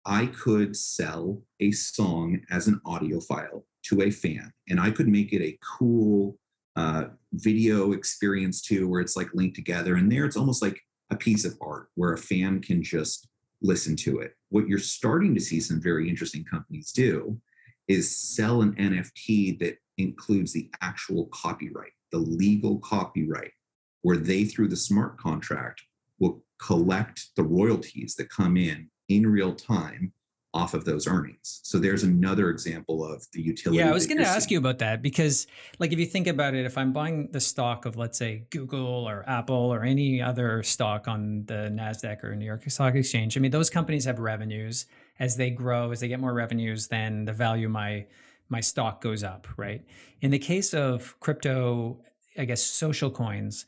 I 0.06 0.28
could 0.28 0.76
sell 0.76 1.42
a 1.62 1.72
song 1.72 2.42
as 2.52 2.68
an 2.68 2.82
audio 2.86 3.20
file 3.20 3.66
to 3.84 4.02
a 4.02 4.12
fan, 4.12 4.52
and 4.70 4.80
I 4.80 4.92
could 4.92 5.08
make 5.08 5.34
it 5.34 5.42
a 5.42 5.58
cool 5.78 6.38
uh, 6.76 7.06
video 7.34 7.92
experience 7.92 8.62
too, 8.62 8.88
where 8.88 9.02
it's 9.02 9.16
like 9.16 9.34
linked 9.34 9.56
together. 9.56 9.96
And 9.96 10.12
there, 10.12 10.26
it's 10.26 10.38
almost 10.38 10.62
like 10.62 10.80
a 11.10 11.16
piece 11.16 11.46
of 11.46 11.58
art 11.62 11.90
where 11.96 12.14
a 12.14 12.18
fan 12.18 12.62
can 12.62 12.82
just 12.82 13.28
listen 13.62 13.96
to 13.96 14.20
it. 14.20 14.36
What 14.50 14.68
you're 14.68 14.80
starting 14.80 15.34
to 15.36 15.42
see 15.42 15.60
some 15.60 15.82
very 15.82 16.10
interesting 16.10 16.44
companies 16.44 16.92
do 16.92 17.40
is 17.88 18.18
sell 18.18 18.62
an 18.62 18.74
NFT 18.76 19.60
that 19.60 19.78
includes 19.98 20.54
the 20.54 20.70
actual 20.82 21.28
copyright, 21.28 21.92
the 22.12 22.18
legal 22.18 22.80
copyright, 22.80 23.52
where 24.02 24.18
they, 24.18 24.46
through 24.46 24.70
the 24.70 24.76
smart 24.76 25.18
contract, 25.18 25.82
will 26.20 26.44
collect 26.62 27.28
the 27.36 27.44
royalties 27.44 28.16
that 28.16 28.30
come 28.30 28.58
in 28.58 28.90
in 29.10 29.28
real 29.28 29.54
time 29.54 30.14
off 30.54 30.74
of 30.74 30.86
those 30.86 31.08
earnings. 31.08 31.62
So 31.64 31.80
there's 31.80 32.04
another 32.04 32.50
example 32.50 33.04
of 33.04 33.26
the 33.32 33.42
utility. 33.42 33.80
Yeah, 33.80 33.90
I 33.90 33.94
was 33.94 34.06
going 34.06 34.20
to 34.20 34.28
ask 34.28 34.52
you 34.52 34.58
about 34.60 34.78
that 34.80 35.02
because, 35.02 35.48
like, 35.80 35.92
if 35.92 36.00
you 36.00 36.06
think 36.06 36.28
about 36.28 36.54
it, 36.54 36.66
if 36.66 36.78
I'm 36.78 36.94
buying 36.94 37.30
the 37.32 37.40
stock 37.40 37.86
of, 37.86 37.98
let's 37.98 38.18
say, 38.18 38.46
Google 38.52 39.08
or 39.10 39.28
Apple 39.28 39.56
or 39.56 39.84
any 39.84 40.22
other 40.22 40.62
stock 40.62 41.08
on 41.08 41.46
the 41.46 41.72
NASDAQ 41.74 42.24
or 42.24 42.36
New 42.36 42.46
York 42.46 42.70
Stock 42.70 42.94
Exchange, 42.94 43.36
I 43.36 43.40
mean, 43.40 43.52
those 43.52 43.70
companies 43.70 44.06
have 44.06 44.20
revenues. 44.20 44.86
As 45.20 45.38
they 45.38 45.52
grow, 45.52 45.92
as 45.92 46.00
they 46.00 46.08
get 46.08 46.20
more 46.20 46.34
revenues, 46.34 46.88
then 46.88 47.26
the 47.26 47.34
value 47.34 47.68
of 47.68 47.72
my 47.72 48.06
my 48.50 48.60
stock 48.60 49.02
goes 49.02 49.24
up, 49.24 49.48
right? 49.58 49.86
In 50.22 50.32
the 50.32 50.40
case 50.40 50.74
of 50.74 51.20
crypto, 51.20 52.00
I 52.38 52.46
guess 52.46 52.62
social 52.62 53.10
coins, 53.10 53.66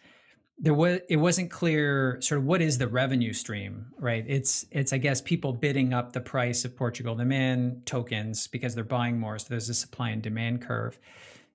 there 0.58 0.74
was 0.74 1.00
it 1.10 1.18
wasn't 1.18 1.52
clear 1.52 2.18
sort 2.22 2.40
of 2.40 2.46
what 2.46 2.62
is 2.62 2.78
the 2.78 2.88
revenue 2.88 3.34
stream 3.34 3.86
right? 4.00 4.24
It's 4.28 4.66
it's 4.72 4.94
i 4.94 4.98
guess 4.98 5.22
people 5.22 5.52
bidding 5.52 5.94
up 5.94 6.14
the 6.14 6.22
price 6.22 6.66
of 6.66 6.76
portugal 6.76 7.16
the 7.16 7.26
man 7.26 7.82
tokens 7.86 8.48
because 8.48 8.74
they're 8.74 8.84
buying 8.84 9.20
more 9.20 9.38
so 9.38 9.48
there's 9.50 9.70
a 9.70 9.74
supply 9.74 10.10
and 10.10 10.22
demand 10.22 10.62
curve. 10.62 10.98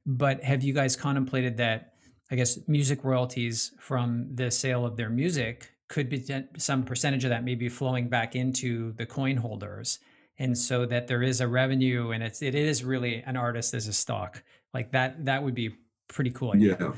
But 0.06 0.42
have 0.42 0.62
you 0.62 0.72
guys 0.74 0.96
contemplated 0.96 1.56
that 1.58 1.94
i 2.30 2.36
guess 2.36 2.58
music 2.68 3.04
royalties 3.04 3.72
from 3.78 4.28
the 4.34 4.50
sale 4.50 4.84
of 4.84 4.96
their 4.96 5.10
music 5.10 5.70
could 5.88 6.08
be 6.08 6.24
some 6.56 6.84
percentage 6.84 7.24
of 7.24 7.30
that 7.30 7.42
maybe 7.42 7.68
flowing 7.68 8.08
back 8.08 8.36
into 8.36 8.92
the 8.92 9.06
coin 9.06 9.36
holders? 9.36 9.98
And 10.38 10.56
so 10.56 10.86
that 10.86 11.06
there 11.06 11.22
is 11.22 11.40
a 11.42 11.48
revenue 11.48 12.12
and 12.12 12.22
it's 12.22 12.40
it 12.42 12.54
is 12.54 12.82
really 12.84 13.22
an 13.26 13.36
artist 13.36 13.74
as 13.74 13.88
a 13.88 13.92
stock 13.92 14.42
like 14.72 14.92
that 14.92 15.24
that 15.24 15.42
would 15.42 15.54
be 15.54 15.76
pretty 16.08 16.30
cool 16.30 16.56
yeah 16.56 16.92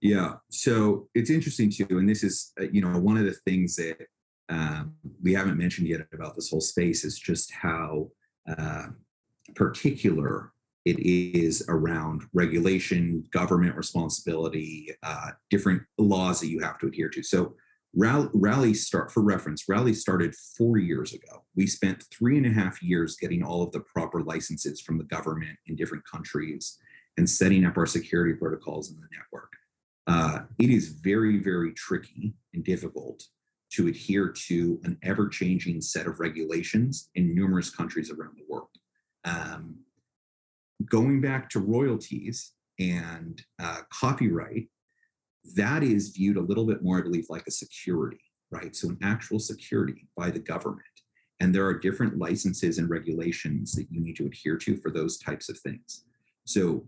yeah. 0.00 0.34
So 0.50 1.08
it's 1.14 1.30
interesting 1.30 1.70
too, 1.70 1.86
and 1.90 2.08
this 2.08 2.22
is 2.22 2.52
uh, 2.60 2.64
you 2.64 2.80
know 2.80 2.98
one 2.98 3.16
of 3.16 3.24
the 3.24 3.32
things 3.32 3.76
that 3.76 3.96
um, 4.48 4.94
we 5.22 5.34
haven't 5.34 5.58
mentioned 5.58 5.88
yet 5.88 6.06
about 6.12 6.34
this 6.34 6.50
whole 6.50 6.60
space 6.60 7.04
is 7.04 7.18
just 7.18 7.52
how 7.52 8.10
uh, 8.48 8.86
particular 9.54 10.52
it 10.84 11.00
is 11.00 11.64
around 11.68 12.22
regulation, 12.32 13.24
government 13.32 13.76
responsibility, 13.76 14.88
uh, 15.02 15.30
different 15.50 15.82
laws 15.98 16.40
that 16.40 16.48
you 16.48 16.60
have 16.60 16.78
to 16.78 16.86
adhere 16.86 17.08
to. 17.08 17.24
So 17.24 17.54
Rally, 17.92 18.28
Rally 18.34 18.74
start 18.74 19.10
for 19.10 19.22
reference. 19.22 19.68
Rally 19.68 19.94
started 19.94 20.34
four 20.56 20.78
years 20.78 21.12
ago. 21.12 21.44
We 21.56 21.66
spent 21.66 22.04
three 22.12 22.36
and 22.36 22.46
a 22.46 22.52
half 22.52 22.82
years 22.82 23.16
getting 23.16 23.42
all 23.42 23.62
of 23.62 23.72
the 23.72 23.80
proper 23.80 24.22
licenses 24.22 24.80
from 24.80 24.98
the 24.98 25.04
government 25.04 25.58
in 25.66 25.74
different 25.74 26.04
countries 26.04 26.78
and 27.16 27.28
setting 27.28 27.64
up 27.64 27.76
our 27.76 27.86
security 27.86 28.34
protocols 28.34 28.90
in 28.90 28.96
the 28.98 29.08
network 29.10 29.55
uh, 30.06 30.40
it 30.58 30.70
is 30.70 30.88
very, 30.88 31.38
very 31.38 31.72
tricky 31.72 32.34
and 32.54 32.64
difficult 32.64 33.24
to 33.72 33.88
adhere 33.88 34.28
to 34.28 34.80
an 34.84 34.96
ever 35.02 35.28
changing 35.28 35.80
set 35.80 36.06
of 36.06 36.20
regulations 36.20 37.10
in 37.14 37.34
numerous 37.34 37.70
countries 37.70 38.10
around 38.10 38.36
the 38.36 38.44
world. 38.48 38.68
Um, 39.24 39.80
going 40.88 41.20
back 41.20 41.50
to 41.50 41.60
royalties 41.60 42.52
and 42.78 43.42
uh, 43.60 43.80
copyright, 43.92 44.68
that 45.54 45.82
is 45.82 46.10
viewed 46.10 46.36
a 46.36 46.42
little 46.42 46.66
bit 46.66 46.82
more, 46.82 46.98
I 46.98 47.02
believe, 47.02 47.26
like 47.28 47.46
a 47.46 47.52
security, 47.52 48.20
right? 48.50 48.74
So, 48.74 48.88
an 48.88 48.98
actual 49.02 49.38
security 49.38 50.08
by 50.16 50.30
the 50.30 50.38
government. 50.38 50.82
And 51.40 51.54
there 51.54 51.66
are 51.66 51.78
different 51.78 52.18
licenses 52.18 52.78
and 52.78 52.88
regulations 52.88 53.72
that 53.72 53.86
you 53.90 54.00
need 54.00 54.16
to 54.16 54.26
adhere 54.26 54.56
to 54.58 54.76
for 54.78 54.90
those 54.90 55.18
types 55.18 55.48
of 55.48 55.58
things. 55.58 56.04
So, 56.44 56.86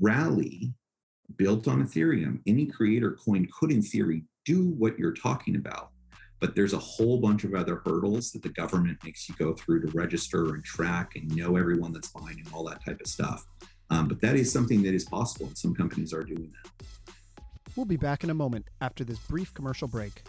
Rally, 0.00 0.74
built 1.36 1.68
on 1.68 1.82
Ethereum, 1.82 2.40
any 2.46 2.66
creator 2.66 3.12
coin 3.12 3.48
could, 3.52 3.72
in 3.72 3.82
theory, 3.82 4.24
do 4.44 4.70
what 4.70 4.98
you're 4.98 5.14
talking 5.14 5.56
about. 5.56 5.90
But 6.40 6.56
there's 6.56 6.72
a 6.72 6.78
whole 6.78 7.18
bunch 7.18 7.44
of 7.44 7.54
other 7.54 7.82
hurdles 7.84 8.32
that 8.32 8.42
the 8.42 8.48
government 8.48 8.98
makes 9.04 9.28
you 9.28 9.34
go 9.36 9.54
through 9.54 9.86
to 9.86 9.96
register 9.96 10.54
and 10.54 10.64
track 10.64 11.14
and 11.14 11.34
know 11.36 11.56
everyone 11.56 11.92
that's 11.92 12.08
buying 12.08 12.40
and 12.44 12.52
all 12.52 12.64
that 12.64 12.84
type 12.84 13.00
of 13.00 13.06
stuff. 13.06 13.46
Um, 13.90 14.08
but 14.08 14.20
that 14.22 14.36
is 14.36 14.52
something 14.52 14.82
that 14.82 14.94
is 14.94 15.04
possible, 15.04 15.46
and 15.46 15.56
some 15.56 15.74
companies 15.74 16.12
are 16.12 16.24
doing 16.24 16.50
that. 16.62 16.86
We'll 17.76 17.86
be 17.86 17.96
back 17.96 18.24
in 18.24 18.30
a 18.30 18.34
moment 18.34 18.66
after 18.80 19.04
this 19.04 19.18
brief 19.18 19.54
commercial 19.54 19.88
break. 19.88 20.22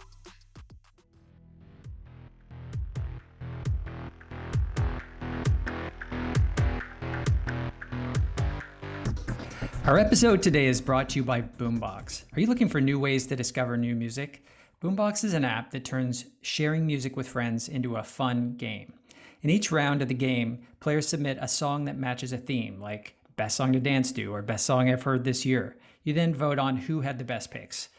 Our 9.86 9.98
episode 9.98 10.42
today 10.42 10.64
is 10.64 10.80
brought 10.80 11.10
to 11.10 11.16
you 11.16 11.24
by 11.24 11.42
Boombox. 11.42 12.24
Are 12.32 12.40
you 12.40 12.46
looking 12.46 12.70
for 12.70 12.80
new 12.80 12.98
ways 12.98 13.26
to 13.26 13.36
discover 13.36 13.76
new 13.76 13.94
music? 13.94 14.42
Boombox 14.82 15.24
is 15.24 15.34
an 15.34 15.44
app 15.44 15.72
that 15.72 15.84
turns 15.84 16.24
sharing 16.40 16.86
music 16.86 17.18
with 17.18 17.28
friends 17.28 17.68
into 17.68 17.96
a 17.96 18.02
fun 18.02 18.54
game. 18.56 18.94
In 19.42 19.50
each 19.50 19.70
round 19.70 20.00
of 20.00 20.08
the 20.08 20.14
game, 20.14 20.60
players 20.80 21.06
submit 21.06 21.36
a 21.38 21.46
song 21.46 21.84
that 21.84 21.98
matches 21.98 22.32
a 22.32 22.38
theme, 22.38 22.80
like 22.80 23.14
best 23.36 23.58
song 23.58 23.74
to 23.74 23.78
dance 23.78 24.10
to 24.12 24.34
or 24.34 24.40
best 24.40 24.64
song 24.64 24.88
I've 24.88 25.02
heard 25.02 25.24
this 25.24 25.44
year. 25.44 25.76
You 26.02 26.14
then 26.14 26.34
vote 26.34 26.58
on 26.58 26.78
who 26.78 27.02
had 27.02 27.18
the 27.18 27.24
best 27.24 27.50
picks. 27.50 27.90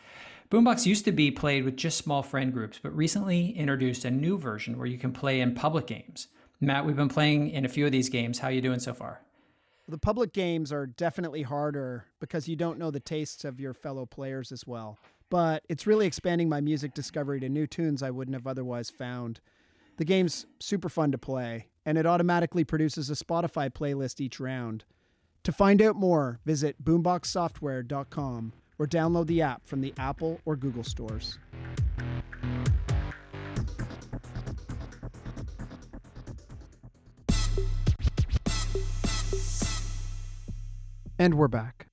Boombox 0.50 0.88
used 0.88 1.06
to 1.06 1.12
be 1.12 1.30
played 1.30 1.66
with 1.66 1.78
just 1.78 2.00
small 2.00 2.24
friend 2.24 2.52
groups, 2.52 2.80
but 2.82 2.98
recently 2.98 3.52
introduced 3.52 4.06
a 4.06 4.12
new 4.12 4.40
version 4.40 4.80
where 4.80 4.88
you 4.88 4.98
can 4.98 5.12
play 5.12 5.40
in 5.40 5.54
public 5.54 5.86
games. 5.86 6.30
Matt, 6.60 6.84
we've 6.84 6.96
been 6.96 7.10
playing 7.10 7.52
in 7.52 7.64
a 7.64 7.70
few 7.70 7.86
of 7.86 7.92
these 7.92 8.10
games. 8.10 8.40
How 8.40 8.48
are 8.48 8.54
you 8.54 8.62
doing 8.62 8.80
so 8.80 8.96
far? 8.96 9.22
The 9.88 9.98
public 10.00 10.34
games 10.34 10.72
are 10.72 10.88
definitely 10.88 11.44
harder 11.44 12.06
because 12.20 12.48
you 12.48 12.56
don't 12.56 12.80
know 12.80 12.90
the 12.90 13.00
tastes 13.00 13.46
of 13.46 13.60
your 13.60 13.74
fellow 13.74 14.08
players 14.08 14.52
as 14.52 14.66
well. 14.66 14.98
But 15.30 15.64
it's 15.70 15.86
really 15.86 16.08
expanding 16.08 16.50
my 16.50 16.60
music 16.60 16.94
discovery 16.94 17.40
to 17.40 17.50
new 17.50 17.68
tunes 17.68 18.02
I 18.02 18.10
wouldn't 18.10 18.36
have 18.36 18.48
otherwise 18.48 18.90
found. 18.90 19.42
The 19.98 20.06
game's 20.06 20.46
super 20.60 20.90
fun 20.90 21.12
to 21.12 21.18
play, 21.18 21.68
and 21.86 21.98
it 21.98 22.06
automatically 22.06 22.64
produces 22.64 23.10
a 23.10 23.14
Spotify 23.14 23.70
playlist 23.70 24.20
each 24.20 24.40
round. 24.40 24.86
To 25.44 25.52
find 25.52 25.82
out 25.82 25.96
more, 25.96 26.40
visit 26.46 26.84
boomboxsoftware.com 26.84 28.54
or 28.80 28.88
download 28.88 29.28
the 29.28 29.42
app 29.42 29.68
from 29.68 29.82
the 29.82 29.94
Apple 29.98 30.42
or 30.46 30.56
Google 30.56 30.84
stores. 30.84 31.38
And 41.18 41.36
we're 41.36 41.48
back. 41.48 41.88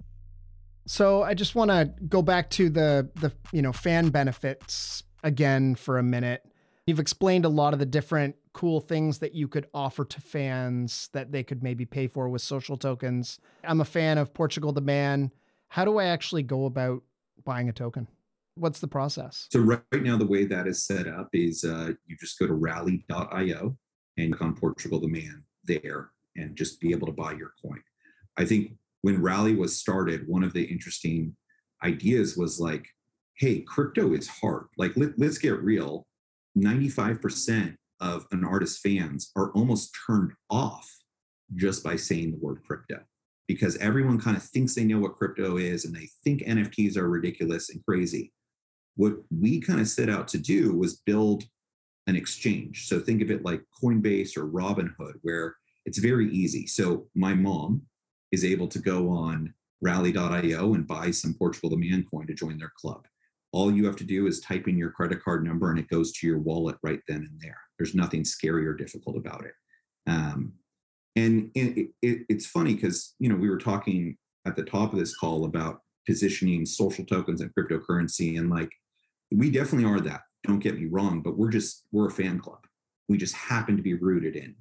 So 0.87 1.23
I 1.23 1.35
just 1.35 1.55
want 1.55 1.71
to 1.71 1.93
go 2.09 2.23
back 2.23 2.51
to 2.51 2.69
the 2.69 3.09
the 3.15 3.33
you 3.53 3.63
know 3.63 3.73
fan 3.73 4.09
benefits 4.09 5.05
again 5.23 5.77
for 5.77 5.99
a 5.99 6.03
minute. 6.03 6.45
You've 6.87 6.99
explained 6.99 7.45
a 7.45 7.49
lot 7.49 7.73
of 7.73 7.79
the 7.79 7.87
different 7.87 8.35
cool 8.53 8.81
things 8.81 9.19
that 9.19 9.35
you 9.35 9.47
could 9.47 9.69
offer 9.73 10.05
to 10.05 10.21
fans 10.21 11.09
that 11.13 11.31
they 11.31 11.45
could 11.45 11.63
maybe 11.63 11.85
pay 11.85 12.09
for 12.09 12.29
with 12.29 12.43
social 12.43 12.77
tokens. 12.77 13.39
I'm 13.63 13.81
a 13.81 13.85
fan 13.85 14.19
of 14.19 14.35
Portugal 14.35 14.73
the 14.73 14.81
Man. 14.81 15.31
How 15.69 15.85
do 15.85 15.99
I 15.99 16.05
actually 16.07 16.43
go 16.43 16.67
about 16.67 17.03
buying 17.45 17.69
a 17.69 17.73
token? 17.73 18.09
What's 18.57 18.81
the 18.81 18.89
process? 18.89 19.49
So 19.53 19.61
right 19.61 19.81
now, 19.95 20.19
the 20.19 20.27
way 20.27 20.45
that 20.47 20.67
is 20.67 20.83
set 20.83 21.07
up 21.07 21.29
is 21.33 21.65
uh, 21.65 21.93
you 22.07 22.17
just 22.19 22.39
go 22.39 22.47
to 22.47 22.53
rally.io 22.53 23.77
and 24.19 24.33
click 24.37 24.43
on 24.43 24.57
Portugal 24.57 25.01
the 25.01 25.09
Man 25.09 25.45
there 25.65 26.11
and 26.37 26.57
just 26.57 26.81
be 26.81 26.91
able 26.91 27.07
to 27.07 27.13
buy 27.13 27.33
your 27.33 27.53
coin. 27.63 27.83
I 28.37 28.45
think 28.45 28.73
when 29.03 29.21
Rally 29.21 29.55
was 29.55 29.79
started, 29.79 30.27
one 30.27 30.43
of 30.43 30.53
the 30.53 30.65
interesting 30.65 31.37
ideas 31.85 32.37
was 32.37 32.59
like, 32.59 32.87
hey, 33.37 33.61
crypto 33.61 34.15
is 34.15 34.29
hard. 34.29 34.67
Like, 34.79 34.93
let, 34.97 35.19
let's 35.19 35.39
get 35.39 35.61
real. 35.63 36.07
95% 36.57 37.77
of 38.01 38.27
an 38.31 38.45
artist's 38.45 38.81
fans 38.81 39.31
are 39.37 39.53
almost 39.53 39.97
turned 40.07 40.33
off 40.51 40.89
just 41.55 41.83
by 41.85 41.97
saying 41.97 42.33
the 42.33 42.39
word 42.39 42.61
crypto 42.67 43.01
because 43.49 43.77
everyone 43.79 44.21
kind 44.21 44.37
of 44.37 44.43
thinks 44.43 44.75
they 44.75 44.85
know 44.85 44.99
what 44.99 45.17
crypto 45.17 45.57
is 45.57 45.85
and 45.85 45.95
they 45.95 46.09
think 46.25 46.43
NFTs 46.43 46.97
are 46.97 47.09
ridiculous 47.09 47.71
and 47.71 47.85
crazy. 47.85 48.33
What 48.97 49.15
we 49.31 49.61
kind 49.61 49.81
of 49.81 49.89
set 49.89 50.09
out 50.09 50.29
to 50.29 50.39
do 50.39 50.75
was 50.75 51.01
build 51.05 51.45
an 52.07 52.17
exchange. 52.17 52.87
So 52.87 53.01
think 53.01 53.23
of 53.23 53.31
it 53.31 53.45
like 53.45 53.63
Coinbase 53.83 54.37
or 54.37 54.47
Robinhood, 54.47 55.15
where 55.23 55.57
it's 55.85 55.99
very 55.99 56.31
easy. 56.31 56.67
So 56.67 57.09
my 57.15 57.35
mom 57.35 57.83
is 58.33 58.45
able 58.45 58.69
to 58.69 58.79
go 58.79 59.09
on 59.09 59.55
rally.io 59.81 60.75
and 60.75 60.87
buy 60.87 61.11
some 61.11 61.35
Portugal 61.35 61.71
the 61.71 61.77
Man 61.77 62.05
coin 62.11 62.27
to 62.27 62.35
join 62.35 62.59
their 62.59 62.73
club. 62.77 63.07
All 63.53 63.71
you 63.71 63.85
have 63.87 63.97
to 63.97 64.05
do 64.05 64.27
is 64.27 64.41
type 64.41 64.67
in 64.67 64.79
your 64.79 64.91
credit 64.91 65.23
card 65.23 65.45
number 65.45 65.71
and 65.71 65.79
it 65.79 65.89
goes 65.89 66.13
to 66.13 66.27
your 66.27 66.39
wallet 66.39 66.77
right 66.83 67.01
then 67.07 67.29
and 67.31 67.41
there. 67.41 67.59
There's 67.79 67.95
nothing 67.95 68.25
scary 68.25 68.67
or 68.67 68.75
difficult 68.75 69.17
about 69.17 69.45
it. 69.45 69.53
Um, 70.07 70.55
and 71.17 71.51
it, 71.55 71.91
it, 72.01 72.27
it's 72.29 72.47
funny 72.47 72.75
because 72.75 73.15
you 73.19 73.29
know 73.29 73.37
we 73.37 73.51
were 73.51 73.59
talking 73.59 74.17
at 74.47 74.57
the 74.57 74.65
top 74.65 74.93
of 74.93 74.99
this 74.99 75.17
call 75.17 75.45
about 75.45 75.81
positioning 76.07 76.67
social 76.67 77.05
tokens 77.05 77.41
and 77.41 77.55
cryptocurrency, 77.55 78.39
and 78.39 78.51
like 78.51 78.71
we 79.31 79.51
definitely 79.51 79.89
are 79.89 80.01
that. 80.01 80.23
Don't 80.45 80.59
get 80.59 80.79
me 80.79 80.87
wrong, 80.87 81.23
but 81.23 81.37
we're 81.37 81.51
just 81.51 81.85
we're 81.93 82.09
a 82.09 82.11
fan 82.11 82.39
club. 82.39 82.67
We 83.09 83.19
just 83.19 83.35
happen 83.35 83.77
to 83.77 83.83
be 83.83 83.95
rooted 83.95 84.37
in 84.37 84.57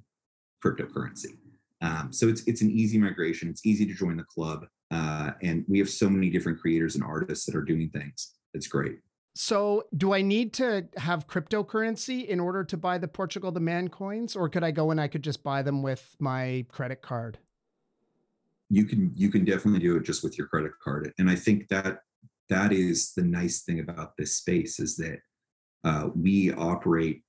cryptocurrency. 0.64 1.38
Um, 1.82 2.12
so 2.12 2.28
it's 2.28 2.42
it's 2.46 2.62
an 2.62 2.70
easy 2.70 2.96
migration. 2.96 3.48
It's 3.48 3.66
easy 3.66 3.84
to 3.86 3.92
join 3.92 4.16
the 4.16 4.24
club, 4.24 4.66
uh, 4.92 5.32
and 5.42 5.64
we 5.68 5.78
have 5.80 5.90
so 5.90 6.08
many 6.08 6.30
different 6.30 6.60
creators 6.60 6.94
and 6.94 7.02
artists 7.02 7.44
that 7.46 7.56
are 7.56 7.62
doing 7.62 7.90
things. 7.90 8.34
It's 8.54 8.68
great. 8.68 8.98
So, 9.34 9.84
do 9.96 10.14
I 10.14 10.22
need 10.22 10.52
to 10.54 10.86
have 10.96 11.26
cryptocurrency 11.26 12.26
in 12.26 12.38
order 12.38 12.64
to 12.64 12.76
buy 12.76 12.98
the 12.98 13.08
Portugal 13.08 13.50
the 13.50 13.60
Man 13.60 13.88
coins, 13.88 14.36
or 14.36 14.48
could 14.48 14.62
I 14.62 14.70
go 14.70 14.90
and 14.90 15.00
I 15.00 15.08
could 15.08 15.24
just 15.24 15.42
buy 15.42 15.62
them 15.62 15.82
with 15.82 16.14
my 16.20 16.64
credit 16.70 17.02
card? 17.02 17.38
You 18.70 18.84
can 18.84 19.10
you 19.14 19.30
can 19.30 19.44
definitely 19.44 19.80
do 19.80 19.96
it 19.96 20.04
just 20.04 20.22
with 20.22 20.38
your 20.38 20.46
credit 20.46 20.72
card, 20.82 21.12
and 21.18 21.28
I 21.28 21.34
think 21.34 21.68
that 21.68 22.00
that 22.48 22.72
is 22.72 23.12
the 23.14 23.22
nice 23.22 23.62
thing 23.62 23.80
about 23.80 24.16
this 24.16 24.36
space 24.36 24.78
is 24.78 24.96
that 24.96 25.18
uh, 25.82 26.10
we 26.14 26.52
operate 26.52 27.22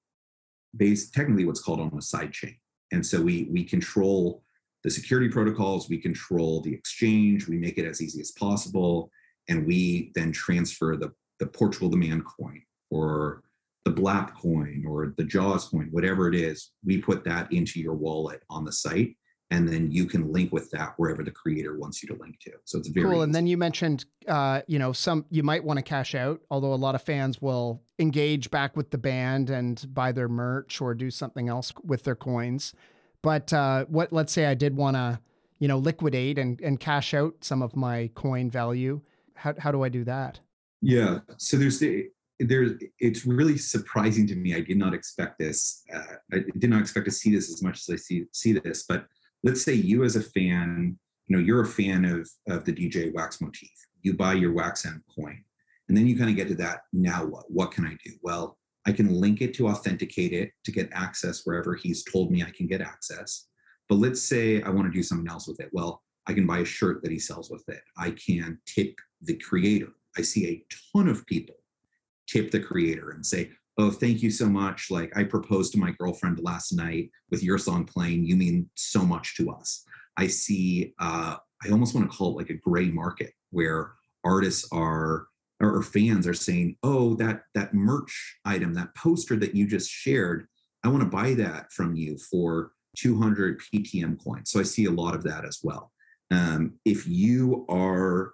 based 0.75 1.13
technically 1.13 1.45
what's 1.45 1.61
called 1.61 1.79
on 1.79 1.91
a 1.97 2.01
side 2.01 2.33
chain, 2.33 2.55
and 2.93 3.05
so 3.05 3.21
we 3.21 3.47
we 3.51 3.63
control 3.63 4.43
the 4.83 4.89
security 4.89 5.29
protocols, 5.29 5.89
we 5.89 5.97
control 5.97 6.61
the 6.61 6.73
exchange, 6.73 7.47
we 7.47 7.57
make 7.57 7.77
it 7.77 7.85
as 7.85 8.01
easy 8.01 8.21
as 8.21 8.31
possible, 8.31 9.09
and 9.49 9.65
we 9.65 10.11
then 10.15 10.31
transfer 10.31 10.95
the 10.95 11.11
the 11.39 11.47
Portugal 11.47 11.89
the 11.89 11.97
Man 11.97 12.23
coin 12.23 12.61
or 12.89 13.43
the 13.85 13.91
BLAP 13.91 14.37
coin 14.37 14.85
or 14.87 15.13
the 15.17 15.23
JAWS 15.25 15.65
coin, 15.65 15.89
whatever 15.91 16.29
it 16.29 16.35
is, 16.35 16.71
we 16.85 16.99
put 16.99 17.25
that 17.25 17.51
into 17.51 17.81
your 17.81 17.95
wallet 17.95 18.41
on 18.49 18.63
the 18.63 18.71
site. 18.71 19.17
And 19.53 19.69
then 19.69 19.91
you 19.91 20.07
can 20.07 20.33
link 20.33 20.51
with 20.51 20.71
that 20.71 20.95
wherever 20.97 21.23
the 21.23 21.29
creator 21.29 21.77
wants 21.77 22.01
you 22.01 22.09
to 22.09 22.15
link 22.19 22.39
to. 22.39 22.53
So 22.65 22.79
it's 22.79 22.87
very 22.87 23.05
cool. 23.05 23.17
Easy. 23.17 23.23
And 23.23 23.35
then 23.35 23.45
you 23.45 23.55
mentioned, 23.55 24.05
uh, 24.27 24.61
you 24.65 24.79
know, 24.79 24.93
some 24.93 25.25
you 25.29 25.43
might 25.43 25.63
want 25.63 25.77
to 25.77 25.83
cash 25.83 26.15
out, 26.15 26.41
although 26.49 26.73
a 26.73 26.75
lot 26.75 26.95
of 26.95 27.03
fans 27.03 27.39
will 27.39 27.79
engage 27.99 28.49
back 28.49 28.75
with 28.75 28.89
the 28.89 28.97
band 28.97 29.51
and 29.51 29.85
buy 29.93 30.11
their 30.11 30.27
merch 30.27 30.81
or 30.81 30.95
do 30.95 31.11
something 31.11 31.49
else 31.49 31.71
with 31.83 32.03
their 32.03 32.15
coins. 32.15 32.73
But 33.21 33.53
uh, 33.53 33.85
what? 33.85 34.11
Let's 34.11 34.33
say 34.33 34.47
I 34.47 34.55
did 34.55 34.75
want 34.75 34.97
to, 34.97 35.19
you 35.59 35.67
know, 35.67 35.77
liquidate 35.77 36.39
and 36.39 36.59
and 36.59 36.79
cash 36.79 37.13
out 37.13 37.35
some 37.41 37.61
of 37.61 37.75
my 37.75 38.09
coin 38.15 38.49
value. 38.49 39.01
How 39.35 39.53
how 39.59 39.71
do 39.71 39.83
I 39.83 39.89
do 39.89 40.03
that? 40.05 40.39
Yeah. 40.81 41.19
So 41.37 41.57
there's 41.57 41.77
the 41.77 42.09
there's 42.39 42.71
it's 42.99 43.23
really 43.23 43.59
surprising 43.59 44.25
to 44.27 44.35
me. 44.35 44.55
I 44.55 44.61
did 44.61 44.77
not 44.77 44.95
expect 44.95 45.37
this. 45.37 45.83
Uh, 45.93 46.15
I 46.33 46.39
did 46.57 46.71
not 46.71 46.81
expect 46.81 47.05
to 47.05 47.11
see 47.11 47.35
this 47.35 47.53
as 47.53 47.61
much 47.61 47.81
as 47.81 47.89
I 47.93 47.97
see 47.97 48.25
see 48.31 48.53
this. 48.53 48.83
But 48.89 49.05
let's 49.43 49.63
say 49.63 49.73
you 49.73 50.03
as 50.03 50.15
a 50.15 50.21
fan, 50.21 50.97
you 51.27 51.35
know, 51.35 51.43
you're 51.43 51.61
a 51.61 51.67
fan 51.67 52.05
of 52.05 52.29
of 52.47 52.65
the 52.65 52.73
DJ 52.73 53.13
Wax 53.13 53.41
Motif. 53.41 53.69
You 54.01 54.15
buy 54.15 54.33
your 54.33 54.53
Wax 54.53 54.85
M 54.85 55.03
coin, 55.13 55.43
and 55.87 55.97
then 55.97 56.07
you 56.07 56.17
kind 56.17 56.29
of 56.29 56.35
get 56.35 56.47
to 56.49 56.55
that. 56.55 56.81
Now 56.91 57.25
what? 57.25 57.45
What 57.49 57.71
can 57.71 57.85
I 57.85 57.97
do? 58.03 58.11
Well, 58.21 58.57
I 58.85 58.91
can 58.91 59.09
link 59.09 59.41
it 59.41 59.53
to 59.55 59.67
authenticate 59.67 60.33
it 60.33 60.51
to 60.65 60.71
get 60.71 60.89
access 60.91 61.45
wherever 61.45 61.75
he's 61.75 62.03
told 62.03 62.31
me 62.31 62.43
I 62.43 62.51
can 62.51 62.67
get 62.67 62.81
access. 62.81 63.47
But 63.89 63.95
let's 63.95 64.21
say 64.21 64.61
I 64.61 64.69
want 64.69 64.87
to 64.87 64.97
do 64.97 65.03
something 65.03 65.29
else 65.29 65.47
with 65.47 65.59
it. 65.59 65.69
Well, 65.71 66.01
I 66.27 66.33
can 66.33 66.47
buy 66.47 66.59
a 66.59 66.65
shirt 66.65 67.01
that 67.03 67.11
he 67.11 67.19
sells 67.19 67.49
with 67.49 67.67
it. 67.67 67.81
I 67.97 68.11
can 68.11 68.59
tip 68.65 68.95
the 69.21 69.35
creator 69.37 69.93
I 70.17 70.21
see 70.21 70.47
a 70.47 70.65
ton 70.93 71.07
of 71.07 71.25
people 71.25 71.55
tip 72.27 72.51
the 72.51 72.59
creator 72.59 73.11
and 73.11 73.25
say, 73.25 73.51
Oh, 73.77 73.89
thank 73.89 74.21
you 74.21 74.29
so 74.29 74.47
much. 74.47 74.91
Like, 74.91 75.15
I 75.17 75.23
proposed 75.23 75.71
to 75.73 75.79
my 75.79 75.91
girlfriend 75.91 76.39
last 76.41 76.73
night 76.73 77.09
with 77.31 77.43
your 77.43 77.57
song 77.57 77.85
playing. 77.85 78.25
You 78.25 78.35
mean 78.35 78.69
so 78.75 79.03
much 79.03 79.35
to 79.37 79.51
us. 79.51 79.83
I 80.17 80.27
see, 80.27 80.93
uh, 80.99 81.37
I 81.63 81.69
almost 81.71 81.95
want 81.95 82.09
to 82.09 82.15
call 82.15 82.31
it 82.31 82.37
like 82.37 82.49
a 82.51 82.57
gray 82.57 82.89
market 82.89 83.31
where 83.49 83.93
artists 84.23 84.67
are 84.71 85.27
or 85.59 85.81
fans 85.81 86.27
are 86.27 86.33
saying, 86.33 86.75
"Oh, 86.83 87.15
that 87.15 87.43
that 87.53 87.73
merch 87.73 88.37
item, 88.43 88.73
that 88.73 88.93
poster 88.95 89.37
that 89.37 89.55
you 89.55 89.65
just 89.65 89.89
shared, 89.89 90.47
I 90.83 90.89
want 90.89 91.03
to 91.03 91.09
buy 91.09 91.33
that 91.35 91.71
from 91.71 91.95
you 91.95 92.17
for 92.17 92.73
200 92.97 93.59
PTM 93.59 94.23
coins. 94.23 94.51
So 94.51 94.59
I 94.59 94.63
see 94.63 94.85
a 94.85 94.91
lot 94.91 95.15
of 95.15 95.23
that 95.23 95.45
as 95.45 95.59
well. 95.63 95.91
Um, 96.31 96.73
if 96.85 97.07
you 97.07 97.65
are 97.69 98.33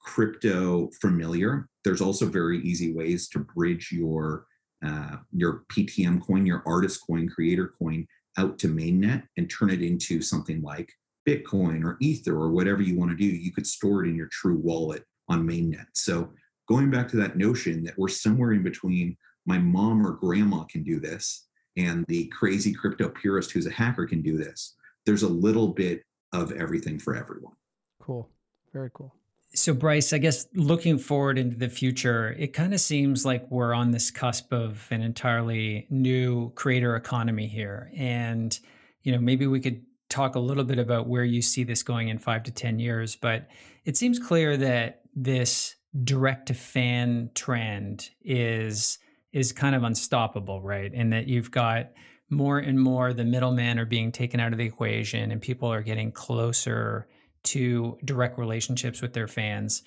crypto 0.00 0.90
familiar, 1.00 1.68
there's 1.84 2.00
also 2.00 2.26
very 2.26 2.60
easy 2.62 2.92
ways 2.92 3.28
to 3.28 3.40
bridge 3.40 3.90
your 3.92 4.46
uh, 4.84 5.16
your 5.32 5.64
PTM 5.72 6.24
coin, 6.24 6.46
your 6.46 6.62
artist 6.66 7.00
coin, 7.06 7.28
creator 7.28 7.72
coin 7.78 8.06
out 8.38 8.58
to 8.58 8.68
mainnet 8.68 9.24
and 9.36 9.50
turn 9.50 9.70
it 9.70 9.82
into 9.82 10.22
something 10.22 10.62
like 10.62 10.92
Bitcoin 11.28 11.84
or 11.84 11.96
Ether 12.00 12.36
or 12.36 12.50
whatever 12.50 12.82
you 12.82 12.98
want 12.98 13.10
to 13.10 13.16
do. 13.16 13.24
You 13.24 13.52
could 13.52 13.66
store 13.66 14.04
it 14.04 14.08
in 14.08 14.16
your 14.16 14.28
true 14.32 14.58
wallet 14.58 15.04
on 15.28 15.46
mainnet. 15.46 15.86
So 15.94 16.30
going 16.68 16.90
back 16.90 17.08
to 17.08 17.16
that 17.18 17.36
notion 17.36 17.84
that 17.84 17.98
we're 17.98 18.08
somewhere 18.08 18.52
in 18.52 18.62
between 18.62 19.16
my 19.46 19.58
mom 19.58 20.06
or 20.06 20.12
grandma 20.12 20.64
can 20.64 20.82
do 20.82 21.00
this 21.00 21.46
and 21.76 22.04
the 22.08 22.26
crazy 22.28 22.72
crypto 22.72 23.08
purist 23.08 23.50
who's 23.50 23.66
a 23.66 23.72
hacker 23.72 24.06
can 24.06 24.22
do 24.22 24.36
this. 24.36 24.76
There's 25.06 25.22
a 25.22 25.28
little 25.28 25.68
bit 25.68 26.02
of 26.32 26.52
everything 26.52 26.98
for 26.98 27.14
everyone. 27.14 27.54
Cool. 28.00 28.28
Very 28.72 28.90
cool. 28.94 29.14
So, 29.54 29.74
Bryce, 29.74 30.14
I 30.14 30.18
guess 30.18 30.46
looking 30.54 30.98
forward 30.98 31.36
into 31.38 31.56
the 31.56 31.68
future, 31.68 32.34
it 32.38 32.54
kind 32.54 32.72
of 32.72 32.80
seems 32.80 33.26
like 33.26 33.50
we're 33.50 33.74
on 33.74 33.90
this 33.90 34.10
cusp 34.10 34.50
of 34.52 34.86
an 34.90 35.02
entirely 35.02 35.86
new 35.90 36.50
creator 36.54 36.96
economy 36.96 37.46
here. 37.46 37.92
And, 37.94 38.58
you 39.02 39.12
know, 39.12 39.18
maybe 39.18 39.46
we 39.46 39.60
could 39.60 39.82
talk 40.08 40.36
a 40.36 40.40
little 40.40 40.64
bit 40.64 40.78
about 40.78 41.06
where 41.06 41.24
you 41.24 41.42
see 41.42 41.64
this 41.64 41.82
going 41.82 42.08
in 42.08 42.18
five 42.18 42.44
to 42.44 42.50
10 42.50 42.78
years. 42.78 43.14
But 43.14 43.48
it 43.84 43.96
seems 43.96 44.18
clear 44.18 44.56
that 44.56 45.02
this 45.14 45.76
direct 46.04 46.46
to 46.46 46.54
fan 46.54 47.30
trend 47.34 48.10
is 48.22 48.98
is 49.32 49.52
kind 49.52 49.74
of 49.74 49.82
unstoppable, 49.82 50.60
right? 50.60 50.92
And 50.94 51.12
that 51.12 51.26
you've 51.26 51.50
got 51.50 51.92
more 52.28 52.58
and 52.58 52.78
more 52.80 53.12
the 53.12 53.24
middlemen 53.24 53.78
are 53.78 53.86
being 53.86 54.12
taken 54.12 54.40
out 54.40 54.52
of 54.52 54.58
the 54.58 54.64
equation 54.64 55.30
and 55.30 55.40
people 55.40 55.72
are 55.72 55.82
getting 55.82 56.12
closer 56.12 57.06
to 57.44 57.98
direct 58.04 58.38
relationships 58.38 59.02
with 59.02 59.12
their 59.12 59.28
fans. 59.28 59.82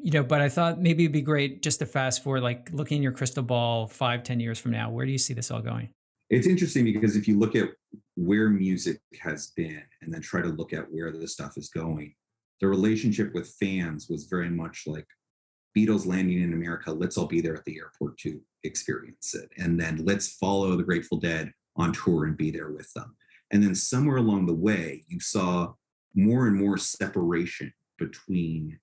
You 0.00 0.12
know 0.12 0.22
but 0.22 0.40
i 0.40 0.48
thought 0.48 0.80
maybe 0.80 1.02
it'd 1.02 1.12
be 1.12 1.22
great 1.22 1.60
just 1.60 1.80
to 1.80 1.86
fast 1.86 2.22
forward 2.22 2.44
like 2.44 2.70
looking 2.72 2.98
in 2.98 3.02
your 3.02 3.10
crystal 3.10 3.42
ball 3.42 3.88
five 3.88 4.22
ten 4.22 4.38
years 4.38 4.56
from 4.56 4.70
now 4.70 4.90
where 4.90 5.04
do 5.04 5.10
you 5.10 5.18
see 5.18 5.34
this 5.34 5.50
all 5.50 5.60
going? 5.60 5.88
It's 6.30 6.46
interesting 6.46 6.84
because 6.84 7.16
if 7.16 7.26
you 7.26 7.36
look 7.36 7.56
at 7.56 7.70
where 8.14 8.48
music 8.48 9.00
has 9.20 9.48
been 9.56 9.82
and 10.02 10.14
then 10.14 10.20
try 10.20 10.40
to 10.40 10.48
look 10.48 10.72
at 10.72 10.84
where 10.92 11.10
the 11.10 11.26
stuff 11.26 11.56
is 11.56 11.68
going 11.68 12.14
the 12.60 12.68
relationship 12.68 13.34
with 13.34 13.48
fans 13.60 14.08
was 14.08 14.26
very 14.26 14.50
much 14.50 14.84
like 14.86 15.06
beatles 15.76 16.06
landing 16.06 16.42
in 16.42 16.52
america 16.52 16.92
let's 16.92 17.18
all 17.18 17.26
be 17.26 17.40
there 17.40 17.56
at 17.56 17.64
the 17.64 17.76
airport 17.76 18.16
to 18.18 18.40
experience 18.64 19.34
it. 19.34 19.50
And 19.56 19.78
then 19.78 20.04
let's 20.04 20.34
follow 20.34 20.76
the 20.76 20.82
grateful 20.82 21.18
dead 21.18 21.52
on 21.76 21.92
tour 21.92 22.24
and 22.24 22.36
be 22.36 22.50
there 22.50 22.70
with 22.70 22.92
them. 22.94 23.16
And 23.50 23.62
then 23.62 23.74
somewhere 23.74 24.18
along 24.18 24.46
the 24.46 24.54
way 24.54 25.04
you 25.08 25.20
saw 25.20 25.72
more 26.14 26.46
and 26.46 26.56
more 26.56 26.76
separation 26.76 27.72
between 27.98 28.78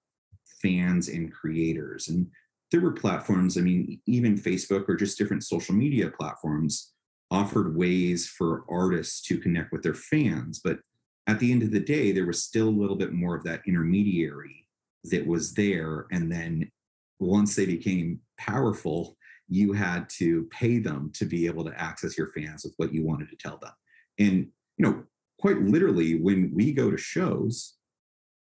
fans 0.61 1.07
and 1.07 1.33
creators. 1.33 2.07
And 2.07 2.27
there 2.71 2.81
were 2.81 2.91
platforms, 2.91 3.57
I 3.57 3.61
mean, 3.61 4.01
even 4.05 4.37
Facebook 4.37 4.89
or 4.89 4.95
just 4.95 5.17
different 5.17 5.43
social 5.43 5.75
media 5.75 6.09
platforms 6.09 6.93
offered 7.31 7.75
ways 7.75 8.27
for 8.27 8.63
artists 8.69 9.21
to 9.27 9.37
connect 9.37 9.71
with 9.71 9.83
their 9.83 9.93
fans. 9.93 10.59
But 10.63 10.79
at 11.27 11.39
the 11.39 11.51
end 11.51 11.63
of 11.63 11.71
the 11.71 11.79
day, 11.79 12.11
there 12.11 12.25
was 12.25 12.43
still 12.43 12.69
a 12.69 12.69
little 12.69 12.95
bit 12.95 13.13
more 13.13 13.35
of 13.35 13.43
that 13.43 13.61
intermediary 13.67 14.67
that 15.05 15.25
was 15.25 15.53
there. 15.53 16.07
And 16.11 16.31
then 16.31 16.71
once 17.19 17.55
they 17.55 17.65
became 17.65 18.19
powerful, 18.37 19.17
you 19.47 19.73
had 19.73 20.09
to 20.09 20.43
pay 20.51 20.79
them 20.79 21.11
to 21.13 21.25
be 21.25 21.45
able 21.45 21.63
to 21.65 21.79
access 21.79 22.17
your 22.17 22.27
fans 22.27 22.63
with 22.63 22.73
what 22.77 22.93
you 22.93 23.05
wanted 23.05 23.29
to 23.29 23.35
tell 23.35 23.57
them. 23.57 23.71
And, 24.19 24.47
you 24.77 24.85
know, 24.85 25.03
quite 25.39 25.61
literally, 25.61 26.19
when 26.19 26.51
we 26.53 26.71
go 26.71 26.91
to 26.91 26.97
shows, 26.97 27.75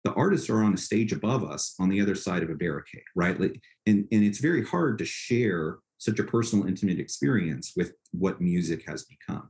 the 0.04 0.12
artists 0.12 0.48
are 0.48 0.62
on 0.62 0.74
a 0.74 0.78
stage 0.78 1.12
above 1.12 1.42
us 1.42 1.74
on 1.80 1.88
the 1.88 2.00
other 2.00 2.14
side 2.14 2.42
of 2.42 2.50
a 2.50 2.54
barricade, 2.54 3.02
right? 3.16 3.40
Like, 3.40 3.60
and, 3.86 4.06
and 4.12 4.22
it's 4.22 4.38
very 4.38 4.64
hard 4.64 4.98
to 4.98 5.04
share 5.04 5.78
such 5.98 6.18
a 6.18 6.24
personal, 6.24 6.66
intimate 6.66 7.00
experience 7.00 7.72
with 7.76 7.92
what 8.12 8.40
music 8.40 8.84
has 8.86 9.04
become. 9.04 9.48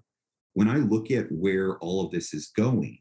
When 0.55 0.69
I 0.69 0.77
look 0.77 1.11
at 1.11 1.31
where 1.31 1.77
all 1.79 2.05
of 2.05 2.11
this 2.11 2.33
is 2.33 2.47
going, 2.57 2.99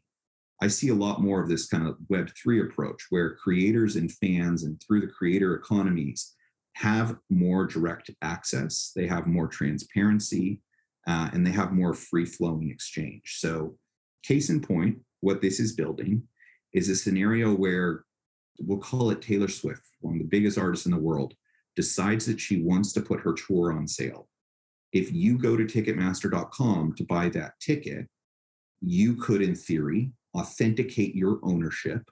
I 0.60 0.68
see 0.68 0.88
a 0.88 0.94
lot 0.94 1.22
more 1.22 1.42
of 1.42 1.48
this 1.48 1.66
kind 1.66 1.86
of 1.86 1.96
Web3 2.10 2.64
approach 2.64 3.06
where 3.10 3.36
creators 3.36 3.96
and 3.96 4.12
fans 4.12 4.64
and 4.64 4.80
through 4.82 5.00
the 5.02 5.06
creator 5.06 5.54
economies 5.54 6.34
have 6.74 7.16
more 7.30 7.66
direct 7.66 8.10
access, 8.20 8.92
they 8.94 9.06
have 9.06 9.26
more 9.26 9.48
transparency, 9.48 10.60
uh, 11.06 11.30
and 11.32 11.46
they 11.46 11.52
have 11.52 11.72
more 11.72 11.94
free 11.94 12.26
flowing 12.26 12.70
exchange. 12.70 13.36
So 13.38 13.78
Case 14.26 14.50
in 14.50 14.60
point, 14.60 14.98
what 15.20 15.40
this 15.40 15.60
is 15.60 15.72
building 15.72 16.22
is 16.72 16.88
a 16.88 16.96
scenario 16.96 17.54
where 17.54 18.04
we'll 18.58 18.78
call 18.78 19.10
it 19.10 19.22
Taylor 19.22 19.48
Swift, 19.48 19.82
one 20.00 20.14
of 20.14 20.20
the 20.20 20.28
biggest 20.28 20.58
artists 20.58 20.86
in 20.86 20.92
the 20.92 20.98
world, 20.98 21.34
decides 21.76 22.26
that 22.26 22.40
she 22.40 22.62
wants 22.62 22.92
to 22.94 23.00
put 23.00 23.20
her 23.20 23.34
tour 23.34 23.72
on 23.72 23.86
sale. 23.86 24.28
If 24.92 25.12
you 25.12 25.38
go 25.38 25.56
to 25.56 25.64
Ticketmaster.com 25.64 26.94
to 26.94 27.04
buy 27.04 27.28
that 27.30 27.52
ticket, 27.60 28.06
you 28.80 29.14
could, 29.16 29.42
in 29.42 29.54
theory, 29.54 30.12
authenticate 30.36 31.14
your 31.14 31.38
ownership 31.42 32.02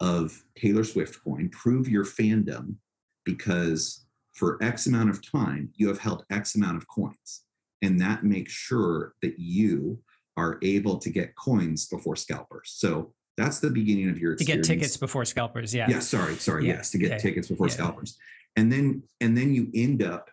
of 0.00 0.42
Taylor 0.56 0.84
Swift 0.84 1.18
coin, 1.22 1.48
prove 1.50 1.88
your 1.88 2.04
fandom, 2.04 2.76
because 3.24 4.06
for 4.32 4.62
X 4.62 4.86
amount 4.86 5.10
of 5.10 5.28
time, 5.28 5.70
you 5.74 5.88
have 5.88 5.98
held 5.98 6.24
X 6.30 6.54
amount 6.54 6.76
of 6.76 6.86
coins. 6.88 7.42
And 7.82 8.00
that 8.00 8.24
makes 8.24 8.52
sure 8.52 9.14
that 9.22 9.38
you 9.38 9.98
are 10.38 10.58
able 10.62 10.98
to 10.98 11.10
get 11.10 11.34
coins 11.34 11.86
before 11.86 12.14
scalpers. 12.14 12.72
So 12.76 13.12
that's 13.36 13.58
the 13.58 13.70
beginning 13.70 14.08
of 14.08 14.18
your 14.18 14.34
experience. 14.34 14.66
to 14.66 14.74
get 14.74 14.80
tickets 14.80 14.96
before 14.96 15.24
scalpers. 15.24 15.74
Yeah. 15.74 15.88
Yeah. 15.88 15.98
Sorry. 15.98 16.36
Sorry. 16.36 16.66
Yeah. 16.66 16.74
Yes. 16.74 16.90
To 16.92 16.98
get 16.98 17.10
yeah. 17.10 17.18
tickets 17.18 17.48
before 17.48 17.66
yeah. 17.66 17.74
scalpers. 17.74 18.16
And 18.56 18.72
then, 18.72 19.02
and 19.20 19.36
then 19.36 19.52
you 19.52 19.68
end 19.74 20.02
up 20.02 20.30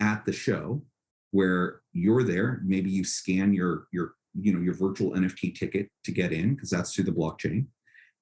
at 0.00 0.24
the 0.26 0.32
show 0.32 0.82
where 1.30 1.80
you're 1.92 2.22
there. 2.22 2.60
Maybe 2.64 2.90
you 2.90 3.04
scan 3.04 3.54
your, 3.54 3.86
your, 3.92 4.12
you 4.38 4.52
know, 4.52 4.60
your 4.60 4.74
virtual 4.74 5.12
NFT 5.12 5.58
ticket 5.58 5.88
to 6.04 6.12
get 6.12 6.32
in 6.32 6.54
because 6.54 6.70
that's 6.70 6.94
through 6.94 7.04
the 7.04 7.12
blockchain. 7.12 7.66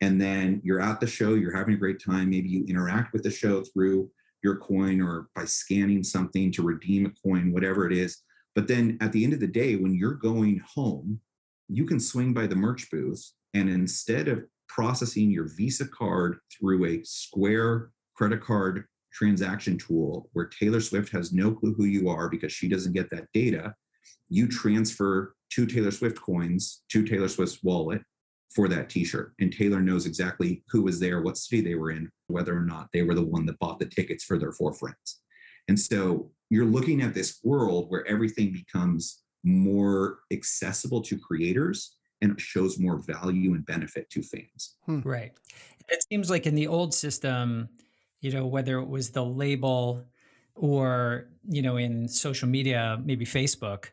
And 0.00 0.20
then 0.20 0.60
you're 0.64 0.80
at 0.80 1.00
the 1.00 1.06
show, 1.06 1.34
you're 1.34 1.56
having 1.56 1.74
a 1.74 1.78
great 1.78 2.02
time. 2.02 2.30
Maybe 2.30 2.48
you 2.48 2.64
interact 2.66 3.12
with 3.12 3.22
the 3.22 3.30
show 3.30 3.62
through 3.62 4.10
your 4.42 4.56
coin 4.56 5.02
or 5.02 5.28
by 5.34 5.44
scanning 5.44 6.02
something 6.02 6.50
to 6.52 6.62
redeem 6.62 7.06
a 7.06 7.28
coin, 7.28 7.52
whatever 7.52 7.86
it 7.86 7.92
is. 7.92 8.22
But 8.54 8.68
then 8.68 8.98
at 9.00 9.12
the 9.12 9.24
end 9.24 9.32
of 9.32 9.40
the 9.40 9.46
day, 9.46 9.76
when 9.76 9.94
you're 9.94 10.14
going 10.14 10.62
home, 10.74 11.20
you 11.68 11.86
can 11.86 12.00
swing 12.00 12.34
by 12.34 12.46
the 12.46 12.56
merch 12.56 12.90
booth 12.90 13.32
and 13.54 13.68
instead 13.68 14.28
of 14.28 14.44
processing 14.68 15.30
your 15.30 15.48
Visa 15.56 15.86
card 15.86 16.38
through 16.52 16.84
a 16.84 17.02
Square 17.04 17.90
credit 18.14 18.40
card 18.40 18.84
transaction 19.12 19.76
tool 19.78 20.28
where 20.32 20.46
Taylor 20.46 20.80
Swift 20.80 21.12
has 21.12 21.32
no 21.32 21.52
clue 21.52 21.74
who 21.74 21.84
you 21.84 22.08
are 22.08 22.28
because 22.28 22.52
she 22.52 22.68
doesn't 22.68 22.92
get 22.92 23.10
that 23.10 23.26
data, 23.32 23.74
you 24.28 24.46
transfer 24.46 25.34
two 25.50 25.66
Taylor 25.66 25.90
Swift 25.90 26.20
coins 26.20 26.82
to 26.90 27.04
Taylor 27.04 27.28
Swift's 27.28 27.62
wallet 27.62 28.02
for 28.54 28.68
that 28.68 28.88
t-shirt 28.88 29.32
and 29.40 29.52
Taylor 29.52 29.80
knows 29.80 30.06
exactly 30.06 30.62
who 30.68 30.82
was 30.82 30.98
there, 30.98 31.22
what 31.22 31.36
city 31.36 31.60
they 31.60 31.76
were 31.76 31.90
in, 31.90 32.10
whether 32.26 32.56
or 32.56 32.64
not 32.64 32.88
they 32.92 33.02
were 33.02 33.14
the 33.14 33.22
one 33.22 33.46
that 33.46 33.58
bought 33.58 33.78
the 33.78 33.86
tickets 33.86 34.24
for 34.24 34.38
their 34.38 34.52
four 34.52 34.72
friends. 34.72 35.20
And 35.68 35.78
so 35.78 36.30
you're 36.50 36.66
looking 36.66 37.00
at 37.00 37.14
this 37.14 37.40
world 37.42 37.86
where 37.88 38.06
everything 38.06 38.52
becomes 38.52 39.22
more 39.44 40.18
accessible 40.32 41.00
to 41.00 41.18
creators 41.18 41.96
and 42.20 42.38
shows 42.38 42.78
more 42.78 42.98
value 42.98 43.54
and 43.54 43.64
benefit 43.64 44.10
to 44.10 44.22
fans. 44.22 44.76
Hmm. 44.84 45.00
Right. 45.00 45.32
It 45.88 46.04
seems 46.10 46.28
like 46.28 46.46
in 46.46 46.54
the 46.54 46.66
old 46.66 46.92
system, 46.92 47.68
you 48.20 48.32
know, 48.32 48.46
whether 48.46 48.78
it 48.78 48.88
was 48.88 49.10
the 49.10 49.24
label 49.24 50.04
or, 50.54 51.28
you 51.48 51.62
know, 51.62 51.78
in 51.78 52.06
social 52.06 52.48
media, 52.48 53.00
maybe 53.02 53.24
Facebook, 53.24 53.86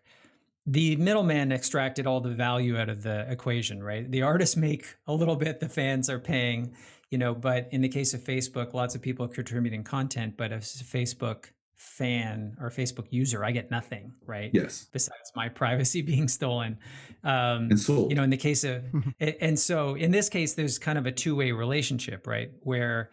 the 0.66 0.98
middleman 0.98 1.54
extracted 1.54 2.06
all 2.06 2.20
the 2.20 2.34
value 2.34 2.78
out 2.78 2.90
of 2.90 3.02
the 3.02 3.26
equation, 3.32 3.82
right? 3.82 4.12
The 4.12 4.24
artists 4.24 4.58
make 4.58 4.98
a 5.08 5.14
little 5.14 5.38
bit, 5.38 5.62
the 5.62 5.70
fans 5.70 6.10
are 6.10 6.20
paying, 6.20 6.74
you 7.10 7.18
know, 7.18 7.34
but 7.34 7.70
in 7.72 7.82
the 7.82 7.88
case 7.88 8.14
of 8.14 8.20
Facebook, 8.20 8.74
lots 8.74 8.94
of 8.94 9.02
people 9.02 9.26
are 9.26 9.30
contributing 9.30 9.84
content, 9.84 10.36
but 10.36 10.52
if 10.52 10.64
Facebook 10.64 11.46
fan 11.78 12.58
or 12.60 12.70
Facebook 12.70 13.06
user, 13.12 13.46
I 13.46 13.52
get 13.52 13.72
nothing, 13.72 14.12
right? 14.26 14.50
Yes. 14.52 14.88
Besides 14.92 15.32
my 15.36 15.48
privacy 15.48 16.02
being 16.14 16.28
stolen. 16.28 16.78
Um, 17.24 17.70
and 17.70 17.80
sold. 17.80 18.10
You 18.10 18.16
know, 18.16 18.24
in 18.24 18.30
the 18.30 18.38
case 18.38 18.64
of, 18.64 18.84
and 19.20 19.58
so 19.58 19.96
in 19.96 20.12
this 20.12 20.28
case, 20.28 20.54
there's 20.54 20.78
kind 20.78 20.98
of 20.98 21.06
a 21.06 21.12
two 21.12 21.36
way 21.36 21.52
relationship, 21.52 22.28
right? 22.28 22.52
Where 22.62 23.12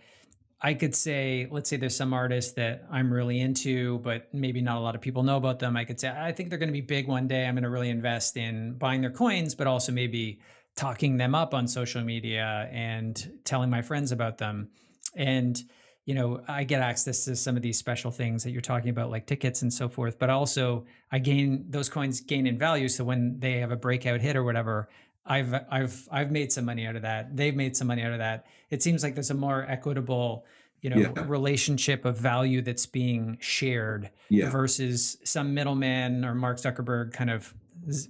I 0.62 0.72
could 0.72 0.94
say, 0.94 1.46
let's 1.50 1.68
say 1.68 1.76
there's 1.76 1.94
some 1.94 2.14
artist 2.14 2.56
that 2.56 2.86
I'm 2.90 3.12
really 3.12 3.40
into, 3.40 3.98
but 3.98 4.32
maybe 4.32 4.62
not 4.62 4.78
a 4.78 4.80
lot 4.80 4.94
of 4.94 5.02
people 5.02 5.22
know 5.22 5.36
about 5.36 5.58
them. 5.58 5.76
I 5.76 5.84
could 5.84 6.00
say, 6.00 6.08
I 6.08 6.32
think 6.32 6.48
they're 6.48 6.58
going 6.58 6.70
to 6.70 6.72
be 6.72 6.80
big 6.80 7.06
one 7.06 7.28
day. 7.28 7.46
I'm 7.46 7.54
going 7.54 7.64
to 7.64 7.70
really 7.70 7.90
invest 7.90 8.38
in 8.38 8.78
buying 8.78 9.02
their 9.02 9.10
coins, 9.10 9.54
but 9.54 9.66
also 9.66 9.92
maybe 9.92 10.40
talking 10.74 11.18
them 11.18 11.34
up 11.34 11.52
on 11.52 11.68
social 11.68 12.02
media 12.02 12.68
and 12.72 13.30
telling 13.44 13.68
my 13.68 13.82
friends 13.82 14.10
about 14.10 14.38
them. 14.38 14.70
And 15.14 15.62
you 16.06 16.14
know, 16.14 16.42
I 16.46 16.64
get 16.64 16.82
access 16.82 17.24
to 17.24 17.34
some 17.34 17.56
of 17.56 17.62
these 17.62 17.78
special 17.78 18.10
things 18.10 18.44
that 18.44 18.50
you're 18.50 18.60
talking 18.60 18.90
about, 18.90 19.10
like 19.10 19.26
tickets 19.26 19.62
and 19.62 19.72
so 19.72 19.88
forth. 19.88 20.18
But 20.18 20.28
also, 20.28 20.84
I 21.10 21.18
gain 21.18 21.64
those 21.70 21.88
coins 21.88 22.20
gain 22.20 22.46
in 22.46 22.58
value. 22.58 22.88
So 22.88 23.04
when 23.04 23.38
they 23.40 23.58
have 23.58 23.72
a 23.72 23.76
breakout 23.76 24.20
hit 24.20 24.36
or 24.36 24.44
whatever, 24.44 24.88
I've 25.24 25.54
I've 25.70 26.06
I've 26.10 26.30
made 26.30 26.52
some 26.52 26.66
money 26.66 26.86
out 26.86 26.96
of 26.96 27.02
that. 27.02 27.34
They've 27.34 27.56
made 27.56 27.76
some 27.76 27.86
money 27.86 28.02
out 28.02 28.12
of 28.12 28.18
that. 28.18 28.46
It 28.70 28.82
seems 28.82 29.02
like 29.02 29.14
there's 29.14 29.30
a 29.30 29.34
more 29.34 29.64
equitable, 29.66 30.44
you 30.82 30.90
know, 30.90 30.96
yeah. 30.98 31.24
relationship 31.26 32.04
of 32.04 32.18
value 32.18 32.60
that's 32.60 32.84
being 32.84 33.38
shared 33.40 34.10
yeah. 34.28 34.50
versus 34.50 35.16
some 35.24 35.54
middleman 35.54 36.24
or 36.24 36.34
Mark 36.34 36.58
Zuckerberg 36.58 37.14
kind 37.14 37.30
of, 37.30 37.54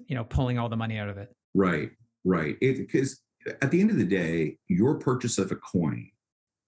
you 0.08 0.16
know, 0.16 0.24
pulling 0.24 0.58
all 0.58 0.68
the 0.68 0.76
money 0.76 0.98
out 0.98 1.08
of 1.08 1.16
it. 1.16 1.30
Right, 1.54 1.90
right. 2.24 2.58
Because 2.58 3.20
at 3.62 3.70
the 3.70 3.80
end 3.80 3.90
of 3.90 3.96
the 3.98 4.04
day, 4.04 4.58
your 4.66 4.98
purchase 4.98 5.38
of 5.38 5.52
a 5.52 5.56
coin 5.56 6.10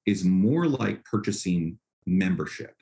is 0.06 0.24
more 0.24 0.66
like 0.66 1.04
purchasing 1.04 1.78
membership 2.06 2.74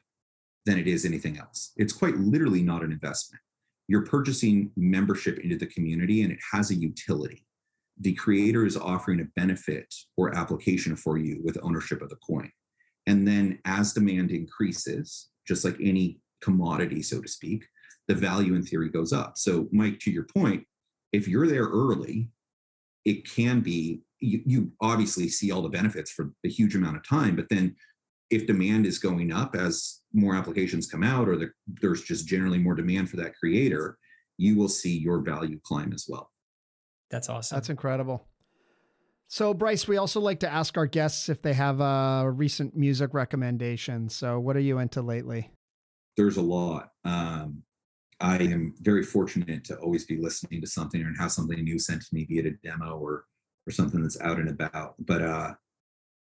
than 0.67 0.79
it 0.79 0.87
is 0.87 1.05
anything 1.05 1.39
else. 1.39 1.73
It's 1.77 1.93
quite 1.93 2.17
literally 2.17 2.63
not 2.63 2.83
an 2.83 2.93
investment. 2.93 3.41
You're 3.89 4.07
purchasing 4.07 4.71
membership 4.77 5.39
into 5.39 5.57
the 5.57 5.67
community 5.67 6.23
and 6.23 6.33
it 6.33 6.39
has 6.53 6.71
a 6.71 6.75
utility. 6.75 7.47
The 8.01 8.15
creator 8.15 8.65
is 8.67 8.77
offering 8.77 9.21
a 9.21 9.29
benefit 9.37 9.95
or 10.17 10.35
application 10.35 10.97
for 10.97 11.19
you 11.19 11.41
with 11.45 11.59
ownership 11.63 12.03
of 12.03 12.09
the 12.09 12.17
coin. 12.17 12.51
And 13.07 13.29
then 13.29 13.59
as 13.67 13.93
demand 13.93 14.31
increases, 14.31 15.29
just 15.47 15.65
like 15.65 15.77
any 15.81 16.21
commodity, 16.41 17.03
so 17.03 17.21
to 17.21 17.29
speak, 17.29 17.67
the 18.09 18.15
value 18.15 18.55
in 18.55 18.63
theory 18.63 18.89
goes 18.89 19.13
up. 19.13 19.37
So, 19.37 19.69
Mike, 19.71 19.99
to 20.01 20.11
your 20.11 20.25
point, 20.25 20.65
if 21.13 21.29
you're 21.29 21.47
there 21.47 21.67
early, 21.67 22.29
it 23.05 23.31
can 23.31 23.61
be 23.61 24.01
you, 24.21 24.43
you 24.47 24.73
obviously 24.81 25.29
see 25.29 25.51
all 25.51 25.63
the 25.63 25.69
benefits 25.69 26.11
for 26.11 26.33
a 26.45 26.49
huge 26.49 26.75
amount 26.75 26.97
of 26.97 27.07
time, 27.07 27.37
but 27.37 27.49
then 27.49 27.75
if 28.31 28.47
demand 28.47 28.87
is 28.87 28.99
going 28.99 29.33
up 29.33 29.55
as 29.55 30.01
more 30.13 30.35
applications 30.35 30.87
come 30.87 31.03
out 31.03 31.29
or 31.29 31.37
the, 31.37 31.51
there's 31.67 32.03
just 32.03 32.27
generally 32.27 32.59
more 32.59 32.75
demand 32.75 33.11
for 33.11 33.17
that 33.17 33.35
creator, 33.35 33.99
you 34.39 34.57
will 34.57 34.69
see 34.69 34.99
your 34.99 35.21
value 35.21 35.61
climb 35.63 35.93
as 35.93 36.07
well. 36.09 36.31
That's 37.11 37.29
awesome. 37.29 37.57
That's 37.57 37.71
incredible. 37.71 38.27
So, 39.29 39.55
Bryce, 39.55 39.89
we 39.89 39.97
also 39.97 40.21
like 40.21 40.41
to 40.41 40.53
ask 40.53 40.77
our 40.77 40.87
guests 40.87 41.29
if 41.29 41.43
they 41.43 41.55
have 41.55 41.81
a 41.81 42.31
recent 42.31 42.77
music 42.77 43.15
recommendation. 43.15 44.09
So, 44.09 44.39
what 44.39 44.57
are 44.57 44.61
you 44.61 44.79
into 44.79 45.03
lately? 45.03 45.51
There's 46.17 46.37
a 46.37 46.43
lot. 46.43 46.91
Um, 47.05 47.63
I 48.21 48.39
am 48.39 48.75
very 48.81 49.03
fortunate 49.03 49.65
to 49.65 49.77
always 49.79 50.05
be 50.05 50.19
listening 50.19 50.61
to 50.61 50.67
something 50.67 51.01
and 51.01 51.17
have 51.19 51.33
something 51.33 51.63
new 51.63 51.79
sent 51.79 52.03
to 52.03 52.09
me, 52.13 52.25
be 52.25 52.39
it 52.39 52.47
a 52.47 52.53
demo 52.63 52.97
or 52.97 53.25
or 53.67 53.73
something 53.73 54.03
that's 54.03 54.21
out 54.21 54.39
and 54.39 54.49
about. 54.49 54.95
But 54.99 55.23
uh, 55.23 55.55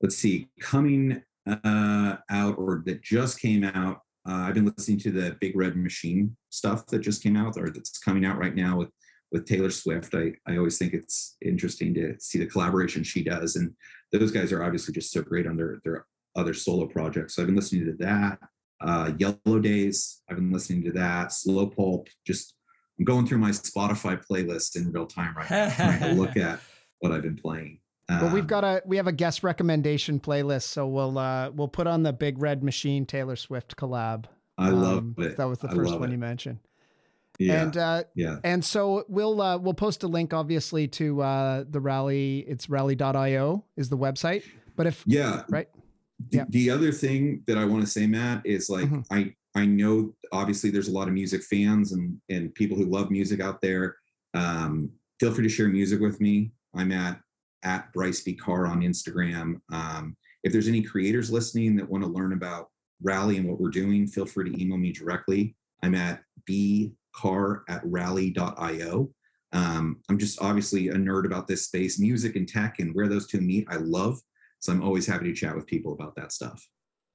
let's 0.02 0.18
see, 0.18 0.50
coming 0.60 1.24
uh, 1.48 2.18
out 2.30 2.58
or 2.58 2.84
that 2.86 3.02
just 3.02 3.40
came 3.40 3.64
out. 3.64 4.02
Uh, 4.28 4.46
I've 4.48 4.54
been 4.54 4.72
listening 4.78 5.00
to 5.00 5.12
the 5.12 5.36
Big 5.40 5.56
Red 5.56 5.76
Machine 5.76 6.38
stuff 6.50 6.86
that 6.88 7.00
just 7.00 7.24
came 7.24 7.36
out 7.36 7.58
or 7.58 7.70
that's 7.72 7.98
coming 7.98 8.26
out 8.26 8.38
right 8.38 8.56
now 8.56 8.78
with 8.78 8.90
with 9.32 9.46
Taylor 9.46 9.72
Swift. 9.72 10.14
I, 10.14 10.34
I 10.46 10.58
always 10.58 10.78
think 10.78 10.94
it's 10.94 11.38
interesting 11.42 11.94
to 11.94 12.16
see 12.20 12.38
the 12.38 12.46
collaboration 12.46 13.04
she 13.04 13.24
does. 13.24 13.56
And 13.56 13.74
those 14.12 14.32
guys 14.32 14.52
are 14.52 14.64
obviously 14.64 14.94
just 14.94 15.12
so 15.12 15.22
great 15.22 15.48
on 15.48 15.56
their, 15.56 15.80
their 15.84 16.06
other 16.36 16.54
solo 16.54 16.86
projects. 16.86 17.36
So 17.36 17.42
I've 17.42 17.48
been 17.48 17.56
listening 17.56 17.86
to 17.86 17.94
that. 18.04 18.40
Uh, 18.82 19.14
Yellow 19.18 19.60
Days, 19.60 20.22
I've 20.30 20.38
been 20.38 20.52
listening 20.52 20.84
to 20.84 20.92
that. 20.94 21.32
Slow 21.32 21.68
Pulp, 21.68 22.10
just 22.26 22.56
I'm 23.00 23.06
going 23.06 23.26
through 23.26 23.38
my 23.38 23.52
Spotify 23.52 24.22
playlist 24.24 24.76
in 24.76 24.92
real 24.92 25.06
time 25.06 25.36
right 25.36 25.50
now, 25.50 25.70
trying 25.70 26.00
to 26.00 26.14
look 26.14 26.36
at 26.38 26.60
what 27.02 27.12
I've 27.12 27.22
been 27.22 27.36
playing. 27.36 27.80
well, 28.10 28.34
we've 28.34 28.42
um, 28.44 28.48
got 28.48 28.64
a 28.64 28.82
we 28.86 28.98
have 28.98 29.08
a 29.08 29.12
guest 29.12 29.44
recommendation 29.44 30.20
playlist, 30.20 30.64
so 30.64 30.88
we'll 30.88 31.18
uh 31.18 31.52
we'll 31.52 31.68
put 31.68 31.88
on 31.88 32.04
the 32.04 32.14
Big 32.14 32.40
Red 32.40 32.64
Machine 32.64 33.06
Taylor 33.06 33.36
Swift 33.36 33.76
collab. 33.76 34.26
I 34.58 34.70
um, 34.70 34.82
love 34.82 35.20
it. 35.20 35.38
That 35.38 35.46
was 35.46 35.60
the 35.60 35.70
first 35.70 36.00
one 36.00 36.10
it. 36.10 36.14
you 36.14 36.18
mentioned. 36.18 36.60
Yeah. 37.40 37.64
And 37.64 37.78
uh, 37.78 38.04
yeah. 38.16 38.38
And 38.44 38.64
so 38.64 39.06
we'll 39.08 39.42
uh, 39.42 39.58
we'll 39.58 39.74
post 39.74 40.04
a 40.04 40.08
link 40.08 40.34
obviously 40.34 40.88
to 40.90 41.22
uh, 41.22 41.64
the 41.68 41.80
rally. 41.80 42.46
It's 42.48 42.70
rally.io 42.70 43.66
is 43.76 43.90
the 43.90 43.98
website. 43.98 44.44
But 44.76 44.88
if 44.88 45.04
yeah, 45.06 45.44
right. 45.50 45.68
The, 46.30 46.38
yeah. 46.38 46.46
the 46.50 46.70
other 46.70 46.92
thing 46.92 47.44
that 47.48 47.58
I 47.58 47.66
want 47.66 47.84
to 47.84 47.90
say, 47.90 48.06
Matt, 48.06 48.46
is 48.46 48.70
like 48.70 48.86
mm-hmm. 48.86 49.02
I 49.12 49.34
I 49.56 49.66
know 49.66 50.14
obviously 50.32 50.70
there's 50.70 50.88
a 50.88 50.92
lot 50.92 51.08
of 51.08 51.14
music 51.14 51.42
fans 51.44 51.94
and 51.94 52.20
and 52.30 52.54
people 52.54 52.78
who 52.78 52.86
love 52.86 53.10
music 53.10 53.40
out 53.40 53.62
there. 53.62 53.96
Um, 54.34 54.92
feel 55.20 55.34
free 55.34 55.44
to 55.44 55.50
share 55.50 55.68
music 55.68 56.00
with 56.00 56.22
me. 56.22 56.52
I'm 56.76 56.92
at 56.92 57.20
at 57.64 57.92
Bryce 57.94 58.22
B. 58.22 58.34
Carr 58.34 58.66
on 58.66 58.82
Instagram. 58.82 59.62
Um, 59.72 60.16
if 60.44 60.52
there's 60.52 60.68
any 60.68 60.82
creators 60.82 61.32
listening 61.32 61.76
that 61.76 61.88
want 61.88 62.04
to 62.04 62.10
learn 62.10 62.34
about 62.34 62.70
Rally 63.04 63.38
and 63.38 63.48
what 63.48 63.60
we're 63.60 63.70
doing, 63.70 64.08
feel 64.08 64.26
free 64.26 64.50
to 64.50 64.62
email 64.62 64.78
me 64.78 64.92
directly. 64.92 65.56
I'm 65.84 65.96
at 65.96 66.24
bcar 66.50 67.62
at 67.70 67.82
rally.io. 67.84 69.10
Um, 69.54 70.00
I'm 70.10 70.18
just 70.18 70.42
obviously 70.42 70.90
a 70.90 70.94
nerd 70.94 71.26
about 71.26 71.48
this 71.48 71.66
space, 71.66 72.00
music 72.00 72.36
and 72.36 72.48
tech, 72.48 72.80
and 72.80 72.96
where 72.96 73.08
those 73.08 73.28
two 73.28 73.42
meet, 73.42 73.68
I 73.70 73.76
love. 73.76 74.20
So 74.60 74.72
I'm 74.72 74.84
always 74.84 75.08
happy 75.08 75.26
to 75.26 75.34
chat 75.34 75.56
with 75.56 75.68
people 75.68 75.94
about 75.94 76.16
that 76.16 76.32
stuff. 76.32 76.66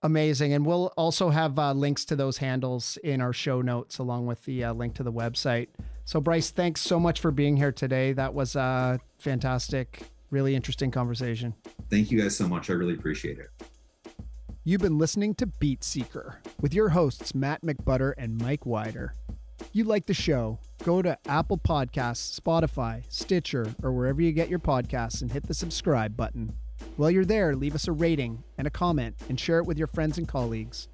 Amazing. 0.02 0.52
And 0.52 0.66
we'll 0.66 0.92
also 0.96 1.30
have 1.30 1.58
uh, 1.58 1.72
links 1.72 2.04
to 2.06 2.16
those 2.16 2.38
handles 2.38 2.98
in 3.02 3.20
our 3.20 3.32
show 3.32 3.62
notes, 3.62 3.98
along 3.98 4.26
with 4.26 4.44
the 4.44 4.64
uh, 4.64 4.74
link 4.74 4.94
to 4.94 5.02
the 5.02 5.12
website. 5.12 5.68
So, 6.06 6.20
Bryce, 6.20 6.52
thanks 6.52 6.82
so 6.82 7.00
much 7.00 7.20
for 7.20 7.32
being 7.32 7.56
here 7.56 7.72
today. 7.72 8.12
That 8.12 8.32
was 8.32 8.54
a 8.54 9.00
fantastic, 9.18 10.02
really 10.30 10.54
interesting 10.54 10.92
conversation. 10.92 11.56
Thank 11.90 12.12
you 12.12 12.22
guys 12.22 12.36
so 12.36 12.46
much. 12.46 12.70
I 12.70 12.74
really 12.74 12.94
appreciate 12.94 13.40
it. 13.40 13.50
You've 14.62 14.80
been 14.80 14.98
listening 14.98 15.34
to 15.34 15.46
Beat 15.46 15.82
Seeker 15.82 16.40
with 16.60 16.72
your 16.72 16.90
hosts, 16.90 17.34
Matt 17.34 17.62
McButter 17.62 18.14
and 18.16 18.40
Mike 18.40 18.64
Wider. 18.64 19.14
If 19.60 19.70
you 19.72 19.82
like 19.82 20.06
the 20.06 20.14
show, 20.14 20.60
go 20.84 21.02
to 21.02 21.18
Apple 21.26 21.58
Podcasts, 21.58 22.38
Spotify, 22.38 23.02
Stitcher, 23.08 23.74
or 23.82 23.92
wherever 23.92 24.22
you 24.22 24.30
get 24.30 24.48
your 24.48 24.60
podcasts 24.60 25.22
and 25.22 25.32
hit 25.32 25.48
the 25.48 25.54
subscribe 25.54 26.16
button. 26.16 26.54
While 26.94 27.10
you're 27.10 27.24
there, 27.24 27.56
leave 27.56 27.74
us 27.74 27.88
a 27.88 27.92
rating 27.92 28.44
and 28.56 28.68
a 28.68 28.70
comment 28.70 29.16
and 29.28 29.40
share 29.40 29.58
it 29.58 29.66
with 29.66 29.76
your 29.76 29.88
friends 29.88 30.18
and 30.18 30.28
colleagues. 30.28 30.86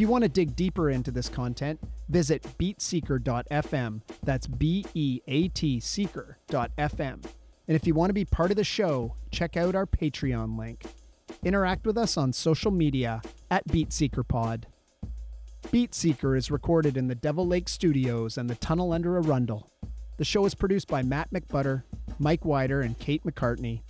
If 0.00 0.02
you 0.04 0.08
want 0.08 0.24
to 0.24 0.30
dig 0.30 0.56
deeper 0.56 0.88
into 0.88 1.10
this 1.10 1.28
content, 1.28 1.78
visit 2.08 2.42
beatseeker.fm. 2.58 4.00
That's 4.22 4.46
B 4.46 4.86
E 4.94 5.20
A 5.28 5.48
T 5.48 5.78
seeker.fm. 5.78 7.22
And 7.68 7.76
if 7.76 7.86
you 7.86 7.92
want 7.92 8.08
to 8.08 8.14
be 8.14 8.24
part 8.24 8.50
of 8.50 8.56
the 8.56 8.64
show, 8.64 9.16
check 9.30 9.58
out 9.58 9.74
our 9.74 9.84
Patreon 9.84 10.58
link. 10.58 10.86
Interact 11.44 11.84
with 11.84 11.98
us 11.98 12.16
on 12.16 12.32
social 12.32 12.70
media 12.70 13.20
at 13.50 13.68
BeatSeekerPod. 13.68 14.62
BeatSeeker 15.64 16.34
is 16.34 16.50
recorded 16.50 16.96
in 16.96 17.08
the 17.08 17.14
Devil 17.14 17.46
Lake 17.46 17.68
Studios 17.68 18.38
and 18.38 18.48
the 18.48 18.54
Tunnel 18.54 18.94
Under 18.94 19.18
Arundel. 19.18 19.70
The 20.16 20.24
show 20.24 20.46
is 20.46 20.54
produced 20.54 20.88
by 20.88 21.02
Matt 21.02 21.30
McButter, 21.30 21.82
Mike 22.18 22.46
Wider, 22.46 22.80
and 22.80 22.98
Kate 22.98 23.24
McCartney. 23.24 23.82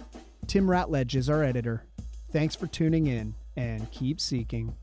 Tim 0.48 0.66
Ratledge 0.66 1.14
is 1.14 1.30
our 1.30 1.44
editor. 1.44 1.84
Thanks 2.32 2.56
for 2.56 2.66
tuning 2.66 3.06
in 3.06 3.36
and 3.54 3.88
keep 3.92 4.20
seeking. 4.20 4.74